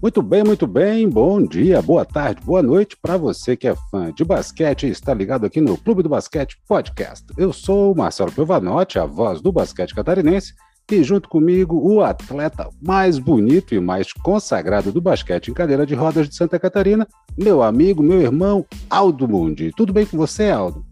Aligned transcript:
Muito 0.00 0.22
bem, 0.22 0.44
muito 0.44 0.64
bem. 0.64 1.08
Bom 1.08 1.44
dia, 1.44 1.82
boa 1.82 2.04
tarde, 2.04 2.40
boa 2.44 2.62
noite 2.62 2.96
para 3.02 3.16
você 3.16 3.56
que 3.56 3.66
é 3.66 3.74
fã 3.90 4.12
de 4.12 4.24
basquete 4.24 4.86
e 4.86 4.90
está 4.90 5.12
ligado 5.12 5.44
aqui 5.44 5.60
no 5.60 5.76
Clube 5.76 6.04
do 6.04 6.08
Basquete 6.08 6.56
Podcast. 6.68 7.26
Eu 7.36 7.52
sou 7.52 7.92
o 7.92 7.96
Marcelo 7.96 8.30
Piovanotti, 8.30 8.96
a 8.96 9.04
voz 9.04 9.40
do 9.40 9.50
basquete 9.50 9.96
catarinense, 9.96 10.54
e 10.88 11.02
junto 11.02 11.28
comigo 11.28 11.76
o 11.76 12.00
atleta 12.00 12.70
mais 12.80 13.18
bonito 13.18 13.74
e 13.74 13.80
mais 13.80 14.12
consagrado 14.12 14.92
do 14.92 15.00
basquete 15.00 15.48
em 15.48 15.54
cadeira 15.54 15.84
de 15.84 15.96
rodas 15.96 16.28
de 16.28 16.36
Santa 16.36 16.60
Catarina, 16.60 17.06
meu 17.36 17.60
amigo, 17.60 18.00
meu 18.00 18.20
irmão 18.20 18.64
Aldo 18.88 19.26
Mundi. 19.26 19.72
Tudo 19.76 19.92
bem 19.92 20.06
com 20.06 20.16
você, 20.16 20.48
Aldo? 20.48 20.87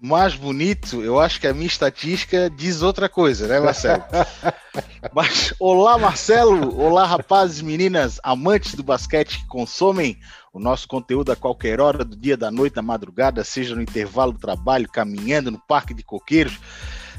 Mais 0.00 0.34
bonito, 0.34 1.02
eu 1.02 1.18
acho 1.18 1.40
que 1.40 1.46
a 1.46 1.52
minha 1.52 1.66
estatística 1.66 2.48
diz 2.48 2.82
outra 2.82 3.08
coisa, 3.08 3.48
né, 3.48 3.58
Marcelo? 3.58 4.04
Mas, 5.12 5.52
olá, 5.58 5.98
Marcelo! 5.98 6.80
Olá, 6.80 7.04
rapazes, 7.04 7.60
meninas, 7.60 8.20
amantes 8.22 8.74
do 8.74 8.82
basquete 8.82 9.40
que 9.40 9.46
consomem 9.48 10.16
o 10.52 10.60
nosso 10.60 10.86
conteúdo 10.86 11.32
a 11.32 11.36
qualquer 11.36 11.80
hora 11.80 12.04
do 12.04 12.16
dia, 12.16 12.36
da 12.36 12.50
noite, 12.50 12.74
da 12.74 12.82
madrugada, 12.82 13.42
seja 13.42 13.74
no 13.74 13.82
intervalo 13.82 14.32
do 14.32 14.38
trabalho, 14.38 14.88
caminhando 14.88 15.50
no 15.50 15.58
parque 15.58 15.92
de 15.92 16.04
coqueiros, 16.04 16.58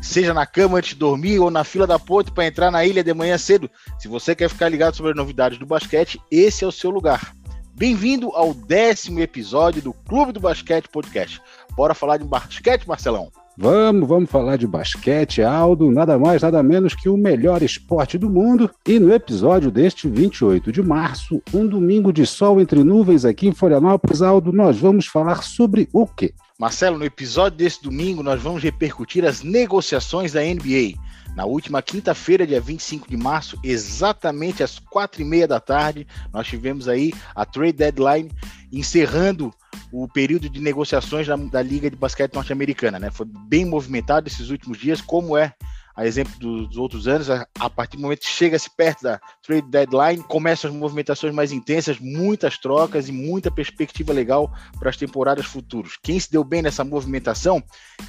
seja 0.02 0.34
na 0.34 0.46
cama 0.46 0.78
antes 0.78 0.92
de 0.92 0.96
dormir 0.96 1.40
ou 1.40 1.52
na 1.52 1.66
fila 1.66 1.86
da 1.86 2.00
ponte 2.00 2.32
para 2.32 2.46
entrar 2.46 2.72
na 2.72 2.86
ilha 2.86 3.04
de 3.04 3.14
manhã 3.14 3.38
cedo. 3.38 3.70
Se 4.00 4.08
você 4.08 4.34
quer 4.34 4.50
ficar 4.50 4.70
ligado 4.70 4.96
sobre 4.96 5.12
as 5.12 5.18
novidades 5.18 5.60
do 5.60 5.66
basquete, 5.66 6.20
esse 6.32 6.64
é 6.64 6.68
o 6.68 6.72
seu 6.72 6.90
lugar. 6.90 7.34
Bem-vindo 7.80 8.36
ao 8.36 8.54
décimo 8.54 9.22
episódio 9.22 9.82
do 9.82 9.94
Clube 9.94 10.34
do 10.34 10.40
Basquete 10.42 10.90
Podcast. 10.90 11.42
Bora 11.76 11.94
falar 11.94 12.18
de 12.18 12.26
basquete, 12.26 12.88
Marcelão? 12.88 13.32
Vamos, 13.62 14.08
vamos 14.08 14.32
falar 14.32 14.58
de 14.58 14.66
basquete, 14.66 15.42
Aldo, 15.42 15.92
nada 15.92 16.18
mais, 16.18 16.42
nada 16.42 16.64
menos 16.64 16.96
que 16.96 17.10
o 17.10 17.18
melhor 17.18 17.62
esporte 17.62 18.18
do 18.18 18.30
mundo. 18.30 18.72
E 18.88 18.98
no 18.98 19.14
episódio 19.14 19.70
deste 19.70 20.08
28 20.08 20.72
de 20.72 20.82
março, 20.82 21.42
um 21.54 21.68
domingo 21.68 22.14
de 22.14 22.26
sol 22.26 22.62
entre 22.62 22.86
nuvens 22.86 23.26
aqui 23.26 23.50
em 23.50 23.54
Florianópolis, 23.54 24.22
Aldo, 24.22 24.54
nós 24.54 24.78
vamos 24.78 25.08
falar 25.08 25.44
sobre 25.44 25.90
o 25.92 26.08
quê? 26.08 26.34
Marcelo, 26.58 26.98
no 26.98 27.04
episódio 27.04 27.58
desse 27.58 27.84
domingo, 27.84 28.24
nós 28.24 28.42
vamos 28.42 28.64
repercutir 28.64 29.26
as 29.26 29.44
negociações 29.44 30.32
da 30.32 30.42
NBA. 30.42 30.98
Na 31.36 31.46
última 31.46 31.82
quinta-feira, 31.82 32.48
dia 32.48 32.62
25 32.62 33.10
de 33.10 33.18
março, 33.18 33.60
exatamente 33.62 34.64
às 34.64 34.80
quatro 34.80 35.22
e 35.22 35.26
meia 35.26 35.48
da 35.48 35.60
tarde, 35.60 36.08
nós 36.34 36.48
tivemos 36.48 36.88
aí 36.88 37.14
a 37.36 37.46
trade 37.46 37.74
deadline 37.74 38.32
encerrando 38.72 39.54
o 39.92 40.08
período 40.08 40.50
de 40.50 40.60
negociações 40.60 41.28
da, 41.28 41.36
da 41.36 41.62
Liga 41.62 41.90
de 41.90 41.96
Basquete 41.96 42.34
Norte-Americana, 42.34 43.00
né? 43.00 43.10
Foi 43.12 43.26
bem 43.26 43.66
movimentado 43.66 44.28
esses 44.28 44.50
últimos 44.50 44.78
dias, 44.78 45.02
como 45.02 45.38
é 45.38 45.54
a 46.00 46.06
exemplo 46.06 46.34
dos 46.40 46.78
outros 46.78 47.10
anos, 47.10 47.30
a, 47.30 47.46
a 47.60 47.70
partir 47.70 47.98
do 47.98 48.04
momento 48.04 48.22
que 48.22 48.30
chega-se 48.30 48.70
perto 48.74 49.04
da 49.04 49.20
trade 49.46 49.68
deadline, 49.68 50.24
começam 50.24 50.72
as 50.72 50.76
movimentações 50.76 51.36
mais 51.36 51.52
intensas, 51.52 52.00
muitas 52.00 52.58
trocas 52.58 53.10
e 53.10 53.12
muita 53.12 53.52
perspectiva 53.52 54.14
legal 54.14 54.50
para 54.80 54.90
as 54.90 54.96
temporadas 54.96 55.46
futuras. 55.46 55.98
Quem 56.02 56.18
se 56.18 56.32
deu 56.32 56.42
bem 56.42 56.62
nessa 56.62 56.86
movimentação, 56.86 57.62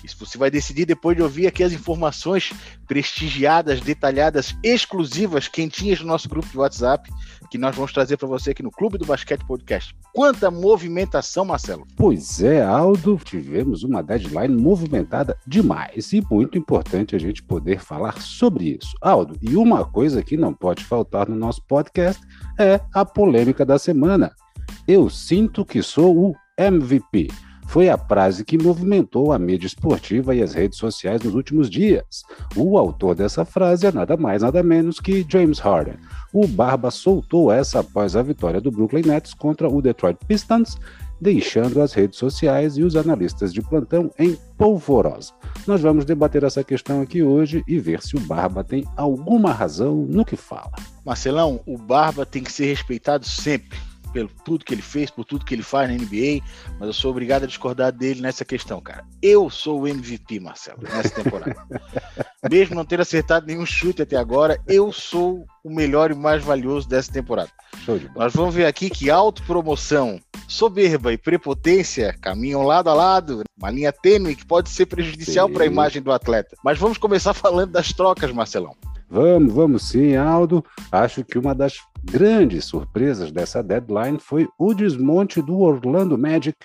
isso 0.04 0.16
você 0.24 0.38
vai 0.38 0.52
decidir 0.52 0.84
depois 0.84 1.16
de 1.16 1.22
ouvir 1.24 1.48
aqui 1.48 1.64
as 1.64 1.72
informações 1.72 2.52
prestigiadas, 2.86 3.80
detalhadas, 3.80 4.54
exclusivas, 4.62 5.48
quentinhas 5.48 5.98
do 5.98 6.06
nosso 6.06 6.28
grupo 6.28 6.48
de 6.48 6.58
WhatsApp, 6.58 7.10
que 7.50 7.58
nós 7.58 7.74
vamos 7.74 7.92
trazer 7.92 8.16
para 8.16 8.28
você 8.28 8.52
aqui 8.52 8.62
no 8.62 8.70
Clube 8.70 8.96
do 8.96 9.04
Basquete 9.04 9.44
Podcast. 9.44 9.94
Quanta 10.14 10.50
movimentação, 10.50 11.44
Marcelo! 11.44 11.86
Pois 11.96 12.40
é, 12.42 12.62
Aldo, 12.62 13.20
tivemos 13.24 13.82
uma 13.82 14.02
deadline 14.02 14.54
movimentada 14.54 15.36
demais 15.46 16.12
e 16.12 16.24
muito 16.30 16.56
importante 16.56 17.16
a 17.16 17.18
gente 17.18 17.42
poder 17.42 17.80
falar 17.80 18.20
sobre 18.20 18.78
isso. 18.80 18.94
Aldo, 19.00 19.36
e 19.42 19.56
uma 19.56 19.84
coisa 19.84 20.22
que 20.22 20.36
não 20.36 20.54
pode 20.54 20.84
faltar 20.84 21.28
no 21.28 21.34
nosso 21.34 21.62
podcast 21.66 22.22
é 22.58 22.80
a 22.94 23.04
polêmica 23.04 23.64
da 23.64 23.78
semana. 23.78 24.32
Eu 24.86 25.10
sinto 25.10 25.64
que 25.64 25.82
sou 25.82 26.16
o 26.16 26.34
MVP. 26.56 27.28
Foi 27.70 27.88
a 27.88 27.96
frase 27.96 28.44
que 28.44 28.60
movimentou 28.60 29.32
a 29.32 29.38
mídia 29.38 29.68
esportiva 29.68 30.34
e 30.34 30.42
as 30.42 30.52
redes 30.52 30.76
sociais 30.76 31.22
nos 31.22 31.36
últimos 31.36 31.70
dias. 31.70 32.24
O 32.56 32.76
autor 32.76 33.14
dessa 33.14 33.44
frase 33.44 33.86
é 33.86 33.92
nada 33.92 34.16
mais 34.16 34.42
nada 34.42 34.60
menos 34.60 34.98
que 34.98 35.24
James 35.28 35.60
Harden. 35.60 35.94
O 36.32 36.48
Barba 36.48 36.90
soltou 36.90 37.52
essa 37.52 37.78
após 37.78 38.16
a 38.16 38.22
vitória 38.22 38.60
do 38.60 38.72
Brooklyn 38.72 39.06
Nets 39.06 39.32
contra 39.34 39.68
o 39.68 39.80
Detroit 39.80 40.18
Pistons 40.26 40.76
deixando 41.20 41.80
as 41.80 41.92
redes 41.92 42.18
sociais 42.18 42.76
e 42.76 42.82
os 42.82 42.96
analistas 42.96 43.52
de 43.52 43.62
plantão 43.62 44.10
em 44.18 44.36
polvorosa. 44.58 45.32
Nós 45.64 45.80
vamos 45.80 46.04
debater 46.04 46.42
essa 46.42 46.64
questão 46.64 47.00
aqui 47.00 47.22
hoje 47.22 47.62
e 47.68 47.78
ver 47.78 48.02
se 48.02 48.16
o 48.16 48.20
Barba 48.20 48.64
tem 48.64 48.84
alguma 48.96 49.52
razão 49.52 49.94
no 50.08 50.24
que 50.24 50.34
fala. 50.34 50.72
Marcelão, 51.04 51.60
o 51.64 51.78
Barba 51.78 52.26
tem 52.26 52.42
que 52.42 52.50
ser 52.50 52.66
respeitado 52.66 53.24
sempre 53.24 53.78
pelo 54.12 54.28
tudo 54.44 54.64
que 54.64 54.74
ele 54.74 54.82
fez, 54.82 55.10
por 55.10 55.24
tudo 55.24 55.44
que 55.44 55.54
ele 55.54 55.62
faz 55.62 55.88
na 55.88 55.96
NBA, 55.96 56.44
mas 56.78 56.88
eu 56.88 56.92
sou 56.92 57.10
obrigado 57.10 57.44
a 57.44 57.46
discordar 57.46 57.92
dele 57.92 58.20
nessa 58.20 58.44
questão, 58.44 58.80
cara. 58.80 59.04
Eu 59.22 59.48
sou 59.50 59.82
o 59.82 59.88
MVP, 59.88 60.40
Marcelo, 60.40 60.82
nessa 60.82 61.22
temporada. 61.22 61.56
Mesmo 62.50 62.74
não 62.74 62.84
ter 62.84 63.00
acertado 63.00 63.46
nenhum 63.46 63.66
chute 63.66 64.02
até 64.02 64.16
agora, 64.16 64.60
eu 64.66 64.92
sou 64.92 65.46
o 65.62 65.74
melhor 65.74 66.10
e 66.10 66.14
mais 66.14 66.42
valioso 66.42 66.88
dessa 66.88 67.12
temporada. 67.12 67.50
Nós 68.14 68.32
vamos 68.32 68.54
ver 68.54 68.66
aqui 68.66 68.90
que 68.90 69.10
autopromoção, 69.10 70.20
soberba 70.48 71.12
e 71.12 71.18
prepotência 71.18 72.14
caminham 72.20 72.62
lado 72.62 72.88
a 72.88 72.94
lado, 72.94 73.42
uma 73.58 73.70
linha 73.70 73.92
tênue 73.92 74.36
que 74.36 74.44
pode 74.44 74.70
ser 74.70 74.86
prejudicial 74.86 75.48
para 75.48 75.64
a 75.64 75.66
imagem 75.66 76.02
do 76.02 76.12
atleta. 76.12 76.56
Mas 76.64 76.78
vamos 76.78 76.98
começar 76.98 77.32
falando 77.34 77.72
das 77.72 77.92
trocas, 77.92 78.32
Marcelão. 78.32 78.74
Vamos, 79.08 79.52
vamos 79.52 79.88
sim, 79.88 80.14
Aldo. 80.14 80.64
Acho 80.92 81.24
que 81.24 81.36
uma 81.36 81.52
das 81.52 81.78
grandes 82.04 82.64
surpresas 82.64 83.30
dessa 83.32 83.62
deadline 83.62 84.18
foi 84.18 84.48
o 84.58 84.74
desmonte 84.74 85.40
do 85.42 85.58
Orlando 85.60 86.16
Magic, 86.16 86.56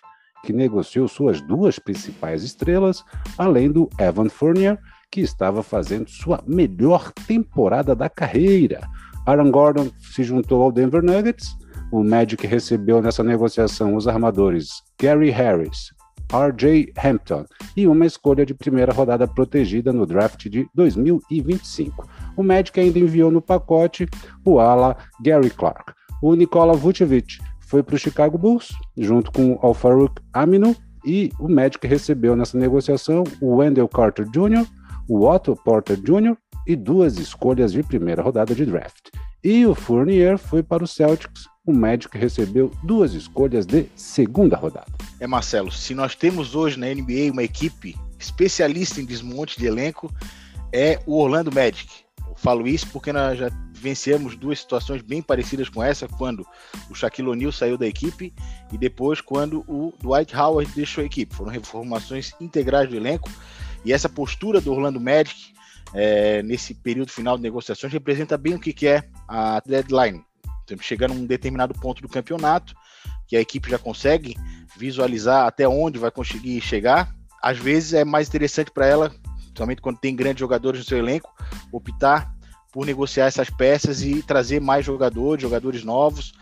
que 0.44 0.54
negociou 0.54 1.08
suas 1.08 1.42
duas 1.42 1.80
principais 1.80 2.44
estrelas, 2.44 3.04
além 3.38 3.72
do 3.72 3.90
Evan 4.00 4.30
Fournier, 4.30 4.80
que 5.12 5.22
estava 5.22 5.64
fazendo 5.64 6.10
sua 6.10 6.44
melhor 6.46 7.12
temporada 7.28 7.96
da 7.96 8.10
carreira. 8.10 8.82
Aaron 9.26 9.50
Gordon 9.50 9.90
se 10.00 10.24
juntou 10.24 10.62
ao 10.62 10.72
Denver 10.72 11.04
Nuggets. 11.04 11.56
O 11.92 12.04
Magic 12.04 12.46
recebeu 12.46 13.02
nessa 13.02 13.24
negociação 13.24 13.96
os 13.96 14.08
armadores 14.08 14.84
Gary 15.00 15.30
Harris, 15.30 15.95
R.J. 16.32 16.94
Hampton 17.04 17.46
e 17.76 17.88
uma 17.88 18.06
escolha 18.06 18.46
de 18.46 18.54
primeira 18.54 18.94
rodada 18.94 19.28
protegida 19.28 19.92
no 19.92 20.06
draft 20.06 20.48
de 20.48 20.68
2025. 20.74 22.08
O 22.36 22.44
Magic 22.44 22.80
ainda 22.80 23.00
enviou 23.00 23.32
no 23.32 23.42
pacote 23.42 24.08
o 24.44 24.60
ala 24.60 24.98
Gary 25.22 25.50
Clark. 25.50 25.94
O 26.22 26.34
Nikola 26.36 26.74
Vucevic 26.74 27.40
foi 27.60 27.84
para 27.84 27.96
o 27.96 28.00
Chicago 28.00 28.38
Bulls, 28.38 28.74
junto 28.98 29.32
com 29.32 29.54
o 29.54 29.60
Alfaruk 29.62 30.22
Aminu, 30.34 30.76
e 31.06 31.32
o 31.40 31.48
Magic 31.48 31.86
recebeu 31.86 32.36
nessa 32.36 32.58
negociação 32.58 33.24
o 33.42 33.58
Wendell 33.58 33.88
Carter 33.88 34.26
Jr., 34.30 34.66
o 35.08 35.28
Otto 35.28 35.56
Porter 35.56 35.98
Jr. 35.98 36.36
e 36.66 36.76
duas 36.76 37.18
escolhas 37.18 37.72
de 37.72 37.84
primeira 37.84 38.24
rodada 38.24 38.56
de 38.56 38.66
draft. 38.66 39.10
E 39.44 39.66
o 39.66 39.76
Fournier 39.76 40.38
foi 40.38 40.64
para 40.64 40.84
o 40.84 40.88
Celtics. 40.88 41.46
O 41.66 41.74
Magic 41.74 42.16
recebeu 42.16 42.72
duas 42.84 43.14
escolhas 43.14 43.66
de 43.66 43.90
segunda 43.96 44.56
rodada. 44.56 44.92
É, 45.20 45.26
Marcelo, 45.26 45.72
se 45.72 45.96
nós 45.96 46.14
temos 46.14 46.54
hoje 46.54 46.78
na 46.78 46.86
NBA 46.88 47.32
uma 47.32 47.42
equipe 47.42 47.96
especialista 48.20 49.02
em 49.02 49.06
desmonte 49.06 49.58
de 49.58 49.66
elenco, 49.66 50.14
é 50.72 51.00
o 51.08 51.18
Orlando 51.18 51.52
Magic. 51.52 51.90
Eu 52.28 52.36
falo 52.36 52.68
isso 52.68 52.88
porque 52.92 53.12
nós 53.12 53.40
já 53.40 53.50
vencemos 53.74 54.36
duas 54.36 54.60
situações 54.60 55.02
bem 55.02 55.24
parecidas 55.24 55.68
com 55.68 55.82
essa, 55.82 56.08
quando 56.08 56.46
o 56.90 56.94
Shaquille 56.94 57.30
O'Neal 57.30 57.52
saiu 57.52 57.80
da 57.80 57.88
equipe 57.88 58.32
e 58.72 58.78
depois 58.78 59.20
quando 59.20 59.66
o 59.68 59.92
Dwight 60.00 60.36
Howard 60.36 60.72
deixou 60.76 61.04
a 61.04 61.08
equipe. 61.08 61.34
Foram 61.34 61.52
reformações 61.52 62.34
integrais 62.40 62.88
do 62.88 62.96
elenco 62.96 63.30
e 63.84 63.92
essa 63.92 64.08
postura 64.08 64.62
do 64.62 64.72
Orlando 64.72 65.00
Magic 65.00 65.54
é, 65.94 66.44
nesse 66.44 66.76
período 66.76 67.12
final 67.12 67.38
de 67.38 67.44
negociações 67.44 67.92
representa 67.92 68.38
bem 68.38 68.54
o 68.54 68.60
que, 68.60 68.72
que 68.74 68.88
é 68.88 69.04
a 69.28 69.62
deadline. 69.66 70.24
Chegando 70.82 71.12
a 71.12 71.16
um 71.16 71.26
determinado 71.26 71.74
ponto 71.74 72.02
do 72.02 72.10
campeonato 72.10 72.76
que 73.28 73.36
a 73.36 73.42
equipe 73.42 73.70
já 73.70 73.78
consegue 73.78 74.36
visualizar 74.78 75.48
até 75.48 75.68
onde 75.68 75.98
vai 75.98 76.12
conseguir 76.12 76.60
chegar. 76.62 77.14
Às 77.42 77.58
vezes 77.58 77.94
é 77.94 78.04
mais 78.04 78.28
interessante 78.28 78.72
para 78.72 78.88
ela, 78.88 79.14
principalmente 79.40 79.82
quando 79.82 80.00
tem 80.00 80.16
grandes 80.16 80.40
jogadores 80.40 80.80
no 80.80 80.86
seu 80.86 80.98
elenco, 80.98 81.34
optar 81.72 82.34
por 82.72 82.86
negociar 82.86 83.28
essas 83.28 83.50
peças 83.50 84.02
e 84.02 84.22
trazer 84.22 84.60
mais 84.60 84.86
jogadores, 84.86 85.42
jogadores 85.42 85.84
novos 85.84 86.34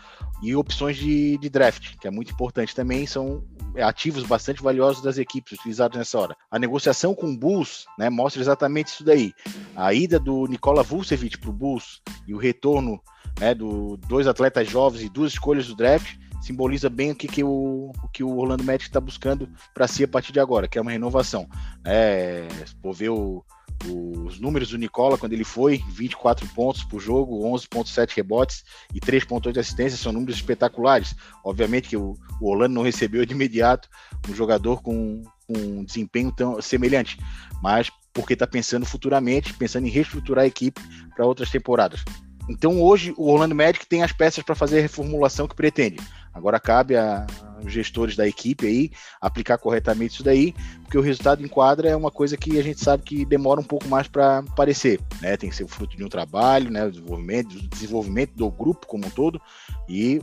e 0.42 0.54
opções 0.56 0.96
de, 0.96 1.38
de 1.38 1.48
draft, 1.48 1.96
que 2.00 2.08
é 2.08 2.10
muito 2.10 2.32
importante 2.32 2.74
também, 2.74 3.06
são 3.06 3.44
ativos 3.82 4.24
bastante 4.24 4.62
valiosos 4.62 5.02
das 5.02 5.16
equipes 5.16 5.58
utilizados 5.58 5.96
nessa 5.96 6.18
hora. 6.18 6.36
A 6.50 6.58
negociação 6.58 7.14
com 7.14 7.30
o 7.30 7.36
Bulls 7.36 7.86
né, 7.98 8.10
mostra 8.10 8.42
exatamente 8.42 8.88
isso 8.88 9.04
daí. 9.04 9.32
A 9.76 9.94
ida 9.94 10.18
do 10.18 10.46
Nikola 10.46 10.82
Vucevic 10.82 11.38
para 11.38 11.50
o 11.50 11.52
Bulls 11.52 12.02
e 12.26 12.34
o 12.34 12.38
retorno 12.38 13.00
né, 13.38 13.54
do 13.54 13.96
dois 14.08 14.26
atletas 14.26 14.68
jovens 14.68 15.02
e 15.02 15.08
duas 15.08 15.32
escolhas 15.32 15.66
do 15.66 15.76
draft 15.76 16.16
simboliza 16.44 16.90
bem 16.90 17.10
o 17.10 17.14
que, 17.14 17.26
que, 17.26 17.42
o, 17.42 17.90
o 18.02 18.08
que 18.08 18.22
o 18.22 18.36
Orlando 18.36 18.62
Magic 18.62 18.84
está 18.84 19.00
buscando 19.00 19.48
para 19.72 19.88
si 19.88 20.04
a 20.04 20.08
partir 20.08 20.30
de 20.30 20.40
agora, 20.40 20.68
que 20.68 20.76
é 20.76 20.80
uma 20.80 20.90
renovação. 20.90 21.48
É, 21.82 22.46
por 22.82 22.92
ver 22.92 23.08
o, 23.08 23.42
os 23.86 24.38
números 24.38 24.70
do 24.70 24.78
Nicola 24.78 25.16
quando 25.18 25.32
ele 25.32 25.44
foi, 25.44 25.82
24 25.90 26.46
pontos 26.48 26.84
por 26.84 27.00
jogo, 27.00 27.44
11.7 27.50 28.14
rebotes 28.14 28.62
e 28.94 29.00
3.8 29.00 29.58
assistências, 29.58 30.00
são 30.00 30.12
números 30.12 30.36
espetaculares. 30.36 31.14
Obviamente 31.42 31.88
que 31.88 31.96
o, 31.96 32.16
o 32.40 32.50
Orlando 32.50 32.74
não 32.74 32.82
recebeu 32.82 33.24
de 33.24 33.32
imediato 33.32 33.88
um 34.28 34.34
jogador 34.34 34.82
com, 34.82 35.22
com 35.46 35.54
um 35.56 35.84
desempenho 35.84 36.30
tão 36.30 36.60
semelhante, 36.60 37.18
mas 37.62 37.90
porque 38.12 38.34
está 38.34 38.46
pensando 38.46 38.86
futuramente, 38.86 39.54
pensando 39.54 39.86
em 39.86 39.90
reestruturar 39.90 40.44
a 40.44 40.48
equipe 40.48 40.80
para 41.16 41.26
outras 41.26 41.50
temporadas. 41.50 42.04
Então 42.48 42.80
hoje 42.82 43.14
o 43.16 43.30
Orlando 43.30 43.54
Magic 43.54 43.86
tem 43.86 44.02
as 44.02 44.12
peças 44.12 44.44
para 44.44 44.54
fazer 44.54 44.78
a 44.78 44.82
reformulação 44.82 45.48
que 45.48 45.54
pretende. 45.54 45.98
Agora 46.32 46.58
cabe 46.58 46.96
a, 46.96 47.26
os 47.64 47.72
gestores 47.72 48.16
da 48.16 48.26
equipe 48.26 48.66
aí 48.66 48.90
aplicar 49.20 49.56
corretamente 49.56 50.14
isso 50.14 50.24
daí, 50.24 50.52
porque 50.82 50.98
o 50.98 51.00
resultado 51.00 51.44
em 51.44 51.48
quadra 51.48 51.88
é 51.88 51.96
uma 51.96 52.10
coisa 52.10 52.36
que 52.36 52.58
a 52.58 52.62
gente 52.62 52.80
sabe 52.80 53.04
que 53.04 53.24
demora 53.24 53.60
um 53.60 53.64
pouco 53.64 53.88
mais 53.88 54.08
para 54.08 54.38
aparecer, 54.38 55.00
né? 55.20 55.36
Tem 55.36 55.48
que 55.48 55.56
ser 55.56 55.64
o 55.64 55.68
fruto 55.68 55.96
de 55.96 56.04
um 56.04 56.08
trabalho, 56.08 56.70
né? 56.70 56.86
O 56.86 56.90
desenvolvimento, 56.90 57.54
o 57.54 57.68
desenvolvimento 57.68 58.32
do 58.34 58.50
grupo 58.50 58.86
como 58.86 59.06
um 59.06 59.10
todo 59.10 59.40
e 59.88 60.20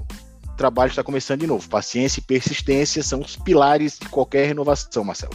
o 0.47 0.55
trabalho 0.57 0.89
está 0.89 1.03
começando 1.03 1.39
de 1.39 1.47
novo. 1.47 1.67
Paciência 1.69 2.19
e 2.19 2.23
persistência 2.23 3.01
são 3.01 3.21
os 3.21 3.37
pilares 3.37 3.97
de 3.97 4.09
qualquer 4.09 4.45
renovação, 4.47 5.03
Marcelo. 5.03 5.33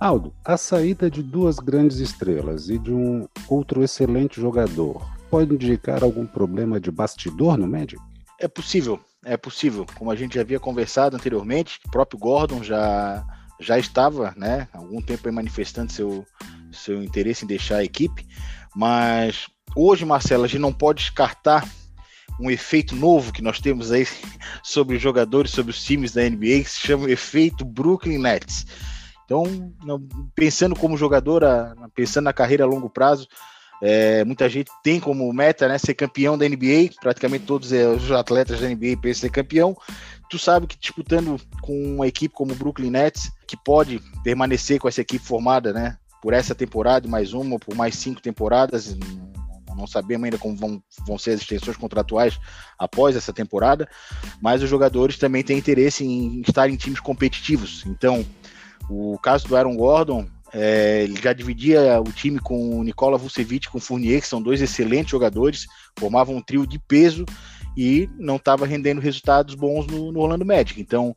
Aldo, 0.00 0.34
a 0.44 0.56
saída 0.56 1.10
de 1.10 1.22
duas 1.22 1.58
grandes 1.58 1.98
estrelas 1.98 2.68
e 2.68 2.78
de 2.78 2.92
um 2.92 3.28
outro 3.48 3.84
excelente 3.84 4.40
jogador 4.40 5.06
pode 5.34 5.52
indicar 5.52 6.04
algum 6.04 6.24
problema 6.24 6.78
de 6.78 6.92
bastidor 6.92 7.56
no 7.56 7.66
Magic? 7.66 8.00
É 8.40 8.46
possível, 8.46 9.00
é 9.24 9.36
possível. 9.36 9.84
Como 9.96 10.08
a 10.08 10.14
gente 10.14 10.36
já 10.36 10.42
havia 10.42 10.60
conversado 10.60 11.16
anteriormente, 11.16 11.80
o 11.84 11.90
próprio 11.90 12.20
Gordon 12.20 12.62
já, 12.62 13.26
já 13.60 13.76
estava, 13.76 14.32
né, 14.36 14.68
algum 14.72 15.02
tempo 15.02 15.32
manifestando 15.32 15.90
seu, 15.90 16.24
seu 16.70 17.02
interesse 17.02 17.44
em 17.44 17.48
deixar 17.48 17.78
a 17.78 17.84
equipe, 17.84 18.24
mas 18.76 19.48
hoje, 19.74 20.04
Marcelo, 20.04 20.44
a 20.44 20.46
gente 20.46 20.60
não 20.60 20.72
pode 20.72 21.00
descartar 21.00 21.68
um 22.40 22.48
efeito 22.48 22.94
novo 22.94 23.32
que 23.32 23.42
nós 23.42 23.58
temos 23.58 23.90
aí 23.90 24.06
sobre 24.62 24.94
os 24.96 25.02
jogadores, 25.02 25.50
sobre 25.50 25.72
os 25.72 25.82
times 25.82 26.12
da 26.12 26.22
NBA, 26.22 26.62
que 26.62 26.70
se 26.70 26.78
chama 26.78 27.10
efeito 27.10 27.64
Brooklyn 27.64 28.18
Nets. 28.18 28.66
Então, 29.24 29.42
pensando 30.32 30.76
como 30.76 30.96
jogador, 30.96 31.42
pensando 31.92 32.26
na 32.26 32.32
carreira 32.32 32.62
a 32.62 32.68
longo 32.68 32.88
prazo, 32.88 33.26
é, 33.82 34.24
muita 34.24 34.48
gente 34.48 34.70
tem 34.82 35.00
como 35.00 35.32
meta 35.32 35.68
né, 35.68 35.78
ser 35.78 35.94
campeão 35.94 36.38
da 36.38 36.48
NBA, 36.48 36.90
praticamente 37.00 37.44
todos 37.44 37.72
é, 37.72 37.86
os 37.86 38.10
atletas 38.10 38.60
da 38.60 38.68
NBA 38.68 38.96
pensam 39.00 39.22
ser 39.22 39.30
campeão. 39.30 39.76
Tu 40.30 40.38
sabe 40.38 40.66
que 40.66 40.78
disputando 40.78 41.40
com 41.60 41.96
uma 41.96 42.06
equipe 42.06 42.34
como 42.34 42.52
o 42.52 42.56
Brooklyn 42.56 42.90
Nets, 42.90 43.30
que 43.46 43.56
pode 43.56 44.00
permanecer 44.22 44.80
com 44.80 44.88
essa 44.88 45.00
equipe 45.00 45.24
formada 45.24 45.72
né, 45.72 45.96
por 46.22 46.32
essa 46.32 46.54
temporada, 46.54 47.08
mais 47.08 47.32
uma, 47.34 47.58
por 47.58 47.74
mais 47.74 47.96
cinco 47.96 48.20
temporadas, 48.22 48.96
não 49.76 49.86
sabemos 49.86 50.24
ainda 50.24 50.38
como 50.38 50.56
vão, 50.56 50.82
vão 51.06 51.18
ser 51.18 51.32
as 51.32 51.40
extensões 51.40 51.76
contratuais 51.76 52.38
após 52.78 53.16
essa 53.16 53.32
temporada, 53.32 53.88
mas 54.40 54.62
os 54.62 54.70
jogadores 54.70 55.18
também 55.18 55.42
têm 55.42 55.58
interesse 55.58 56.04
em 56.04 56.40
estar 56.40 56.68
em 56.70 56.76
times 56.76 57.00
competitivos. 57.00 57.84
Então, 57.86 58.24
o 58.88 59.18
caso 59.18 59.48
do 59.48 59.56
Aaron 59.56 59.76
Gordon 59.76 60.26
é, 60.54 61.02
ele 61.02 61.20
já 61.20 61.32
dividia 61.32 62.00
o 62.00 62.12
time 62.12 62.38
com 62.38 62.78
o 62.78 62.84
Nicola 62.84 63.18
Vucevic 63.18 63.68
com 63.68 63.78
o 63.78 63.80
Fournier, 63.80 64.20
que 64.20 64.28
são 64.28 64.40
dois 64.40 64.62
excelentes 64.62 65.10
jogadores, 65.10 65.66
formavam 65.98 66.36
um 66.36 66.40
trio 66.40 66.64
de 66.64 66.78
peso 66.78 67.24
e 67.76 68.08
não 68.16 68.36
estava 68.36 68.64
rendendo 68.64 69.00
resultados 69.00 69.56
bons 69.56 69.84
no, 69.88 70.12
no, 70.12 70.20
Orlando 70.20 70.46
Magic. 70.46 70.80
Então, 70.80 71.12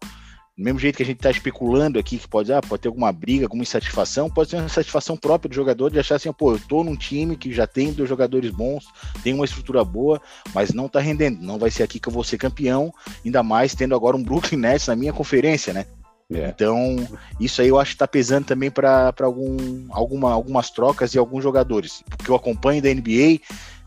do 0.58 0.64
mesmo 0.64 0.80
jeito 0.80 0.96
que 0.96 1.04
a 1.04 1.06
gente 1.06 1.18
está 1.18 1.30
especulando 1.30 2.00
aqui 2.00 2.18
que 2.18 2.28
pode, 2.28 2.52
ah, 2.52 2.62
pode 2.62 2.82
ter 2.82 2.88
alguma 2.88 3.12
briga, 3.12 3.46
alguma 3.46 3.62
insatisfação, 3.62 4.28
pode 4.28 4.50
ser 4.50 4.56
uma 4.56 4.70
satisfação 4.70 5.16
própria 5.16 5.48
do 5.48 5.54
jogador 5.54 5.92
de 5.92 6.00
achar 6.00 6.16
assim, 6.16 6.34
pô, 6.34 6.54
eu 6.54 6.60
tô 6.60 6.84
num 6.84 6.96
time 6.96 7.38
que 7.38 7.54
já 7.54 7.68
tem 7.68 7.94
dois 7.94 8.10
jogadores 8.10 8.50
bons, 8.50 8.88
tem 9.22 9.36
uma 9.36 9.46
estrutura 9.46 9.84
boa, 9.84 10.20
mas 10.52 10.74
não 10.74 10.88
está 10.88 11.00
rendendo. 11.00 11.44
Não 11.44 11.60
vai 11.60 11.70
ser 11.70 11.84
aqui 11.84 12.00
que 12.00 12.10
eu 12.10 12.14
vou 12.14 12.24
ser 12.24 12.40
campeão, 12.40 12.92
ainda 13.24 13.44
mais 13.44 13.76
tendo 13.76 13.94
agora 13.94 14.18
um 14.18 14.24
Brooklyn 14.24 14.58
Nets 14.58 14.88
na 14.88 14.96
minha 14.96 15.14
conferência, 15.14 15.74
né? 15.74 15.86
É. 16.30 16.50
Então, 16.50 16.96
isso 17.40 17.62
aí 17.62 17.70
eu 17.70 17.80
acho 17.80 17.92
que 17.92 17.96
está 17.96 18.08
pesando 18.08 18.46
também 18.46 18.70
para 18.70 19.14
algum, 19.22 19.88
alguma, 19.90 20.32
algumas 20.32 20.70
trocas 20.70 21.14
e 21.14 21.18
alguns 21.18 21.42
jogadores. 21.42 22.04
Porque 22.10 22.30
eu 22.30 22.36
acompanho 22.36 22.82
da 22.82 22.94
NBA, 22.94 23.40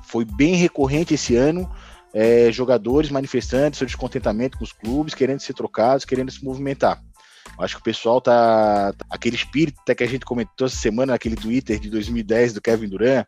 foi 0.03 0.25
bem 0.25 0.55
recorrente 0.55 1.15
esse 1.15 1.37
ano. 1.37 1.71
É, 2.13 2.51
jogadores 2.51 3.11
manifestando 3.11 3.77
seu 3.77 3.87
descontentamento 3.87 4.59
com 4.59 4.65
os 4.65 4.73
clubes, 4.73 5.15
querendo 5.15 5.41
ser 5.41 5.55
trocados, 5.55 6.05
querendo 6.05 6.31
se 6.31 6.45
movimentar. 6.45 7.01
Acho 7.59 7.77
que 7.77 7.81
o 7.81 7.85
pessoal 7.85 8.21
tá, 8.21 8.93
tá. 8.97 9.07
Aquele 9.11 9.37
espírito 9.37 9.79
até 9.83 9.95
que 9.95 10.05
a 10.05 10.09
gente 10.09 10.25
comentou 10.25 10.67
essa 10.67 10.77
semana 10.77 11.13
naquele 11.13 11.37
Twitter 11.37 11.79
de 11.79 11.91
2010 11.91 12.55
do 12.55 12.61
Kevin 12.61 12.89
Durant, 12.89 13.27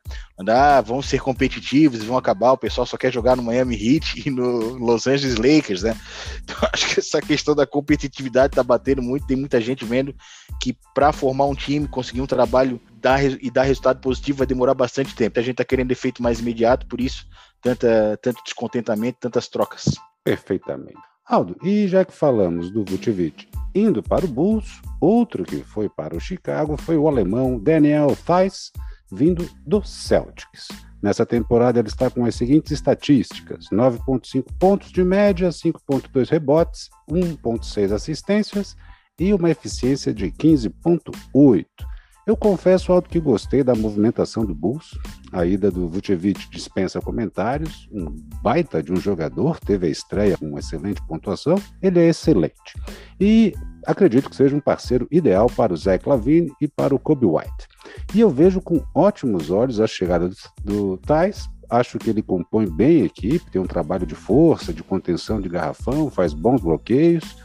ah, 0.49 0.81
vão 0.81 1.03
ser 1.03 1.21
competitivos, 1.21 2.03
vão 2.03 2.17
acabar, 2.17 2.53
o 2.53 2.59
pessoal 2.59 2.87
só 2.87 2.97
quer 2.97 3.13
jogar 3.13 3.37
no 3.37 3.43
Miami 3.43 3.77
Heat 3.77 4.27
e 4.27 4.31
no 4.31 4.75
Los 4.79 5.07
Angeles 5.07 5.37
Lakers, 5.37 5.83
né? 5.83 5.97
Então 6.43 6.57
acho 6.73 6.95
que 6.95 7.01
essa 7.01 7.21
questão 7.21 7.55
da 7.55 7.67
competitividade 7.67 8.55
tá 8.55 8.63
batendo 8.63 9.03
muito, 9.03 9.27
tem 9.27 9.37
muita 9.37 9.61
gente 9.61 9.85
vendo 9.85 10.15
que 10.61 10.77
para 10.95 11.13
formar 11.13 11.47
um 11.47 11.55
time, 11.55 11.87
conseguir 11.87 12.21
um 12.21 12.27
trabalho 12.27 12.81
dar, 13.01 13.23
e 13.23 13.51
dar 13.51 13.63
resultado 13.63 14.01
positivo 14.01 14.39
vai 14.39 14.47
demorar 14.47 14.75
bastante 14.75 15.15
tempo. 15.15 15.39
A 15.39 15.43
gente 15.43 15.57
tá 15.57 15.65
querendo 15.65 15.93
efeito 15.93 16.23
mais 16.23 16.41
imediato, 16.41 16.87
por 16.87 17.01
isso 17.01 17.27
tanta, 17.61 18.19
tanto 18.21 18.43
descontentamento, 18.45 19.19
tantas 19.21 19.49
trocas. 19.49 19.95
Perfeitamente. 20.25 21.12
Aldo, 21.25 21.57
e 21.63 21.87
já 21.87 22.05
que 22.05 22.13
falamos 22.13 22.71
do 22.71 22.85
Vucevic 22.85 23.49
indo 23.75 24.03
para 24.03 24.25
o 24.25 24.29
Bulls, 24.29 24.83
outro 25.01 25.45
que 25.45 25.63
foi 25.63 25.89
para 25.89 26.17
o 26.17 26.21
Chicago 26.21 26.77
foi 26.77 26.97
o 26.97 27.09
alemão 27.09 27.59
Daniel 27.59 28.17
Theiss, 28.27 28.71
vindo 29.11 29.49
do 29.67 29.83
Celtics. 29.83 30.69
Nessa 31.03 31.25
temporada 31.25 31.79
ele 31.79 31.89
está 31.89 32.11
com 32.11 32.25
as 32.25 32.35
seguintes 32.35 32.73
estatísticas: 32.73 33.67
9,5 33.73 34.45
pontos 34.59 34.93
de 34.93 35.03
média, 35.03 35.49
5,2 35.49 36.29
rebotes, 36.29 36.89
1,6 37.11 37.93
assistências 37.93 38.77
e 39.19 39.33
uma 39.33 39.51
eficiência 39.51 40.13
de 40.13 40.31
15,8. 40.31 41.67
Eu 42.25 42.37
confesso, 42.37 42.93
Aldo, 42.93 43.09
que 43.09 43.19
gostei 43.19 43.65
da 43.65 43.75
movimentação 43.75 44.45
do 44.45 44.55
Bulls. 44.55 44.97
A 45.33 45.45
ida 45.45 45.73
do 45.73 45.89
Vucevic 45.89 46.49
dispensa 46.51 47.01
comentários. 47.01 47.89
Um 47.91 48.05
baita 48.41 48.81
de 48.81 48.93
um 48.93 48.97
jogador, 48.97 49.59
teve 49.59 49.89
a 49.89 49.91
estreia 49.91 50.37
com 50.37 50.57
excelente 50.57 51.03
pontuação. 51.03 51.57
Ele 51.83 51.99
é 51.99 52.09
excelente. 52.09 52.75
E 53.21 53.55
acredito 53.85 54.31
que 54.31 54.37
seja 54.37 54.55
um 54.55 54.61
parceiro 54.61 55.09
ideal 55.11 55.49
para 55.49 55.73
o 55.73 55.77
Zach 55.77 56.09
Lavine 56.09 56.53
e 56.61 56.69
para 56.69 56.95
o 56.95 56.99
Kobe 56.99 57.27
White. 57.27 57.67
E 58.15 58.21
eu 58.21 58.31
vejo 58.31 58.61
com 58.61 58.81
ótimos 58.95 59.51
olhos 59.51 59.81
a 59.81 59.87
chegada 59.89 60.29
do, 60.29 60.37
do 60.63 60.99
Thais. 60.99 61.51
Acho 61.69 61.99
que 61.99 62.09
ele 62.09 62.23
compõe 62.23 62.71
bem 62.71 63.03
a 63.03 63.07
equipe, 63.07 63.51
tem 63.51 63.61
um 63.61 63.67
trabalho 63.67 64.07
de 64.07 64.15
força, 64.15 64.73
de 64.73 64.83
contenção 64.83 65.41
de 65.41 65.49
garrafão, 65.49 66.09
faz 66.09 66.33
bons 66.33 66.61
bloqueios 66.61 67.37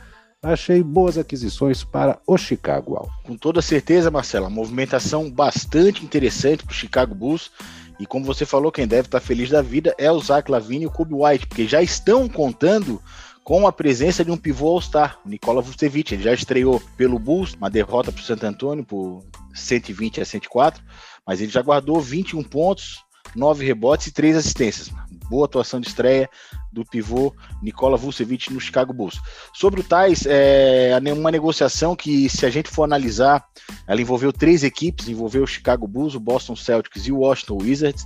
achei 0.44 0.84
boas 0.84 1.18
aquisições 1.18 1.84
para 1.84 2.20
o 2.28 2.38
Chicago 2.38 2.96
Al. 2.96 3.10
Com 3.24 3.36
toda 3.36 3.62
certeza, 3.62 4.12
Marcela, 4.12 4.50
movimentação 4.50 5.30
bastante 5.30 6.04
interessante 6.06 6.64
para 6.64 6.72
o 6.72 6.76
Chicago 6.76 7.16
Bulls. 7.16 7.52
E 8.00 8.06
como 8.06 8.26
você 8.26 8.46
falou, 8.46 8.72
quem 8.72 8.88
deve 8.88 9.08
estar 9.08 9.20
feliz 9.20 9.50
da 9.50 9.62
vida 9.62 9.96
é 9.98 10.12
o 10.12 10.20
Zach 10.20 10.50
Lavine 10.50 10.84
e 10.84 10.88
o 10.88 10.92
Kobe 10.92 11.16
White, 11.16 11.48
porque 11.48 11.68
já 11.68 11.82
estão 11.82 12.30
contando 12.30 13.02
com 13.44 13.66
a 13.66 13.72
presença 13.72 14.24
de 14.24 14.30
um 14.30 14.38
pivô 14.38 14.68
All-Star, 14.68 15.20
o 15.26 15.30
Nikola 15.30 15.62
Vucevic. 15.62 16.14
Ele 16.14 16.24
já 16.24 16.34
estreou 16.34 16.80
pelo 16.96 17.18
Bulls, 17.18 17.56
uma 17.56 17.70
derrota 17.70 18.12
para 18.12 18.22
o 18.22 18.24
Santo 18.24 18.46
Antônio 18.46 18.84
por 18.84 19.26
120 19.56 20.22
a 20.22 20.26
104, 20.26 20.84
mas 21.26 21.42
ele 21.42 21.52
já 21.52 21.62
guardou 21.62 22.00
21 22.00 22.44
pontos, 22.44 23.04
9 23.36 23.66
rebotes 23.66 24.08
e 24.08 24.12
3 24.12 24.38
assistências 24.38 24.92
boa 25.30 25.46
atuação 25.46 25.80
de 25.80 25.88
estreia 25.88 26.30
do 26.72 26.86
pivô 26.86 27.34
Nikola 27.62 27.98
Vucevic 27.98 28.54
no 28.54 28.60
Chicago 28.60 28.94
Bulls. 28.94 29.20
Sobre 29.54 29.82
o 29.82 29.84
Tais, 29.84 30.26
é 30.26 30.98
uma 31.14 31.32
negociação 31.32 31.96
que, 31.96 32.30
se 32.30 32.46
a 32.46 32.50
gente 32.50 32.70
for 32.70 32.84
analisar, 32.84 33.46
ela 33.88 34.02
envolveu 34.02 34.32
três 34.32 34.64
equipes, 34.64 35.08
envolveu 35.08 35.44
o 35.44 35.48
Chicago 35.48 35.88
Bulls, 35.88 36.16
o 36.16 36.20
Boston 36.20 36.56
Celtics 36.56 37.08
e 37.08 37.12
o 37.12 37.20
Washington 37.20 37.58
Wizards. 37.62 38.06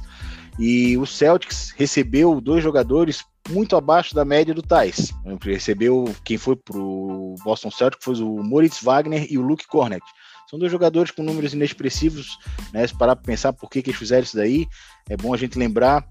E 0.59 0.97
o 0.97 1.05
Celtics 1.05 1.73
recebeu 1.75 2.39
dois 2.41 2.63
jogadores 2.63 3.23
muito 3.49 3.75
abaixo 3.75 4.13
da 4.13 4.23
média 4.23 4.53
do 4.53 4.61
Tais. 4.61 5.11
Recebeu 5.41 6.13
quem 6.23 6.37
foi 6.37 6.55
para 6.55 6.77
o 6.77 7.35
Boston 7.43 7.71
Celtics 7.71 8.03
foi 8.03 8.15
o 8.21 8.43
Moritz 8.43 8.81
Wagner 8.81 9.27
e 9.29 9.37
o 9.37 9.41
Luke 9.41 9.67
Cornett. 9.67 10.05
São 10.49 10.59
dois 10.59 10.71
jogadores 10.71 11.11
com 11.11 11.23
números 11.23 11.53
inexpressivos, 11.53 12.37
né? 12.73 12.85
Se 12.85 12.97
parar 12.97 13.15
para 13.15 13.25
pensar 13.25 13.53
por 13.53 13.69
que, 13.69 13.81
que 13.81 13.89
eles 13.89 13.99
fizeram 13.99 14.23
isso 14.23 14.35
daí, 14.35 14.67
é 15.09 15.15
bom 15.15 15.33
a 15.33 15.37
gente 15.37 15.57
lembrar 15.57 16.05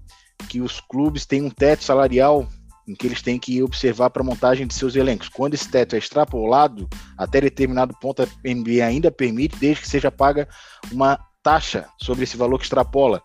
que 0.49 0.61
os 0.61 0.79
clubes 0.79 1.25
têm 1.25 1.41
um 1.41 1.49
teto 1.49 1.83
salarial 1.83 2.47
em 2.87 2.95
que 2.95 3.07
eles 3.07 3.21
têm 3.21 3.39
que 3.39 3.61
observar 3.61 4.09
para 4.09 4.21
a 4.21 4.25
montagem 4.25 4.67
de 4.67 4.73
seus 4.73 4.95
elencos. 4.95 5.29
Quando 5.29 5.53
esse 5.53 5.69
teto 5.69 5.95
é 5.95 5.99
extrapolado, 5.99 6.89
até 7.17 7.39
determinado 7.39 7.95
ponto 7.99 8.23
a 8.23 8.27
NBA 8.43 8.83
ainda 8.83 9.11
permite, 9.11 9.55
desde 9.57 9.81
que 9.81 9.87
seja 9.87 10.11
paga 10.11 10.47
uma 10.91 11.19
taxa 11.43 11.87
sobre 11.99 12.23
esse 12.23 12.37
valor 12.37 12.57
que 12.57 12.65
extrapola. 12.65 13.21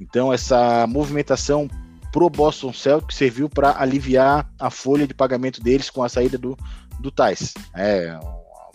Então 0.00 0.32
essa 0.32 0.86
movimentação 0.86 1.68
pro 2.12 2.30
Boston 2.30 2.72
Celtics 2.72 3.16
serviu 3.16 3.48
para 3.48 3.80
aliviar 3.80 4.50
a 4.58 4.70
folha 4.70 5.06
de 5.06 5.14
pagamento 5.14 5.62
deles 5.62 5.90
com 5.90 6.02
a 6.02 6.08
saída 6.08 6.36
do, 6.36 6.56
do 6.98 7.10
Tais. 7.10 7.54
É, 7.74 8.18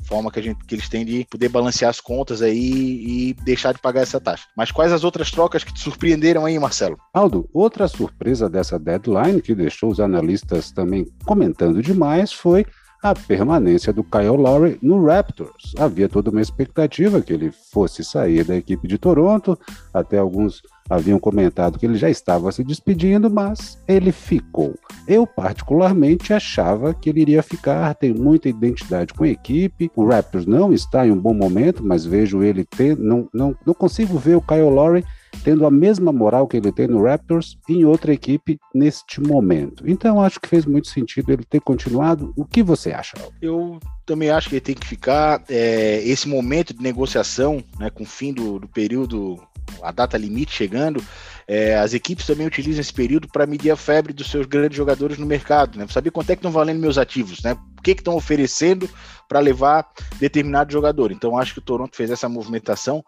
forma 0.07 0.31
que, 0.31 0.39
a 0.39 0.43
gente, 0.43 0.63
que 0.65 0.75
eles 0.75 0.89
têm 0.89 1.05
de 1.05 1.25
poder 1.29 1.50
balancear 1.50 1.89
as 1.89 2.00
contas 2.00 2.41
aí 2.41 2.57
e 2.59 3.33
deixar 3.43 3.74
de 3.74 3.79
pagar 3.79 4.01
essa 4.01 4.19
taxa. 4.19 4.45
Mas 4.55 4.71
quais 4.71 4.91
as 4.91 5.03
outras 5.03 5.31
trocas 5.31 5.63
que 5.63 5.74
te 5.74 5.79
surpreenderam 5.79 6.45
aí, 6.45 6.57
Marcelo? 6.59 6.97
Aldo, 7.13 7.50
outra 7.53 7.88
surpresa 7.88 8.50
dessa 8.50 8.79
deadline 8.79 9.41
que 9.41 9.55
deixou 9.55 9.89
os 9.89 10.00
analistas 10.00 10.71
também 10.71 11.05
comentando 11.25 11.81
demais 11.81 12.31
foi 12.31 12.65
a 13.05 13.13
permanência 13.13 13.93
do 13.93 14.03
Kyle 14.03 14.29
Lowry 14.29 14.79
no 14.81 15.05
Raptors. 15.05 15.75
Havia 15.77 16.09
toda 16.09 16.31
uma 16.31 16.41
expectativa 16.41 17.21
que 17.21 17.31
ele 17.31 17.51
fosse 17.51 18.03
sair 18.03 18.43
da 18.43 18.55
equipe 18.55 18.88
de 18.88 18.97
Toronto, 18.97 19.55
até 19.93 20.17
alguns 20.17 20.63
haviam 20.89 21.19
comentado 21.19 21.77
que 21.77 21.85
ele 21.85 21.97
já 21.97 22.09
estava 22.09 22.51
se 22.51 22.63
despedindo, 22.63 23.29
mas 23.29 23.79
ele 23.88 24.12
ficou. 24.12 24.74
Eu, 25.07 25.27
particularmente, 25.27 26.33
achava 26.33 26.95
que 26.95 27.12
ele 27.12 27.21
iria 27.21 27.43
ficar, 27.43 27.93
tem 27.93 28.12
muita 28.12 28.50
identidade 28.50 29.13
com 29.13 29.24
a 29.24 29.29
equipe. 29.29 29.91
O 29.95 30.07
Raptors 30.07 30.47
não 30.47 30.74
está 30.74 31.05
em 31.05 31.12
um 31.12 31.19
bom 31.19 31.33
momento, 31.33 31.83
mas 31.85 32.07
vejo 32.07 32.41
ele 32.41 32.63
ter. 32.63 32.97
Não, 32.97 33.29
não, 33.31 33.55
não 33.63 33.74
consigo 33.75 34.17
ver 34.17 34.35
o 34.35 34.41
Kyle 34.41 34.62
Lowry 34.63 35.05
tendo 35.44 35.65
a 35.65 35.72
mesma 35.72 36.12
moral 36.12 36.48
que 36.48 36.58
ele 36.58 36.72
tem 36.72 36.88
no 36.88 37.04
Raptors 37.04 37.58
em 37.70 37.86
outra 37.86 38.13
equipe 38.13 38.60
neste 38.74 39.22
momento. 39.22 39.84
Então 39.88 40.22
acho 40.22 40.39
que 40.39 40.48
fez 40.48 40.65
muito 40.65 40.88
sentido 40.88 41.32
ele 41.32 41.44
ter 41.44 41.62
continuado. 41.62 42.34
O 42.36 42.46
que 42.46 42.63
você 42.63 42.92
acha? 42.92 43.15
Eu 43.42 43.80
também 44.06 44.30
acho 44.30 44.50
que 44.50 44.56
ele 44.56 44.62
tem 44.62 44.75
que 44.75 44.88
ficar. 44.88 45.44
É, 45.50 46.01
esse 46.04 46.27
momento 46.27 46.74
de 46.74 46.82
negociação, 46.82 47.63
né, 47.80 47.89
com 47.89 48.04
o 48.04 48.08
fim 48.08 48.34
do, 48.34 48.60
do 48.60 48.68
período, 48.68 49.39
a 49.82 49.92
data 49.92 50.18
limite 50.18 50.54
chegando, 50.54 51.04
é, 51.48 51.77
as 51.77 51.94
equipes 51.94 52.25
também 52.25 52.48
utilizam 52.48 52.82
esse 52.82 52.94
período 52.94 53.27
para 53.27 53.46
medir 53.46 53.70
a 53.70 53.75
febre 53.75 54.13
dos 54.13 54.32
seus 54.32 54.48
grandes 54.48 54.75
jogadores 54.75 55.18
no 55.18 55.25
mercado, 55.25 55.77
né? 55.77 55.86
Saber 55.89 56.10
quanto 56.10 56.32
é 56.32 56.36
que 56.36 56.39
estão 56.39 56.51
valendo 56.51 56.80
meus 56.80 56.98
ativos, 56.98 57.44
né? 57.44 57.56
O 57.77 57.82
que 57.82 57.92
estão 57.92 58.15
oferecendo 58.15 58.89
para 59.27 59.39
levar 59.39 59.88
determinado 60.20 60.72
jogador. 60.72 61.12
Então 61.12 61.38
acho 61.38 61.54
que 61.54 61.60
o 61.60 61.63
Toronto 61.63 61.96
fez 61.96 62.10
essa 62.10 62.27
movimentação 62.27 63.04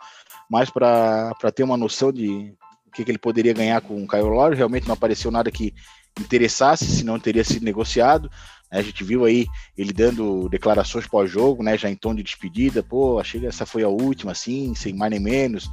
mais 0.49 0.69
para 0.69 1.33
ter 1.53 1.63
uma 1.63 1.77
noção 1.77 2.11
de 2.11 2.53
o 2.85 2.91
que, 2.91 3.03
que, 3.03 3.11
ele 3.11 3.17
poderia 3.17 3.53
ganhar 3.53 3.81
com 3.81 4.03
o 4.03 4.07
Kyle 4.07 4.23
Lowry. 4.23 4.55
Realmente 4.55 4.87
não 4.87 4.93
apareceu 4.93 5.29
nada 5.29 5.51
que 5.51 5.73
interessasse, 6.19 6.85
senão 6.85 7.19
teria 7.19 7.43
sido 7.43 7.63
negociado. 7.63 8.29
Né? 8.71 8.79
A 8.79 8.81
gente 8.81 9.03
viu 9.03 9.25
aí 9.25 9.45
ele 9.77 9.93
dando 9.93 10.49
declarações 10.49 11.05
pós-jogo, 11.05 11.63
né? 11.63 11.77
já 11.77 11.89
em 11.89 11.95
tom 11.95 12.15
de 12.15 12.23
despedida. 12.23 12.81
Pô, 12.81 13.19
achei 13.19 13.39
que 13.39 13.47
essa 13.47 13.65
foi 13.65 13.83
a 13.83 13.89
última, 13.89 14.31
assim, 14.31 14.73
sem 14.73 14.93
mais 14.93 15.11
nem 15.11 15.19
menos. 15.19 15.69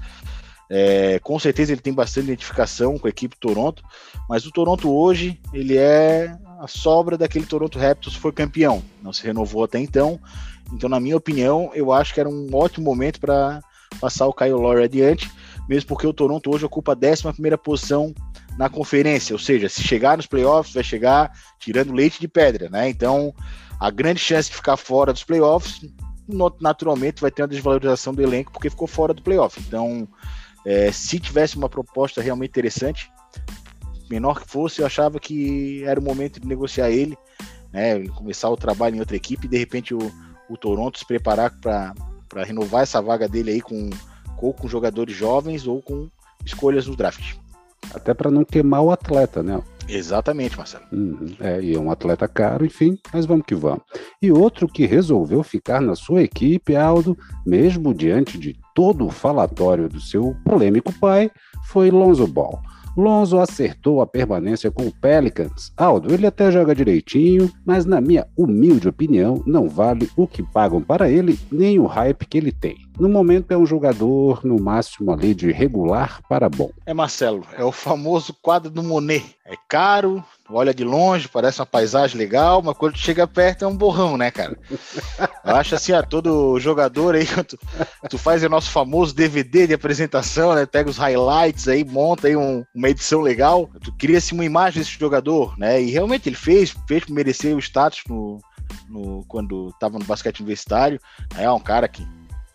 É, 0.71 1.19
com 1.21 1.38
certeza 1.38 1.73
ele 1.73 1.81
tem 1.81 1.93
bastante 1.93 2.26
identificação 2.26 2.99
com 2.99 3.07
a 3.07 3.11
equipe 3.11 3.37
Toronto, 3.38 3.83
mas 4.28 4.47
o 4.47 4.50
Toronto 4.50 4.90
hoje 4.90 5.38
ele 5.52 5.76
é 5.76 6.35
a 6.59 6.66
sobra 6.66 7.19
daquele 7.19 7.45
Toronto 7.45 7.78
Raptors 7.78 8.16
foi 8.16 8.33
campeão, 8.33 8.83
não 9.02 9.12
se 9.12 9.23
renovou 9.25 9.64
até 9.64 9.78
então. 9.78 10.19
Então, 10.73 10.88
na 10.88 10.99
minha 10.99 11.16
opinião, 11.16 11.71
eu 11.75 11.93
acho 11.93 12.14
que 12.14 12.21
era 12.21 12.28
um 12.28 12.49
ótimo 12.54 12.87
momento 12.87 13.21
para 13.21 13.61
passar 13.95 14.27
o 14.27 14.33
Kyle 14.33 14.53
Lowry 14.53 14.85
adiante, 14.85 15.31
mesmo 15.69 15.89
porque 15.89 16.07
o 16.07 16.13
Toronto 16.13 16.51
hoje 16.53 16.65
ocupa 16.65 16.93
a 16.93 16.97
11 16.97 17.57
posição 17.63 18.15
na 18.59 18.69
conferência, 18.69 19.35
ou 19.35 19.39
seja, 19.39 19.69
se 19.69 19.83
chegar 19.83 20.17
nos 20.17 20.27
playoffs, 20.27 20.75
vai 20.75 20.85
chegar 20.85 21.33
tirando 21.59 21.93
leite 21.93 22.21
de 22.21 22.29
pedra, 22.29 22.69
né? 22.69 22.89
Então, 22.89 23.35
a 23.81 23.91
grande 23.91 24.21
chance 24.21 24.49
de 24.49 24.57
ficar 24.57 24.77
fora 24.77 25.13
dos 25.13 25.25
playoffs, 25.25 25.81
naturalmente, 26.61 27.21
vai 27.21 27.31
ter 27.31 27.43
uma 27.43 27.49
desvalorização 27.49 28.15
do 28.15 28.23
elenco 28.23 28.53
porque 28.53 28.71
ficou 28.71 28.87
fora 28.87 29.13
do 29.13 29.23
playoff. 29.23 29.61
Então, 29.67 30.09
é, 30.65 30.93
se 30.93 31.19
tivesse 31.19 31.57
uma 31.57 31.69
proposta 31.69 32.23
realmente 32.23 32.51
interessante, 32.51 33.11
menor 34.09 34.41
que 34.41 34.49
fosse, 34.49 34.81
eu 34.81 34.87
achava 34.87 35.19
que 35.19 35.83
era 35.85 35.99
o 35.99 36.03
momento 36.03 36.41
de 36.41 36.47
negociar 36.47 36.91
ele, 36.91 37.19
né? 37.73 38.07
Começar 38.09 38.49
o 38.49 38.57
trabalho 38.57 38.97
em 38.97 39.01
outra 39.01 39.17
equipe 39.17 39.47
e 39.47 39.51
de 39.51 39.59
repente 39.59 39.93
o, 39.95 39.99
o 40.49 40.57
Toronto 40.57 40.99
se 40.99 41.07
preparar 41.07 41.51
para 41.61 41.93
para 42.35 42.45
renovar 42.45 42.83
essa 42.83 43.00
vaga 43.00 43.29
dele 43.29 43.53
aí 43.53 43.61
com 43.61 43.88
ou 44.43 44.53
com 44.53 44.69
jogadores 44.69 45.17
jovens 45.17 45.67
ou 45.67 45.81
com 45.81 46.09
escolhas 46.45 46.87
no 46.87 46.95
draft. 46.95 47.37
Até 47.95 48.12
para 48.12 48.31
não 48.31 48.45
queimar 48.45 48.83
o 48.83 48.91
atleta, 48.91 49.43
né? 49.43 49.62
Exatamente, 49.88 50.57
Marcelo. 50.57 50.85
Uhum, 50.93 51.35
é, 51.41 51.62
e 51.62 51.75
é 51.75 51.79
um 51.79 51.91
atleta 51.91 52.26
caro, 52.29 52.67
enfim, 52.67 52.99
mas 53.12 53.25
vamos 53.25 53.47
que 53.47 53.55
vamos. 53.55 53.83
E 54.21 54.31
outro 54.33 54.67
que 54.67 54.85
resolveu 54.85 55.43
ficar 55.43 55.81
na 55.81 55.95
sua 55.95 56.23
equipe, 56.23 56.76
Aldo, 56.76 57.17
mesmo 57.47 57.95
diante 57.95 58.37
de 58.37 58.55
todo 58.75 59.07
o 59.07 59.11
falatório 59.11 59.88
do 59.88 60.00
seu 60.00 60.37
polêmico 60.45 60.93
pai, 60.93 61.31
foi 61.69 61.91
Lonzo 61.91 62.26
Ball. 62.26 62.61
Lonzo 62.97 63.39
acertou 63.39 64.01
a 64.01 64.07
permanência 64.07 64.71
com 64.71 64.87
o 64.87 64.93
Pelicans. 64.93 65.73
Aldo, 65.77 66.13
ele 66.13 66.27
até 66.27 66.51
joga 66.51 66.75
direitinho, 66.75 67.51
mas 67.65 67.85
na 67.85 68.01
minha 68.01 68.27
humilde 68.37 68.89
opinião, 68.89 69.43
não 69.47 69.69
vale 69.69 70.09
o 70.17 70.27
que 70.27 70.43
pagam 70.43 70.81
para 70.81 71.11
ele, 71.11 71.39
nem 71.51 71.79
o 71.79 71.87
hype 71.87 72.27
que 72.27 72.39
ele 72.39 72.53
tem. 72.53 72.84
No 72.99 73.09
momento 73.09 73.51
é 73.51 73.57
um 73.57 73.67
jogador, 73.67 74.45
no 74.45 74.61
máximo 74.61 75.11
ali, 75.11 75.35
de 75.35 75.51
regular 75.51 76.21
para 76.29 76.49
bom. 76.49 76.71
É 76.87 76.95
Marcelo, 76.95 77.45
é 77.57 77.65
o 77.65 77.73
famoso 77.73 78.33
quadro 78.33 78.71
do 78.71 78.85
Monet. 78.85 79.37
É 79.45 79.57
caro, 79.69 80.25
olha 80.49 80.73
de 80.73 80.85
longe, 80.85 81.29
parece 81.29 81.61
uma 81.61 81.67
paisagem 81.67 82.17
legal, 82.17 82.63
mas 82.63 82.77
quando 82.77 82.97
chega 82.97 83.27
perto 83.27 83.65
é 83.65 83.69
um 83.69 83.77
borrão, 83.77 84.17
né, 84.17 84.31
cara? 84.31 84.57
Eu 85.45 85.57
acho 85.57 85.75
assim, 85.75 85.93
ó, 85.93 86.03
todo 86.03 86.59
jogador 86.61 87.17
aí, 87.17 87.27
tu, 87.45 87.59
tu 88.09 88.17
faz 88.17 88.45
o 88.45 88.49
nosso 88.49 88.71
famoso 88.71 89.15
DVD 89.15 89.67
de 89.67 89.75
apresentação, 89.75 90.55
né? 90.55 90.65
Pega 90.65 90.89
os 90.89 90.97
highlights 90.97 91.67
aí, 91.67 91.85
monta 91.85 92.29
aí 92.29 92.37
um, 92.37 92.65
uma 92.73 92.89
edição 92.89 93.21
legal, 93.21 93.69
tu 93.83 93.93
cria-se 93.93 94.33
uma 94.33 94.45
imagem 94.45 94.81
desse 94.81 94.97
jogador, 94.99 95.59
né? 95.59 95.83
E 95.83 95.91
realmente 95.91 96.29
ele 96.29 96.37
fez, 96.37 96.75
fez 96.87 97.07
merecer 97.07 97.57
o 97.57 97.59
status 97.59 98.03
no, 98.09 98.39
no, 98.89 99.25
quando 99.27 99.71
estava 99.71 99.99
no 99.99 100.05
basquete 100.05 100.41
universitário. 100.41 101.01
É 101.37 101.51
um 101.51 101.61
cara 101.61 101.89
que 101.89 102.07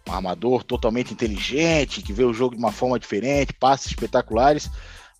um 0.09 0.13
armador 0.13 0.63
totalmente 0.63 1.13
inteligente, 1.13 2.01
que 2.01 2.13
vê 2.13 2.23
o 2.23 2.33
jogo 2.33 2.55
de 2.55 2.61
uma 2.61 2.71
forma 2.71 2.99
diferente, 2.99 3.53
passes 3.53 3.87
espetaculares, 3.87 4.69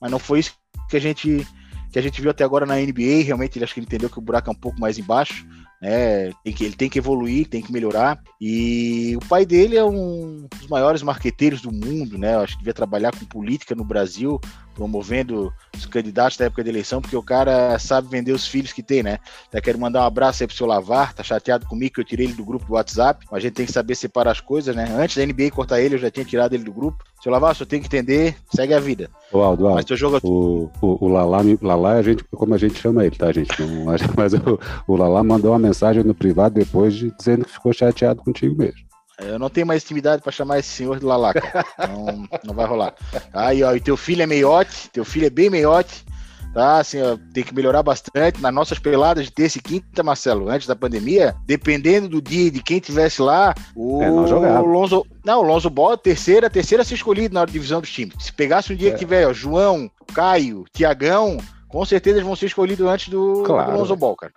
mas 0.02 0.12
não 0.12 0.20
foi 0.20 0.40
isso 0.40 0.54
que 0.90 0.98
a 0.98 1.02
gente 1.02 1.46
que 1.92 1.98
a 1.98 2.02
gente 2.02 2.22
viu 2.22 2.30
até 2.30 2.44
agora 2.44 2.66
na 2.66 2.76
NBA. 2.76 3.24
Realmente, 3.24 3.58
ele 3.58 3.66
acho 3.66 3.74
que 3.74 3.80
ele 3.80 3.88
entendeu 3.88 4.10
que 4.10 4.20
o 4.20 4.22
buraco 4.22 4.50
é 4.50 4.54
um 4.54 4.56
pouco 4.56 4.80
mais 4.80 4.98
embaixo. 4.98 5.46
Né? 5.82 6.32
Tem 6.44 6.54
que, 6.54 6.64
ele 6.66 6.76
tem 6.76 6.90
que 6.90 7.00
evoluir, 7.00 7.48
tem 7.48 7.62
que 7.62 7.72
melhorar. 7.72 8.22
E 8.40 9.16
o 9.16 9.26
pai 9.28 9.46
dele 9.46 9.78
é 9.78 9.84
um 9.84 10.48
dos 10.56 10.68
maiores 10.68 11.02
marqueteiros 11.02 11.62
do 11.62 11.72
mundo, 11.72 12.18
né? 12.18 12.36
Eu 12.36 12.42
acho 12.42 12.54
que 12.54 12.60
devia 12.60 12.74
trabalhar 12.74 13.12
com 13.12 13.26
política 13.26 13.74
no 13.74 13.84
Brasil, 13.84 14.40
promovendo 14.80 15.54
os 15.76 15.86
candidatos 15.86 16.38
da 16.38 16.46
época 16.46 16.64
da 16.64 16.70
eleição, 16.70 17.02
porque 17.02 17.16
o 17.16 17.22
cara 17.22 17.78
sabe 17.78 18.08
vender 18.08 18.32
os 18.32 18.48
filhos 18.48 18.72
que 18.72 18.82
tem, 18.82 19.04
né? 19.04 19.20
Até 19.48 19.60
quero 19.60 19.78
mandar 19.78 20.04
um 20.04 20.06
abraço 20.06 20.42
aí 20.42 20.48
pro 20.48 20.56
seu 20.56 20.66
Lavar, 20.66 21.14
tá 21.14 21.22
chateado 21.22 21.66
comigo 21.66 21.96
que 21.96 22.00
eu 22.00 22.06
tirei 22.06 22.28
ele 22.28 22.34
do 22.34 22.46
grupo 22.46 22.66
do 22.66 22.74
WhatsApp, 22.74 23.26
a 23.30 23.40
gente 23.40 23.54
tem 23.54 23.66
que 23.66 23.74
saber 23.74 23.96
separar 23.96 24.32
as 24.32 24.40
coisas, 24.40 24.74
né? 24.74 24.88
Antes 24.98 25.18
da 25.18 25.26
NBA 25.26 25.52
cortar 25.52 25.82
ele, 25.82 25.96
eu 25.96 26.00
já 26.00 26.10
tinha 26.10 26.26
tirado 26.26 26.54
ele 26.54 26.64
do 26.64 26.72
grupo. 26.72 27.04
Seu 27.22 27.30
Lavar, 27.30 27.54
só 27.54 27.66
tem 27.66 27.82
que 27.82 27.88
entender, 27.88 28.38
segue 28.56 28.74
a 28.74 28.80
vida. 28.80 29.10
O 29.34 29.40
Aldo, 29.40 29.66
Aldo 29.66 29.76
mas 29.76 29.86
teu 29.86 29.98
jogo... 29.98 30.20
o, 30.24 30.70
o, 30.82 31.06
o 31.06 31.08
Lalá, 31.10 31.40
Lalá 31.62 31.96
é 31.96 32.00
a 32.00 32.02
gente, 32.02 32.24
como 32.24 32.54
a 32.54 32.58
gente 32.58 32.80
chama 32.80 33.06
ele, 33.06 33.18
tá, 33.18 33.30
gente? 33.34 33.50
Não, 33.62 33.84
mas 34.16 34.34
o, 34.34 34.60
o 34.88 34.96
Lalá 34.96 35.22
mandou 35.22 35.52
uma 35.52 35.60
mensagem 35.60 36.04
no 36.06 36.16
privado 36.16 36.56
depois 36.56 36.94
de, 36.94 37.12
dizendo 37.12 37.44
que 37.44 37.52
ficou 37.52 37.74
chateado 37.74 38.24
contigo 38.24 38.56
mesmo. 38.56 38.89
Eu 39.22 39.38
não 39.38 39.50
tenho 39.50 39.68
mais 39.68 39.84
intimidade 39.84 40.22
para 40.22 40.32
chamar 40.32 40.60
esse 40.60 40.70
senhor 40.70 41.00
de 41.00 41.06
Lalaca. 41.06 41.66
não, 41.90 42.28
não 42.44 42.54
vai 42.54 42.66
rolar. 42.66 42.94
Aí, 43.34 43.64
ó, 43.64 43.74
e 43.74 43.80
teu 43.80 43.98
filho 43.98 44.22
é 44.22 44.26
meiote, 44.26 44.90
teu 44.90 45.04
filho 45.04 45.28
é 45.28 45.30
bem 45.30 45.50
meiote, 45.50 46.06
tá? 46.54 46.80
Assim, 46.80 47.02
ó, 47.02 47.18
tem 47.34 47.44
que 47.44 47.54
melhorar 47.54 47.84
bastante. 47.84 48.42
Nas 48.42 48.54
nossas 48.54 48.80
peladas 48.80 49.26
de 49.26 49.32
terça 49.32 49.58
e 49.58 49.62
quinta, 49.62 50.04
Marcelo, 50.04 50.50
antes 50.50 50.68
da 50.68 50.76
pandemia, 50.76 51.36
dependendo 51.46 52.08
do 52.08 52.22
dia 52.22 52.48
e 52.48 52.52
de 52.52 52.64
quem 52.64 52.80
tivesse 52.80 53.22
lá, 53.22 53.54
o, 53.76 54.02
é, 54.02 54.10
não 54.10 54.64
o 54.64 54.66
Lonzo. 54.66 55.06
Não, 55.24 55.40
o 55.42 55.44
Lonzo 55.44 55.70
Ball, 55.70 55.98
terceira, 55.98 56.50
terceira 56.50 56.82
a 56.82 56.86
ser 56.86 56.96
escolhido 56.96 57.34
na 57.34 57.46
divisão 57.46 57.82
dos 57.82 57.92
times. 57.92 58.16
Se 58.20 58.34
pegasse 58.34 58.74
um 58.74 58.76
dia 58.76 58.90
é. 58.90 58.92
que 58.94 59.00
tiver, 59.00 59.28
ó, 59.28 59.34
João, 59.34 59.90
Caio, 60.14 60.66
Tiagão, 60.74 61.38
com 61.68 61.86
certeza 61.86 62.18
eles 62.18 62.26
vão 62.26 62.36
ser 62.36 62.48
escolhidos 62.48 62.88
antes 62.88 63.10
do, 63.10 63.44
claro. 63.46 63.72
do 63.72 63.78
Lonzo 63.78 63.96
Ball, 63.96 64.16
cara. 64.16 64.34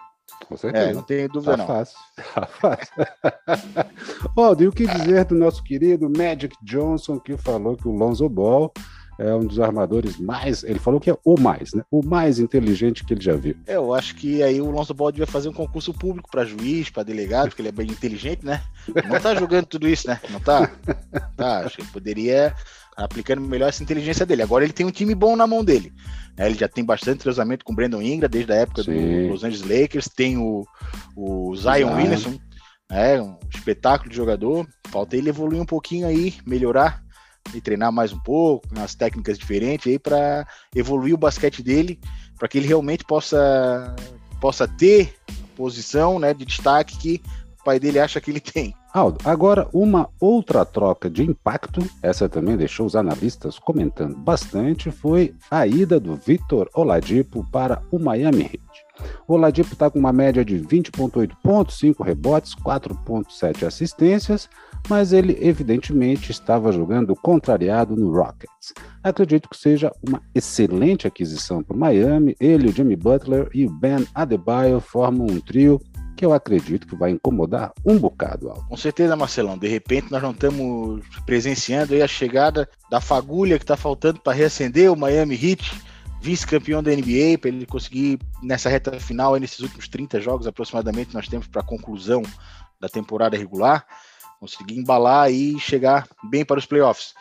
Com 0.47 0.57
certeza. 0.57 0.91
É, 0.91 0.93
não 0.95 1.03
tenho 1.03 1.29
dúvida, 1.29 1.53
tá 1.53 1.57
não. 1.57 1.67
Fácil. 1.67 1.99
Tá 2.35 2.47
fácil. 2.47 2.95
Aldo, 4.37 4.65
e 4.65 4.69
o 4.69 4.73
que 4.73 4.87
dizer 4.87 5.25
do 5.25 5.35
nosso 5.35 5.63
querido 5.63 6.11
Magic 6.11 6.55
Johnson, 6.63 7.19
que 7.19 7.37
falou 7.37 7.77
que 7.77 7.89
o 7.89 7.93
Lonzo 7.93 8.29
Ball 8.29 8.73
é 9.23 9.35
um 9.35 9.47
dos 9.47 9.61
armadores 9.61 10.19
mais. 10.19 10.64
Ele 10.64 10.79
falou 10.79 10.99
que 10.99 11.11
é 11.11 11.17
o 11.25 11.38
mais, 11.38 11.73
né? 11.73 11.85
O 11.91 12.05
mais 12.05 12.38
inteligente 12.38 13.05
que 13.05 13.14
ele 13.14 13.23
já 13.23 13.35
viu. 13.35 13.55
É, 13.67 13.76
eu 13.76 13.95
acho 13.95 14.17
que 14.17 14.43
aí 14.43 14.61
o 14.61 14.71
Lonzo 14.71 14.93
Ball 14.93 15.12
devia 15.12 15.26
fazer 15.26 15.49
um 15.49 15.52
concurso 15.52 15.95
público 15.95 16.29
para 16.31 16.45
juiz, 16.45 16.91
para 16.91 17.05
delegado, 17.05 17.49
porque 17.49 17.62
ele 17.62 17.69
é 17.69 17.73
bem 17.73 17.87
inteligente, 17.87 18.45
né? 18.45 18.62
Não 19.09 19.21
tá 19.21 19.35
jogando 19.35 19.67
tudo 19.67 19.88
isso, 19.88 20.09
né? 20.09 20.21
Não 20.31 20.41
tá? 20.41 20.71
Tá, 21.37 21.61
acho 21.61 21.76
que 21.76 21.83
ele 21.83 21.91
poderia 21.91 22.55
aplicando 22.97 23.41
melhor 23.41 23.69
essa 23.69 23.83
inteligência 23.83 24.26
dele. 24.26 24.43
Agora 24.43 24.64
ele 24.64 24.73
tem 24.73 24.85
um 24.85 24.91
time 24.91 25.14
bom 25.14 25.37
na 25.37 25.47
mão 25.47 25.64
dele. 25.64 25.93
Né? 26.37 26.47
Ele 26.47 26.59
já 26.59 26.69
tem 26.69 26.85
bastante 26.85 27.21
treinamento 27.21 27.64
com 27.64 27.73
o 27.73 27.76
Brandon 27.76 28.02
Ingram 28.02 28.29
desde 28.29 28.52
a 28.52 28.57
época 28.57 28.83
Sim. 28.83 28.93
do 28.93 29.33
Los 29.33 29.45
Angeles 29.45 29.62
Lakers. 29.62 30.09
Tem 30.09 30.37
o, 30.37 30.64
o 31.17 31.55
Zion 31.57 31.95
Williamson, 31.95 32.38
né? 32.91 33.21
um 33.21 33.38
espetáculo 33.55 34.11
de 34.11 34.17
jogador. 34.17 34.67
Falta 34.88 35.17
ele 35.17 35.31
evoluir 35.31 35.61
um 35.61 35.67
pouquinho 35.67 36.07
aí, 36.07 36.35
melhorar 36.47 37.02
e 37.55 37.61
treinar 37.61 37.93
mais 37.93 38.13
um 38.13 38.19
pouco, 38.19 38.67
umas 38.75 38.95
técnicas 38.95 39.39
diferentes 39.39 39.87
aí 39.87 39.99
para 39.99 40.47
evoluir 40.75 41.15
o 41.15 41.19
basquete 41.19 41.63
dele, 41.63 42.01
para 42.39 42.49
que 42.49 42.59
ele 42.59 42.67
realmente 42.67 43.05
possa 43.05 43.95
possa 44.41 44.67
ter 44.67 45.15
posição, 45.57 46.19
né, 46.19 46.35
de 46.35 46.45
destaque 46.45 46.99
que 46.99 47.23
o 47.61 47.65
pai 47.65 47.79
dele 47.79 48.01
acha 48.01 48.21
que 48.21 48.31
ele 48.31 48.41
tem. 48.41 48.75
Aldo, 48.93 49.19
agora 49.25 49.67
uma 49.73 50.11
outra 50.21 50.67
troca 50.67 51.09
de 51.09 51.23
impacto, 51.23 51.81
essa 52.03 52.29
também 52.29 52.59
deixou 52.59 52.85
os 52.85 52.95
analistas 52.95 53.59
comentando 53.59 54.15
bastante, 54.17 54.91
foi 54.91 55.35
a 55.51 55.67
ida 55.67 55.99
do 55.99 56.15
Vitor 56.15 56.69
Oladipo 56.75 57.47
para 57.51 57.83
o 57.91 57.99
Miami 57.99 58.43
Heat. 58.43 58.61
O 59.27 59.33
Oladipo 59.33 59.73
está 59.73 59.89
com 59.89 59.99
uma 59.99 60.13
média 60.13 60.45
de 60.45 60.57
20,8 60.59 61.33
pontos, 61.43 61.79
5 61.79 62.03
rebotes, 62.03 62.55
4,7 62.55 63.67
assistências, 63.67 64.51
mas 64.89 65.12
ele 65.12 65.39
evidentemente 65.41 66.31
estava 66.31 66.73
jogando 66.73 67.15
contrariado 67.15 67.97
no 67.97 68.12
Rockets. 68.12 68.75
Acredito 69.03 69.49
que 69.49 69.57
seja 69.57 69.93
uma 70.07 70.23
excelente 70.35 71.07
aquisição 71.07 71.62
para 71.62 71.77
o 71.77 71.79
Miami. 71.79 72.37
Ele, 72.41 72.69
o 72.69 72.73
Jimmy 72.73 72.97
Butler 72.97 73.49
e 73.55 73.67
o 73.67 73.71
Ben 73.71 74.07
Adebayo 74.15 74.81
formam 74.81 75.27
um 75.27 75.41
trio 75.41 75.81
que 76.17 76.25
eu 76.25 76.33
acredito 76.33 76.87
que 76.87 76.95
vai 76.95 77.11
incomodar 77.11 77.73
um 77.85 77.99
bocado. 77.99 78.53
Com 78.69 78.77
certeza, 78.77 79.17
Marcelão. 79.17 79.57
De 79.57 79.67
repente 79.67 80.11
nós 80.11 80.23
não 80.23 80.31
estamos 80.31 81.03
presenciando 81.25 82.01
a 82.03 82.07
chegada 82.07 82.69
da 82.91 83.01
fagulha 83.01 83.59
que 83.59 83.65
está 83.65 83.77
faltando 83.77 84.21
para 84.21 84.33
reacender 84.33 84.93
o 84.93 84.97
Miami 84.97 85.35
Heat, 85.35 85.73
vice-campeão 86.21 86.83
da 86.83 86.93
NBA, 86.93 87.39
para 87.41 87.49
ele 87.49 87.67
conseguir 87.67 88.19
nessa 88.43 88.69
reta 88.69 89.01
final, 89.01 89.35
nesses 89.37 89.59
últimos 89.61 89.89
30 89.89 90.21
jogos 90.21 90.47
aproximadamente, 90.47 91.15
nós 91.15 91.27
temos 91.27 91.49
para 91.49 91.62
a 91.62 91.65
conclusão 91.65 92.23
da 92.81 92.89
temporada 92.89 93.37
regular 93.37 93.85
conseguir 94.43 94.77
embalar 94.77 95.31
e 95.31 95.57
chegar 95.61 96.09
bem 96.25 96.45
para 96.45 96.59
os 96.59 96.67
playoffs. 96.67 97.15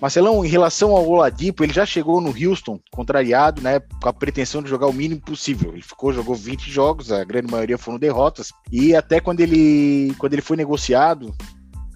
Marcelão, 0.00 0.44
em 0.44 0.48
relação 0.48 0.92
ao 0.92 1.08
Oladipo, 1.08 1.64
ele 1.64 1.72
já 1.72 1.84
chegou 1.84 2.20
no 2.20 2.30
Houston 2.30 2.78
contrariado, 2.92 3.60
né, 3.60 3.80
com 3.80 4.08
a 4.08 4.12
pretensão 4.12 4.62
de 4.62 4.70
jogar 4.70 4.86
o 4.86 4.92
mínimo 4.92 5.20
possível. 5.20 5.72
Ele 5.72 5.82
ficou, 5.82 6.12
jogou 6.12 6.36
20 6.36 6.70
jogos, 6.70 7.10
a 7.10 7.24
grande 7.24 7.50
maioria 7.50 7.76
foram 7.76 7.98
derrotas, 7.98 8.52
e 8.70 8.94
até 8.94 9.18
quando 9.18 9.40
ele, 9.40 10.14
quando 10.18 10.34
ele 10.34 10.42
foi 10.42 10.56
negociado, 10.56 11.34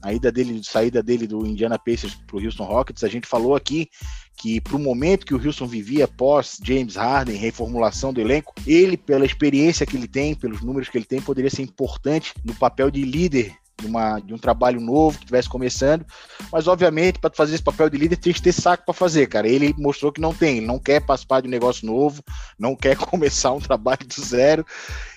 a 0.02 0.12
ida 0.12 0.32
dele, 0.32 0.60
saída 0.64 1.00
dele 1.00 1.28
do 1.28 1.46
Indiana 1.46 1.78
Pacers 1.78 2.16
para 2.26 2.36
o 2.36 2.44
Houston 2.44 2.64
Rockets, 2.64 3.04
a 3.04 3.08
gente 3.08 3.28
falou 3.28 3.54
aqui 3.54 3.88
que 4.36 4.60
para 4.60 4.74
o 4.74 4.80
momento 4.80 5.24
que 5.24 5.34
o 5.34 5.44
Houston 5.44 5.66
vivia 5.68 6.08
pós 6.08 6.58
James 6.60 6.96
Harden, 6.96 7.36
reformulação 7.36 8.12
do 8.12 8.20
elenco, 8.20 8.52
ele, 8.66 8.96
pela 8.96 9.24
experiência 9.24 9.86
que 9.86 9.96
ele 9.96 10.08
tem, 10.08 10.34
pelos 10.34 10.60
números 10.60 10.88
que 10.88 10.98
ele 10.98 11.04
tem, 11.04 11.22
poderia 11.22 11.50
ser 11.50 11.62
importante 11.62 12.34
no 12.44 12.54
papel 12.54 12.90
de 12.90 13.04
líder 13.04 13.56
de, 13.80 13.86
uma, 13.86 14.18
de 14.20 14.32
um 14.32 14.38
trabalho 14.38 14.80
novo 14.80 15.18
que 15.18 15.24
estivesse 15.24 15.48
começando. 15.48 16.04
Mas, 16.50 16.66
obviamente, 16.66 17.18
para 17.18 17.34
fazer 17.34 17.54
esse 17.54 17.62
papel 17.62 17.90
de 17.90 17.98
líder, 17.98 18.16
tem 18.16 18.32
que 18.32 18.42
ter 18.42 18.52
saco 18.52 18.84
para 18.84 18.94
fazer, 18.94 19.26
cara. 19.26 19.46
Ele 19.46 19.74
mostrou 19.78 20.10
que 20.10 20.20
não 20.20 20.32
tem, 20.32 20.58
ele 20.58 20.66
não 20.66 20.78
quer 20.78 21.00
participar 21.00 21.40
de 21.40 21.48
um 21.48 21.50
negócio 21.50 21.86
novo, 21.86 22.22
não 22.58 22.74
quer 22.74 22.96
começar 22.96 23.52
um 23.52 23.60
trabalho 23.60 24.06
do 24.06 24.20
zero. 24.20 24.64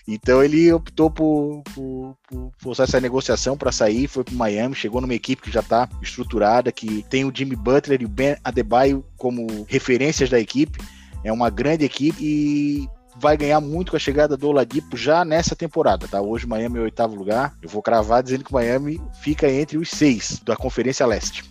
Então 0.08 0.44
ele 0.44 0.72
optou 0.74 1.10
por, 1.12 1.62
por, 1.74 2.18
por 2.28 2.52
forçar 2.58 2.88
essa 2.88 3.00
negociação 3.00 3.56
para 3.56 3.72
sair, 3.72 4.08
foi 4.08 4.24
para 4.24 4.34
Miami, 4.34 4.74
chegou 4.74 5.00
numa 5.00 5.14
equipe 5.14 5.44
que 5.44 5.52
já 5.52 5.60
está 5.60 5.88
estruturada, 6.02 6.72
que 6.72 7.04
tem 7.04 7.26
o 7.26 7.32
Jimmy 7.34 7.56
Butler 7.56 8.02
e 8.02 8.06
o 8.06 8.10
Ben 8.10 8.36
Adebayo 8.44 9.06
como 9.16 9.66
referências 9.68 10.30
da 10.30 10.40
equipe. 10.40 10.80
É 11.24 11.32
uma 11.32 11.50
grande 11.50 11.86
equipe 11.86 12.18
e 12.24 12.90
vai 13.20 13.36
ganhar 13.36 13.60
muito 13.60 13.92
com 13.92 13.98
a 13.98 14.00
chegada 14.00 14.38
do 14.38 14.48
Oladipo 14.48 14.96
já 14.96 15.26
nessa 15.26 15.56
temporada, 15.56 16.08
tá? 16.08 16.22
Hoje 16.22 16.48
Miami 16.48 16.78
é 16.78 16.82
o 16.82 16.84
oitavo 16.84 17.16
lugar. 17.16 17.54
Eu 17.62 17.68
vou 17.70 17.82
cravar 17.82 18.24
dizendo 18.24 18.46
que 18.46 18.54
Miami 18.54 19.02
fica 19.22 19.50
entre 19.50 19.78
os 19.78 19.90
seis 19.90 20.40
da 20.40 20.56
Conferência 20.56 21.06
Leste. 21.06 21.44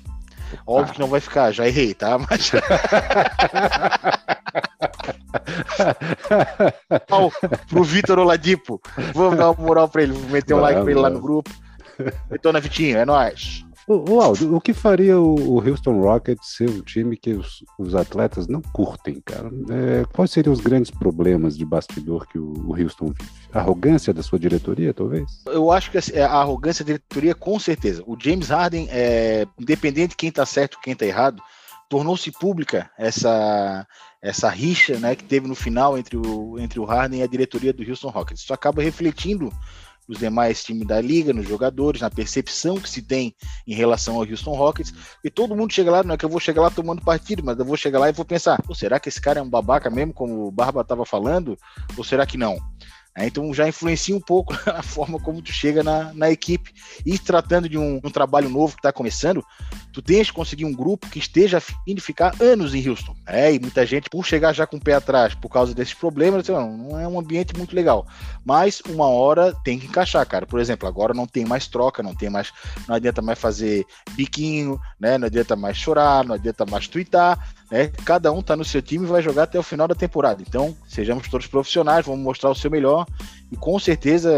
Óbvio 0.66 0.90
ah. 0.90 0.94
que 0.94 1.00
não 1.00 1.08
vai 1.08 1.20
ficar, 1.20 1.52
já 1.52 1.68
errei, 1.68 1.92
tá? 1.92 2.16
Mas... 2.30 2.50
Ó, 7.10 7.30
pro 7.68 7.84
Vitor 7.84 8.18
Oladipo. 8.18 8.80
Vamos 9.12 9.36
dar 9.38 9.50
uma 9.50 9.62
moral 9.62 9.88
pra 9.88 10.02
ele, 10.02 10.12
vou 10.12 10.30
meter 10.30 10.54
um 10.54 10.60
like 10.60 10.80
pra 10.80 10.90
ele 10.90 11.00
lá 11.00 11.10
no 11.10 11.20
grupo. 11.20 11.50
Detona 12.30 12.60
Vitinho, 12.60 12.96
é 12.96 13.04
nóis. 13.04 13.64
O, 13.88 14.20
Aldo, 14.20 14.54
o 14.54 14.60
que 14.60 14.74
faria 14.74 15.18
o, 15.18 15.66
Houston 15.66 15.98
Rockets 15.98 16.56
ser 16.56 16.68
um 16.68 16.82
time 16.82 17.16
que 17.16 17.30
os, 17.30 17.64
os 17.78 17.94
atletas 17.94 18.46
não 18.46 18.60
curtem, 18.60 19.18
cara? 19.24 19.50
É, 19.70 20.04
quais 20.12 20.30
seriam 20.30 20.52
os 20.52 20.60
grandes 20.60 20.90
problemas 20.90 21.56
de 21.56 21.64
bastidor 21.64 22.26
que 22.28 22.38
o, 22.38 22.52
o 22.66 22.78
Houston 22.78 23.06
vive? 23.06 23.30
A 23.50 23.60
arrogância 23.60 24.12
da 24.12 24.22
sua 24.22 24.38
diretoria, 24.38 24.92
talvez? 24.92 25.42
Eu 25.46 25.72
acho 25.72 25.90
que 25.90 25.96
assim, 25.96 26.12
é, 26.12 26.22
a 26.22 26.34
arrogância 26.34 26.84
da 26.84 26.92
diretoria, 26.92 27.34
com 27.34 27.58
certeza. 27.58 28.02
O 28.06 28.14
James 28.20 28.50
Harden, 28.50 28.88
é, 28.90 29.46
independente 29.58 30.10
de 30.10 30.16
quem 30.16 30.30
tá 30.30 30.44
certo 30.44 30.78
quem 30.82 30.94
tá 30.94 31.06
errado, 31.06 31.42
tornou-se 31.88 32.30
pública 32.32 32.90
essa 32.98 33.86
essa 34.20 34.48
rixa 34.48 34.98
né, 34.98 35.14
que 35.14 35.22
teve 35.22 35.46
no 35.46 35.54
final 35.54 35.96
entre 35.96 36.16
o, 36.16 36.58
entre 36.58 36.80
o 36.80 36.84
Harden 36.84 37.20
e 37.20 37.22
a 37.22 37.26
diretoria 37.26 37.72
do 37.72 37.88
Houston 37.88 38.08
Rockets. 38.08 38.42
Isso 38.42 38.52
acaba 38.52 38.82
refletindo 38.82 39.48
os 40.08 40.18
demais 40.18 40.64
times 40.64 40.86
da 40.86 41.00
liga, 41.00 41.32
nos 41.32 41.46
jogadores, 41.46 42.00
na 42.00 42.10
percepção 42.10 42.80
que 42.80 42.88
se 42.88 43.02
tem 43.02 43.34
em 43.66 43.74
relação 43.74 44.14
ao 44.14 44.22
Houston 44.22 44.54
Rockets. 44.54 44.92
E 45.22 45.30
todo 45.30 45.54
mundo 45.54 45.72
chega 45.72 45.90
lá, 45.90 46.02
não 46.02 46.14
é 46.14 46.16
que 46.16 46.24
eu 46.24 46.30
vou 46.30 46.40
chegar 46.40 46.62
lá 46.62 46.70
tomando 46.70 47.02
partido, 47.02 47.42
mas 47.44 47.58
eu 47.58 47.64
vou 47.64 47.76
chegar 47.76 47.98
lá 47.98 48.08
e 48.08 48.12
vou 48.12 48.24
pensar: 48.24 48.62
será 48.74 48.98
que 48.98 49.08
esse 49.08 49.20
cara 49.20 49.40
é 49.40 49.42
um 49.42 49.50
babaca 49.50 49.90
mesmo, 49.90 50.14
como 50.14 50.46
o 50.46 50.50
Barba 50.50 50.80
estava 50.80 51.04
falando? 51.04 51.58
Ou 51.96 52.02
será 52.02 52.24
que 52.24 52.38
não? 52.38 52.58
É, 53.18 53.26
então 53.26 53.52
já 53.52 53.66
influencia 53.66 54.14
um 54.14 54.20
pouco 54.20 54.54
a 54.70 54.80
forma 54.80 55.18
como 55.18 55.42
tu 55.42 55.52
chega 55.52 55.82
na, 55.82 56.14
na 56.14 56.30
equipe. 56.30 56.72
E 57.04 57.18
tratando 57.18 57.68
de 57.68 57.76
um, 57.76 57.96
um 57.96 58.10
trabalho 58.10 58.48
novo 58.48 58.74
que 58.74 58.78
está 58.78 58.92
começando, 58.92 59.44
tu 59.98 60.02
tens 60.02 60.30
que 60.30 60.36
conseguir 60.36 60.64
um 60.64 60.72
grupo 60.72 61.08
que 61.08 61.18
esteja 61.18 61.58
afim 61.58 61.92
de 61.92 62.00
ficar 62.00 62.32
anos 62.40 62.72
em 62.72 62.88
Houston. 62.88 63.16
É, 63.26 63.52
e 63.52 63.58
muita 63.58 63.84
gente, 63.84 64.08
por 64.08 64.24
chegar 64.24 64.52
já 64.52 64.64
com 64.64 64.76
o 64.76 64.80
pé 64.80 64.94
atrás 64.94 65.34
por 65.34 65.48
causa 65.48 65.74
desses 65.74 65.92
problemas, 65.92 66.46
não, 66.46 66.76
não 66.76 67.00
é 67.00 67.08
um 67.08 67.18
ambiente 67.18 67.56
muito 67.56 67.74
legal. 67.74 68.06
Mas 68.44 68.80
uma 68.88 69.08
hora 69.08 69.52
tem 69.64 69.76
que 69.76 69.86
encaixar, 69.86 70.24
cara. 70.24 70.46
Por 70.46 70.60
exemplo, 70.60 70.88
agora 70.88 71.12
não 71.12 71.26
tem 71.26 71.44
mais 71.44 71.66
troca, 71.66 72.00
não 72.00 72.14
tem 72.14 72.30
mais. 72.30 72.52
Não 72.86 72.94
adianta 72.94 73.20
mais 73.20 73.40
fazer 73.40 73.84
biquinho, 74.12 74.78
né? 75.00 75.18
Não 75.18 75.26
adianta 75.26 75.56
mais 75.56 75.76
chorar, 75.76 76.24
não 76.24 76.36
adianta 76.36 76.64
mais 76.64 76.86
twittar. 76.86 77.52
Né? 77.68 77.88
Cada 78.04 78.30
um 78.30 78.40
tá 78.40 78.54
no 78.54 78.64
seu 78.64 78.80
time 78.80 79.04
e 79.04 79.08
vai 79.08 79.20
jogar 79.20 79.42
até 79.42 79.58
o 79.58 79.64
final 79.64 79.88
da 79.88 79.96
temporada. 79.96 80.40
Então, 80.46 80.76
sejamos 80.86 81.26
todos 81.28 81.48
profissionais, 81.48 82.06
vamos 82.06 82.22
mostrar 82.22 82.50
o 82.50 82.54
seu 82.54 82.70
melhor 82.70 83.04
e 83.50 83.56
com 83.56 83.76
certeza 83.80 84.30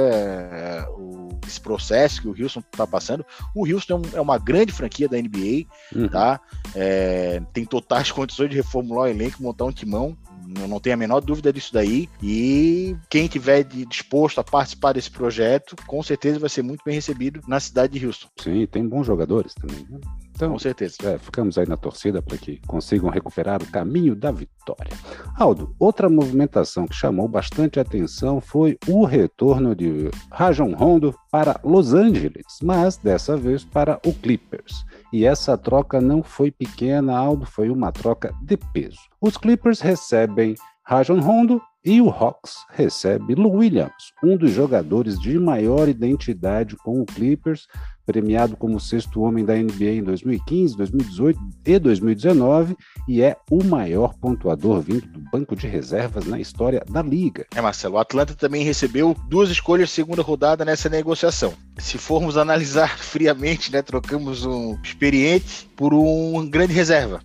o, 0.96 1.19
esse 1.50 1.60
processo 1.60 2.22
que 2.22 2.28
o 2.28 2.42
Houston 2.42 2.60
está 2.60 2.86
passando, 2.86 3.24
o 3.54 3.66
Houston 3.66 4.02
é, 4.12 4.20
uma 4.20 4.38
grande 4.38 4.72
franquia 4.72 5.08
da 5.08 5.16
NBA, 5.16 5.66
uhum. 5.94 6.08
tá? 6.08 6.40
É, 6.74 7.42
tem 7.52 7.64
totais 7.64 8.10
condições 8.12 8.50
de 8.50 8.56
reformular 8.56 9.04
o 9.04 9.08
elenco, 9.08 9.42
montar 9.42 9.64
um 9.64 9.72
timão. 9.72 10.16
Eu 10.58 10.66
não 10.66 10.80
tenho 10.80 10.94
a 10.94 10.96
menor 10.96 11.20
dúvida 11.20 11.52
disso 11.52 11.72
daí. 11.72 12.08
E 12.20 12.96
quem 13.08 13.28
tiver 13.28 13.62
disposto 13.62 14.40
a 14.40 14.44
participar 14.44 14.92
desse 14.92 15.10
projeto, 15.10 15.76
com 15.86 16.02
certeza 16.02 16.40
vai 16.40 16.48
ser 16.48 16.62
muito 16.62 16.82
bem 16.84 16.94
recebido 16.94 17.40
na 17.46 17.60
cidade 17.60 17.98
de 17.98 18.04
Houston. 18.04 18.26
Sim, 18.40 18.66
tem 18.66 18.86
bons 18.86 19.06
jogadores 19.06 19.54
também. 19.54 19.86
Né? 19.88 20.00
Então, 20.40 20.53
Com 20.53 20.59
certeza. 20.59 20.96
É, 21.05 21.18
ficamos 21.18 21.59
aí 21.59 21.68
na 21.68 21.76
torcida 21.76 22.22
para 22.22 22.38
que 22.38 22.59
consigam 22.66 23.11
recuperar 23.11 23.62
o 23.62 23.66
caminho 23.66 24.16
da 24.16 24.33
vitória. 24.33 24.96
Aldo, 25.37 25.76
outra 25.79 26.09
movimentação 26.09 26.87
que 26.87 26.94
chamou 26.94 27.29
bastante 27.29 27.79
atenção 27.79 28.40
foi 28.40 28.79
o 28.88 29.05
retorno 29.05 29.76
de 29.76 30.11
Rajon 30.31 30.72
Rondo 30.72 31.14
para 31.31 31.61
Los 31.62 31.92
Angeles, 31.92 32.46
mas 32.62 32.96
dessa 32.96 33.37
vez 33.37 33.64
para 33.64 34.00
o 34.07 34.14
Clippers. 34.14 34.83
E 35.12 35.26
essa 35.26 35.59
troca 35.59 36.00
não 36.00 36.22
foi 36.22 36.50
pequena, 36.50 37.18
Aldo, 37.18 37.44
foi 37.44 37.68
uma 37.68 37.92
troca 37.92 38.35
de 38.42 38.57
peso. 38.57 39.00
Os 39.20 39.37
Clippers 39.37 39.81
recebem 39.81 40.55
Rajon 40.87 41.20
Rondo 41.20 41.61
e 41.85 42.00
o 42.00 42.11
Hawks 42.11 42.57
recebe 42.70 43.35
Lou 43.35 43.57
Williams, 43.57 44.12
um 44.22 44.37
dos 44.37 44.50
jogadores 44.50 45.18
de 45.18 45.38
maior 45.38 45.88
identidade 45.88 46.76
com 46.76 47.00
o 47.00 47.07
Clippers, 47.07 47.66
premiado 48.11 48.57
como 48.57 48.81
sexto 48.81 49.20
homem 49.20 49.44
da 49.44 49.55
NBA 49.55 49.85
em 49.85 50.03
2015, 50.03 50.77
2018 50.77 51.38
e 51.64 51.79
2019 51.79 52.77
e 53.07 53.23
é 53.23 53.37
o 53.49 53.62
maior 53.62 54.14
pontuador 54.14 54.81
vindo 54.81 55.07
do 55.07 55.20
banco 55.31 55.55
de 55.55 55.68
reservas 55.68 56.27
na 56.27 56.40
história 56.40 56.83
da 56.90 57.03
liga. 57.03 57.46
É, 57.55 57.61
Marcelo, 57.61 57.94
o 57.94 57.99
Atlanta 57.99 58.35
também 58.35 58.64
recebeu 58.64 59.16
duas 59.29 59.49
escolhas 59.49 59.90
de 59.90 59.94
segunda 59.94 60.23
rodada 60.23 60.64
nessa 60.64 60.88
negociação. 60.88 61.55
Se 61.79 61.99
formos 61.99 62.37
analisar 62.37 62.99
friamente, 62.99 63.70
né, 63.70 63.81
trocamos 63.81 64.44
um 64.44 64.77
experiente 64.83 65.70
por 65.77 65.94
um 65.94 66.49
grande 66.51 66.73
reserva. 66.73 67.20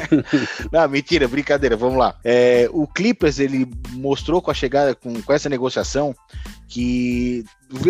Não, 0.72 0.88
mentira, 0.88 1.28
brincadeira, 1.28 1.76
vamos 1.76 1.98
lá. 1.98 2.16
É, 2.24 2.66
o 2.72 2.86
Clippers, 2.86 3.38
ele 3.38 3.70
mostrou 3.90 4.40
com 4.40 4.50
a 4.50 4.54
chegada, 4.54 4.94
com, 4.94 5.20
com 5.20 5.32
essa 5.34 5.50
negociação, 5.50 6.14
que 6.68 7.44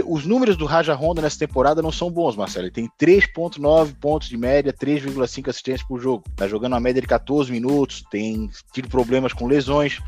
os 0.06 0.24
números 0.24 0.56
do 0.56 0.64
Raja 0.64 0.94
Honda 0.94 1.22
nessa 1.22 1.38
temporada 1.38 1.82
não 1.82 1.90
são 1.90 2.10
bons, 2.10 2.36
Marcelo. 2.36 2.66
Ele 2.66 2.72
tem 2.72 2.88
3,9 3.00 3.94
pontos 4.00 4.28
de 4.28 4.36
média, 4.36 4.72
3,5 4.72 5.48
assistências 5.48 5.82
por 5.86 6.00
jogo. 6.00 6.24
Tá 6.36 6.46
jogando 6.46 6.72
uma 6.72 6.80
média 6.80 7.02
de 7.02 7.08
14 7.08 7.50
minutos, 7.50 8.04
tem 8.10 8.50
tido 8.72 8.88
problemas 8.88 9.32
com 9.32 9.46
lesões. 9.46 10.00